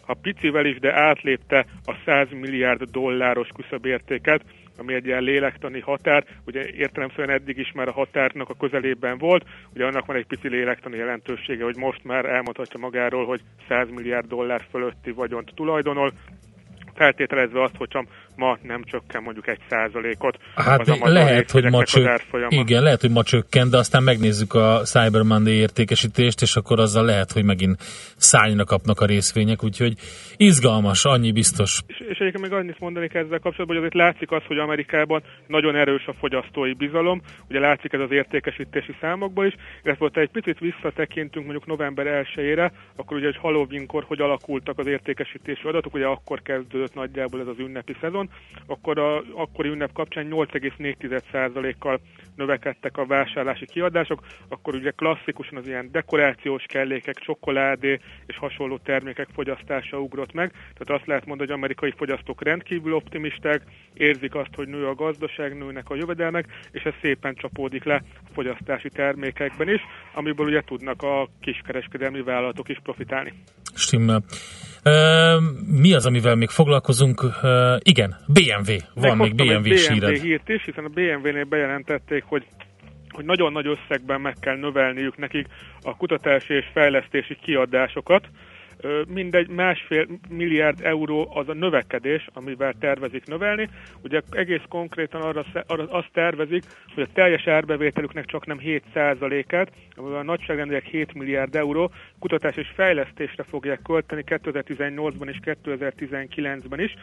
ha 0.07 0.17
picivel 0.23 0.67
is, 0.67 0.79
de 0.79 1.01
átlépte 1.01 1.67
a 1.85 1.95
100 2.05 2.29
milliárd 2.31 2.83
dolláros 2.83 3.49
küszöbértéket, 3.55 4.43
ami 4.81 4.95
egy 4.95 5.07
ilyen 5.07 5.23
lélektani 5.23 5.81
határ, 5.81 6.25
ugye 6.47 6.71
értelemszerűen 6.71 7.39
eddig 7.39 7.59
is 7.59 7.73
már 7.73 7.89
a 7.89 7.93
határnak 7.93 8.49
a 8.49 8.55
közelében 8.55 9.19
volt, 9.19 9.45
ugye 9.75 9.87
annak 9.87 10.07
van 10.07 10.17
egy 10.17 10.27
pici 10.27 10.49
lélektani 10.49 10.97
jelentősége, 10.97 11.65
hogy 11.65 11.77
most 11.77 12.05
már 12.05 12.25
elmondhatja 12.25 12.81
magáról, 12.81 13.27
hogy 13.27 13.41
100 13.69 13.91
milliárd 13.91 14.27
dollár 14.27 14.67
fölötti 14.71 15.11
vagyont 15.11 15.53
tulajdonol, 15.55 16.13
feltételezve 16.95 17.63
azt, 17.63 17.77
hogyha 17.77 18.05
ma 18.41 18.59
nem 18.63 18.85
csökken 18.85 19.23
mondjuk 19.23 19.49
egy 19.49 19.61
százalékot. 19.69 20.39
Hát 20.55 20.89
az 20.89 20.99
lehet, 21.01 21.51
hogy 21.51 21.71
ma 21.71 21.85
csök... 21.85 22.09
Igen, 22.49 22.83
lehet, 22.83 23.01
hogy 23.01 23.11
ma 23.11 23.23
csökken, 23.23 23.71
de 23.71 23.77
aztán 23.77 24.03
megnézzük 24.03 24.55
a 24.55 24.81
Cyber 24.85 25.23
Monday 25.23 25.55
értékesítést, 25.55 26.43
és 26.43 26.57
akkor 26.57 26.81
azzal 26.81 27.05
lehet, 27.05 27.33
hogy 27.33 27.45
megint 27.45 27.77
szányra 28.17 28.65
kapnak 28.65 29.01
a 29.01 29.07
részvények, 29.07 29.65
úgyhogy 29.65 29.95
izgalmas, 30.37 31.05
annyi 31.05 31.33
biztos. 31.33 31.81
És, 31.87 32.01
és 32.09 32.19
egyébként 32.19 32.45
még 32.45 32.53
annyit 32.53 32.79
mondani 32.79 33.09
ezzel 33.13 33.39
kapcsolatban, 33.39 33.67
hogy 33.67 33.77
azért 33.77 33.95
látszik 33.95 34.31
az, 34.31 34.43
hogy 34.47 34.59
Amerikában 34.59 35.23
nagyon 35.47 35.77
erős 35.77 36.07
a 36.07 36.13
fogyasztói 36.13 36.73
bizalom, 36.73 37.21
ugye 37.49 37.59
látszik 37.59 37.93
ez 37.93 38.01
az 38.01 38.11
értékesítési 38.11 38.95
számokban 39.01 39.47
is, 39.47 39.55
illetve 39.83 40.05
ott 40.05 40.17
egy 40.17 40.31
picit 40.31 40.59
visszatekintünk 40.59 41.45
mondjuk 41.45 41.67
november 41.67 42.27
1-ére, 42.35 42.71
akkor 42.97 43.17
ugye, 43.17 43.27
hogy 43.27 43.37
Halloweenkor 43.37 44.05
hogy 44.07 44.21
alakultak 44.21 44.79
az 44.79 44.87
értékesítési 44.87 45.69
adatok, 45.69 45.95
ugye 45.95 46.07
akkor 46.07 46.43
kezdődött 46.43 46.95
nagyjából 46.95 47.41
ez 47.41 47.47
az 47.47 47.59
ünnepi 47.59 47.97
szezon, 48.01 48.30
akkor 48.67 48.99
a 48.99 49.23
akkori 49.35 49.69
ünnep 49.69 49.93
kapcsán 49.93 50.27
8,4%-kal 50.31 52.01
növekedtek 52.37 52.97
a 52.97 53.07
vásárlási 53.07 53.67
kiadások, 53.67 54.27
akkor 54.49 54.75
ugye 54.75 54.91
klasszikusan 54.91 55.59
az 55.59 55.67
ilyen 55.67 55.89
dekorációs 55.93 56.65
kellékek, 56.67 57.19
csokoládé 57.19 58.01
és 58.27 58.37
hasonló 58.37 58.79
termékek 58.79 59.29
fogyasztása 59.35 60.01
ugrott 60.01 60.33
meg. 60.33 60.51
Tehát 60.51 61.01
azt 61.01 61.07
lehet 61.07 61.27
mondani, 61.27 61.49
hogy 61.49 61.59
amerikai 61.59 61.93
fogyasztók 61.97 62.43
rendkívül 62.43 62.95
optimisták, 62.95 63.63
érzik 63.95 64.35
azt, 64.35 64.55
hogy 64.55 64.69
nő 64.69 64.87
a 64.87 64.95
gazdaság, 64.95 65.59
nőnek 65.59 65.91
a 65.91 65.95
jövedelmek, 65.95 66.47
és 66.71 66.83
ez 66.83 66.95
szépen 67.03 67.35
csapódik 67.35 67.85
le 67.85 67.95
a 67.95 68.31
fogyasztási 68.33 68.89
termékekben 68.89 69.69
is, 69.69 69.81
amiből 70.15 70.47
ugye 70.47 70.61
tudnak 70.61 71.03
a 71.03 71.29
kiskereskedelmi 71.41 72.23
vállalatok 72.23 72.69
is 72.69 72.79
profitálni. 72.83 73.33
Stimmel. 73.75 74.23
Mi 75.67 75.93
az, 75.93 76.07
amivel 76.07 76.35
még 76.35 76.49
foglalkozunk? 76.49 77.25
Igen, 77.79 78.17
BMW. 78.27 78.73
Van 78.95 79.17
még 79.17 79.35
Meghoztam 79.35 79.63
BMW. 79.63 79.75
BMW 79.99 80.21
hírt 80.21 80.49
is, 80.49 80.65
hiszen 80.65 80.85
a 80.85 80.89
BMW-nél 80.89 81.45
bejelentették, 81.45 82.25
hogy 82.27 82.47
hogy 83.11 83.25
nagyon 83.25 83.53
nagy 83.53 83.67
összegben 83.67 84.21
meg 84.21 84.37
kell 84.41 84.57
növelniük 84.57 85.17
nekik 85.17 85.47
a 85.83 85.97
kutatási 85.97 86.55
és 86.55 86.65
fejlesztési 86.73 87.37
kiadásokat. 87.43 88.27
Mindegy, 89.09 89.49
másfél 89.49 90.07
milliárd 90.29 90.81
euró 90.83 91.31
az 91.35 91.49
a 91.49 91.55
növekedés, 91.55 92.27
amivel 92.33 92.75
tervezik 92.81 93.27
növelni. 93.27 93.69
Ugye 94.03 94.21
egész 94.31 94.63
konkrétan 94.69 95.21
arra, 95.21 95.45
arra 95.67 95.85
azt 95.91 96.11
tervezik, 96.13 96.63
hogy 96.95 97.03
a 97.03 97.13
teljes 97.13 97.47
árbevételüknek 97.47 98.25
csak 98.25 98.47
nem 98.47 98.61
7%-át, 98.65 99.73
amivel 99.97 100.19
a 100.19 100.23
nagyságrendileg 100.23 100.83
7 100.83 101.15
milliárd 101.15 101.55
euró 101.55 101.91
kutatás 102.19 102.57
és 102.57 102.69
fejlesztésre 102.75 103.43
fogják 103.43 103.83
költeni 103.83 104.23
2018-ban 104.27 105.29
és 105.29 105.39
2019-ben 105.45 106.81
is. 106.81 106.95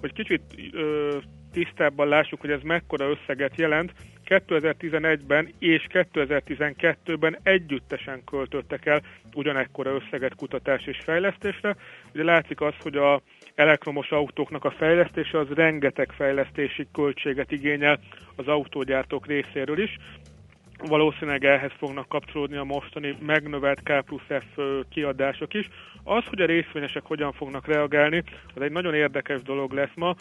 Hogy 0.00 0.12
kicsit 0.12 0.42
ö, 0.72 1.16
tisztábban 1.52 2.08
lássuk, 2.08 2.40
hogy 2.40 2.50
ez 2.50 2.62
mekkora 2.62 3.10
összeget 3.10 3.56
jelent, 3.56 3.92
2011-ben 4.26 5.54
és 5.58 5.86
2012-ben 5.92 7.38
együttesen 7.42 8.24
költöttek 8.24 8.86
el 8.86 9.02
ugyanekkora 9.34 9.94
összeget 9.94 10.34
kutatás 10.34 10.86
és 10.86 10.98
fejlesztésre. 11.04 11.76
Ugye 12.14 12.24
látszik 12.24 12.60
az, 12.60 12.74
hogy 12.80 12.96
a 12.96 13.22
elektromos 13.54 14.10
autóknak 14.10 14.64
a 14.64 14.70
fejlesztése 14.70 15.38
az 15.38 15.48
rengeteg 15.48 16.12
fejlesztési 16.12 16.86
költséget 16.92 17.52
igényel 17.52 17.98
az 18.36 18.48
autógyártók 18.48 19.26
részéről 19.26 19.78
is. 19.78 19.96
Valószínűleg 20.88 21.44
ehhez 21.44 21.72
fognak 21.78 22.08
kapcsolódni 22.08 22.56
a 22.56 22.64
mostani 22.64 23.16
megnövelt 23.26 23.82
K 23.82 24.04
plusz 24.04 24.26
F 24.28 24.58
kiadások 24.88 25.54
is. 25.54 25.68
Az, 26.04 26.24
hogy 26.24 26.40
a 26.40 26.46
részvényesek 26.46 27.02
hogyan 27.04 27.32
fognak 27.32 27.66
reagálni, 27.66 28.22
az 28.54 28.62
egy 28.62 28.72
nagyon 28.72 28.94
érdekes 28.94 29.42
dolog 29.42 29.72
lesz 29.72 29.94
ma. 29.94 30.14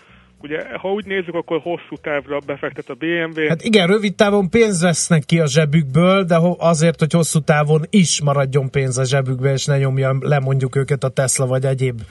Ugye, 0.46 0.78
ha 0.78 0.92
úgy 0.92 1.06
nézzük, 1.06 1.34
akkor 1.34 1.60
hosszú 1.62 1.96
távra 2.02 2.40
befektet 2.46 2.90
a 2.90 2.94
BMW. 2.94 3.48
Hát 3.48 3.64
igen, 3.64 3.88
rövid 3.88 4.16
távon 4.16 4.50
pénzt 4.50 4.82
vesznek 4.82 5.24
ki 5.24 5.40
a 5.40 5.48
zsebükből, 5.48 6.24
de 6.24 6.38
azért, 6.58 7.00
hogy 7.00 7.12
hosszú 7.12 7.40
távon 7.40 7.82
is 7.90 8.22
maradjon 8.22 8.70
pénz 8.72 8.98
a 8.98 9.06
zsebükbe, 9.06 9.52
és 9.52 9.66
ne 9.66 9.78
nyomja 9.78 10.18
le 10.20 10.40
mondjuk 10.40 10.76
őket 10.76 11.04
a 11.04 11.10
Tesla 11.10 11.46
vagy 11.46 11.66
egyéb 11.66 12.02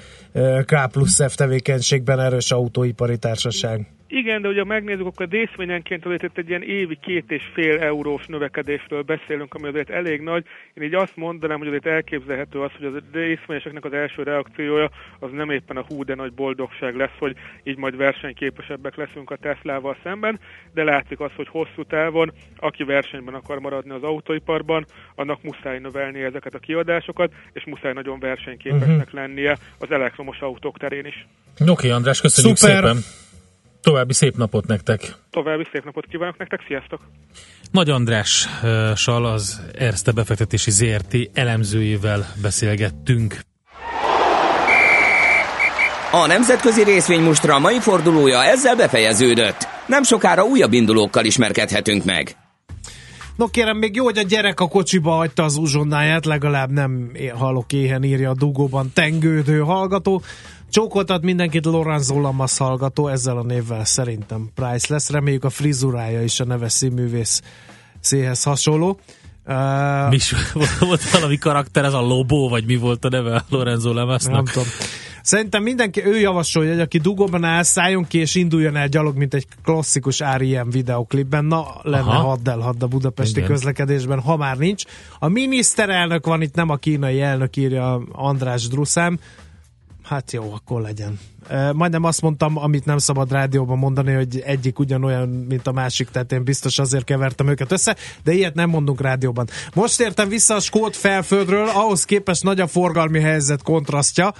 K 0.64 0.90
plusz 0.92 1.30
F 1.30 1.34
tevékenységben 1.34 2.20
erős 2.20 2.50
autóipari 2.50 3.18
társaság. 3.18 3.86
Igen, 4.16 4.42
de 4.42 4.48
ugye 4.48 4.64
megnézzük, 4.64 5.06
akkor 5.06 5.26
a 5.26 5.36
részvényenként 5.36 6.04
azért 6.06 6.22
itt 6.22 6.38
egy 6.38 6.48
ilyen 6.48 6.62
évi 6.62 6.98
két 7.02 7.30
és 7.30 7.42
fél 7.54 7.78
eurós 7.78 8.26
növekedésről 8.26 9.02
beszélünk, 9.02 9.54
ami 9.54 9.68
azért 9.68 9.90
elég 9.90 10.20
nagy. 10.20 10.44
Én 10.74 10.84
így 10.84 10.94
azt 10.94 11.16
mondanám, 11.16 11.58
hogy 11.58 11.66
azért 11.66 11.86
elképzelhető 11.86 12.60
az, 12.60 12.70
hogy 12.78 12.86
a 12.86 13.16
részvényeseknek 13.18 13.84
az 13.84 13.92
első 13.92 14.22
reakciója 14.22 14.90
az 15.18 15.30
nem 15.32 15.50
éppen 15.50 15.76
a 15.76 15.84
hú, 15.88 16.04
de 16.04 16.14
nagy 16.14 16.32
boldogság 16.32 16.96
lesz, 16.96 17.16
hogy 17.18 17.36
így 17.62 17.76
majd 17.76 17.96
versenyképesebbek 17.96 18.96
leszünk 18.96 19.30
a 19.30 19.36
Teslával 19.36 19.96
szemben, 20.02 20.40
de 20.74 20.82
látszik 20.84 21.20
az, 21.20 21.30
hogy 21.36 21.48
hosszú 21.48 21.82
távon, 21.88 22.32
aki 22.56 22.82
versenyben 22.84 23.34
akar 23.34 23.58
maradni 23.58 23.90
az 23.90 24.02
autóiparban, 24.02 24.86
annak 25.14 25.42
muszáj 25.42 25.78
növelni 25.78 26.22
ezeket 26.22 26.54
a 26.54 26.58
kiadásokat, 26.58 27.32
és 27.52 27.64
muszáj 27.66 27.92
nagyon 27.92 28.18
versenyképesnek 28.18 29.06
Mhm. 29.12 29.16
lennie 29.16 29.58
az 29.78 29.90
elektromos 29.90 30.38
autók 30.40 30.78
terén 30.78 31.04
is. 31.06 31.26
Oké, 31.66 31.90
András, 31.90 32.20
köszönjük 32.20 32.56
Szuper. 32.56 32.76
szépen. 32.76 33.23
További 33.84 34.12
szép 34.12 34.36
napot 34.36 34.66
nektek. 34.66 35.14
További 35.30 35.66
szép 35.72 35.84
napot 35.84 36.06
kívánok 36.06 36.38
nektek, 36.38 36.60
sziasztok! 36.66 37.00
Nagy 37.70 37.90
Andrással, 37.90 39.24
az 39.24 39.62
Erste 39.78 40.12
befektetési 40.12 40.70
ZRT 40.70 41.16
elemzőjével 41.32 42.26
beszélgettünk. 42.42 43.36
A 46.12 46.26
nemzetközi 46.26 46.84
részvénymustra 46.84 47.58
mai 47.58 47.80
fordulója 47.80 48.44
ezzel 48.44 48.76
befejeződött. 48.76 49.66
Nem 49.86 50.02
sokára 50.02 50.42
újabb 50.44 50.72
indulókkal 50.72 51.24
ismerkedhetünk 51.24 52.04
meg. 52.04 52.36
No 53.36 53.46
kérem, 53.46 53.76
még 53.76 53.94
jó, 53.94 54.04
hogy 54.04 54.18
a 54.18 54.22
gyerek 54.22 54.60
a 54.60 54.68
kocsiba 54.68 55.10
hagyta 55.10 55.42
az 55.42 55.56
uzsonnáját, 55.56 56.24
legalább 56.24 56.70
nem 56.70 57.12
hallok 57.34 57.72
éhen 57.72 58.02
írja 58.02 58.30
a 58.30 58.34
dugóban 58.34 58.90
tengődő 58.94 59.58
hallgató. 59.58 60.22
Csókoltat 60.74 61.22
mindenkit 61.22 61.64
Lorenzo 61.64 62.20
Lamas 62.20 62.58
hallgató, 62.58 63.08
ezzel 63.08 63.36
a 63.36 63.42
névvel 63.42 63.84
szerintem 63.84 64.50
Price 64.54 64.86
lesz. 64.88 65.10
Reméljük 65.10 65.44
a 65.44 65.50
frizurája 65.50 66.22
is 66.22 66.40
a 66.40 66.44
neves 66.44 66.72
színművész 66.72 67.42
széhez 68.00 68.42
hasonló. 68.42 68.98
Uh, 69.46 70.08
Mi 70.08 70.14
is 70.14 70.34
volt 70.80 71.10
valami 71.10 71.38
karakter, 71.38 71.84
ez 71.84 71.92
a 71.92 72.00
Lobó, 72.00 72.48
vagy 72.48 72.64
mi 72.64 72.76
volt 72.76 73.04
a 73.04 73.08
neve 73.08 73.34
a 73.34 73.44
Lorenzo 73.48 73.92
Lamasnak? 73.92 74.34
Nem 74.34 74.44
tudom. 74.44 74.68
Szerintem 75.22 75.62
mindenki, 75.62 76.04
ő 76.04 76.18
javasolja, 76.18 76.70
hogy 76.70 76.80
aki 76.80 76.98
dugóban 76.98 77.44
áll, 77.44 77.62
szálljon 77.62 78.06
ki 78.06 78.18
és 78.18 78.34
induljon 78.34 78.76
el 78.76 78.88
gyalog, 78.88 79.16
mint 79.16 79.34
egy 79.34 79.46
klasszikus 79.64 80.22
R.I.M. 80.36 80.70
videoklipben. 80.70 81.44
Na, 81.44 81.66
lenne 81.82 82.10
Aha. 82.10 82.28
hadd 82.28 82.48
el, 82.48 82.58
hadd 82.58 82.82
a 82.82 82.86
budapesti 82.86 83.38
Igen. 83.38 83.50
közlekedésben, 83.50 84.20
ha 84.20 84.36
már 84.36 84.56
nincs. 84.56 84.84
A 85.18 85.28
miniszterelnök 85.28 86.26
van 86.26 86.42
itt, 86.42 86.54
nem 86.54 86.68
a 86.70 86.76
kínai 86.76 87.20
elnök, 87.20 87.56
írja 87.56 88.02
András 88.12 88.68
Druszám. 88.68 89.18
Hát 90.04 90.32
jó, 90.32 90.52
akkor 90.52 90.80
legyen. 90.80 91.18
Majdnem 91.72 92.04
azt 92.04 92.22
mondtam, 92.22 92.56
amit 92.58 92.84
nem 92.84 92.98
szabad 92.98 93.32
rádióban 93.32 93.78
mondani, 93.78 94.12
hogy 94.12 94.42
egyik 94.44 94.78
ugyanolyan, 94.78 95.28
mint 95.28 95.66
a 95.66 95.72
másik, 95.72 96.08
tehát 96.08 96.32
én 96.32 96.44
biztos 96.44 96.78
azért 96.78 97.04
kevertem 97.04 97.48
őket 97.48 97.72
össze, 97.72 97.96
de 98.24 98.32
ilyet 98.32 98.54
nem 98.54 98.70
mondunk 98.70 99.00
rádióban. 99.00 99.48
Most 99.74 100.00
értem 100.00 100.28
vissza 100.28 100.54
a 100.54 100.60
Skót 100.60 100.96
felföldről, 100.96 101.68
ahhoz 101.68 102.04
képest 102.04 102.42
nagy 102.42 102.60
a 102.60 102.66
forgalmi 102.66 103.20
helyzet 103.20 103.62
kontrasztja. 103.62 104.34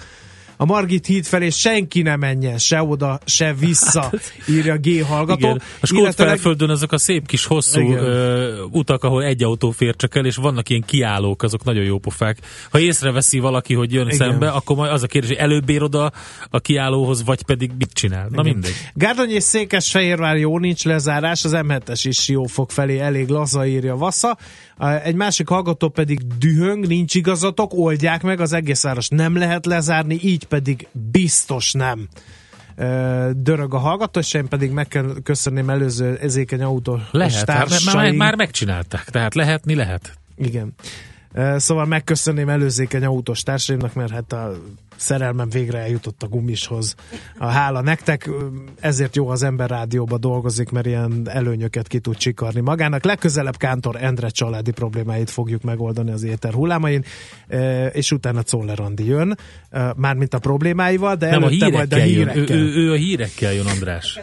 A 0.57 0.65
Margit 0.65 1.07
híd 1.07 1.25
felé 1.25 1.49
senki 1.51 2.03
ne 2.03 2.17
menjen, 2.17 2.59
se 2.59 2.83
oda, 2.83 3.19
se 3.25 3.55
vissza, 3.59 4.11
írja 4.49 4.77
G 4.79 5.03
hallgató. 5.05 5.47
Igen. 5.47 5.61
A 5.81 5.87
skót 5.87 6.01
Illetőleg- 6.01 6.33
felföldön 6.35 6.71
azok 6.71 6.93
a 6.93 6.99
szép 6.99 7.27
kis 7.27 7.45
hosszú 7.45 7.81
Igen. 7.81 7.99
ö, 8.05 8.63
utak, 8.71 9.05
ahol 9.05 9.23
egy 9.25 9.43
autó 9.43 9.71
fér 9.71 9.97
csak 9.97 10.15
el, 10.15 10.25
és 10.27 10.37
vannak 10.37 10.69
ilyen 10.69 10.83
kiállók, 10.87 11.43
azok 11.43 11.65
nagyon 11.65 11.85
jó 11.85 11.99
pofák. 11.99 12.39
Ha 12.71 12.79
észreveszi 12.79 13.39
valaki, 13.39 13.75
hogy 13.75 13.93
jön 13.93 14.07
Igen. 14.07 14.17
szembe, 14.19 14.49
akkor 14.51 14.77
majd 14.77 14.93
az 14.93 15.03
a 15.03 15.07
kérdés, 15.07 15.31
hogy 15.31 15.39
előbb 15.41 15.69
ér 15.69 15.83
oda 15.83 16.13
a 16.51 16.61
kiállóhoz, 16.61 17.25
vagy 17.25 17.43
pedig 17.45 17.71
mit 17.79 17.93
csinál. 17.93 18.29
Na 18.31 18.41
Igen. 18.41 18.53
mindegy. 18.53 18.75
Gárdony 18.95 19.31
és 19.31 19.43
Székesfehérvár 19.43 20.37
jó, 20.37 20.59
nincs 20.59 20.85
lezárás, 20.85 21.45
az 21.45 21.53
M7-es 21.55 22.01
is 22.03 22.17
Siófok 22.17 22.71
felé 22.71 22.99
elég 22.99 23.29
laza 23.29 23.67
írja 23.67 23.97
Vassza. 23.97 24.39
Egy 25.05 25.15
másik 25.15 25.49
hallgató 25.49 25.89
pedig 25.89 26.21
dühöng, 26.39 26.87
nincs 26.87 27.15
igazatok, 27.15 27.73
oldják 27.75 28.23
meg, 28.23 28.41
az 28.41 28.53
egész 28.53 28.83
város 28.83 29.09
nem 29.09 29.37
lehet 29.37 29.67
lezárni, 29.67 30.19
így 30.23 30.44
pedig 30.45 30.89
biztos 30.93 31.73
nem. 31.73 32.09
Dörög 33.33 33.75
a 33.75 33.79
hallgató, 33.79 34.21
és 34.21 34.35
én 34.35 34.49
pedig 34.49 34.71
meg 34.71 34.89
kell 34.89 35.15
köszönném 35.23 35.71
előző 35.71 36.19
ezékeny 36.21 36.63
autó 36.63 37.01
Lehet, 37.11 37.51
hát, 37.51 37.85
már, 37.95 38.13
már 38.13 38.35
megcsinálták, 38.35 39.05
tehát 39.05 39.35
lehetni 39.35 39.75
lehet. 39.75 40.13
Igen. 40.37 40.75
Szóval 41.57 41.85
megköszönném 41.85 42.49
előzékeny 42.49 43.05
autós 43.05 43.43
társaimnak, 43.43 43.95
mert 43.95 44.11
hát 44.11 44.33
a 44.33 44.53
szerelmem 44.97 45.49
végre 45.49 45.79
eljutott 45.79 46.23
a 46.23 46.29
gumishoz. 46.29 46.95
A 47.39 47.47
hála 47.47 47.81
nektek, 47.81 48.31
ezért 48.81 49.17
jó, 49.17 49.29
az 49.29 49.43
ember 49.43 49.71
rádióba 49.71 50.19
dolgozik, 50.19 50.71
mert 50.71 50.87
ilyen 50.87 51.23
előnyöket 51.25 51.87
ki 51.87 51.99
tud 51.99 52.17
csikarni 52.17 52.61
magának. 52.61 53.05
Legközelebb 53.05 53.57
Kántor 53.57 53.97
Endre 54.03 54.29
családi 54.29 54.71
problémáit 54.71 55.31
fogjuk 55.31 55.63
megoldani 55.63 56.11
az 56.11 56.23
éter 56.23 56.53
hullámain, 56.53 57.05
és 57.93 58.13
utána 58.13 58.43
Czoller 58.43 58.81
Andi 58.81 59.07
jön, 59.07 59.39
mármint 59.97 60.35
a 60.35 60.39
problémáival, 60.39 61.15
de 61.15 61.31
Nem 61.31 61.43
a 61.43 61.47
előtte 61.47 61.69
majd 61.71 61.93
a 61.93 61.97
hírekkel 61.97 62.45
jön. 62.47 62.59
Ő, 62.59 62.65
ő, 62.65 62.87
ő 62.87 62.93
a 62.93 62.97
hírekkel 62.97 63.53
jön, 63.53 63.67
András. 63.67 64.19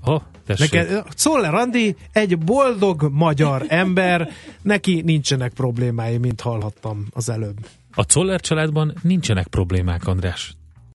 Ha, 0.00 0.26
tessék. 0.46 0.72
Neked, 0.72 1.04
Czoller 1.14 1.54
Andi 1.54 1.96
egy 2.12 2.38
boldog 2.38 3.08
magyar 3.12 3.64
ember, 3.68 4.30
neki 4.62 5.00
nincsenek 5.00 5.52
problémái, 5.52 6.18
mint 6.18 6.40
hallhattam 6.40 7.06
az 7.10 7.28
előbb. 7.28 7.66
A 7.94 8.02
Czoller 8.02 8.40
családban 8.40 8.94
nincsenek 9.02 9.46
problémák, 9.46 10.06
András. 10.06 10.57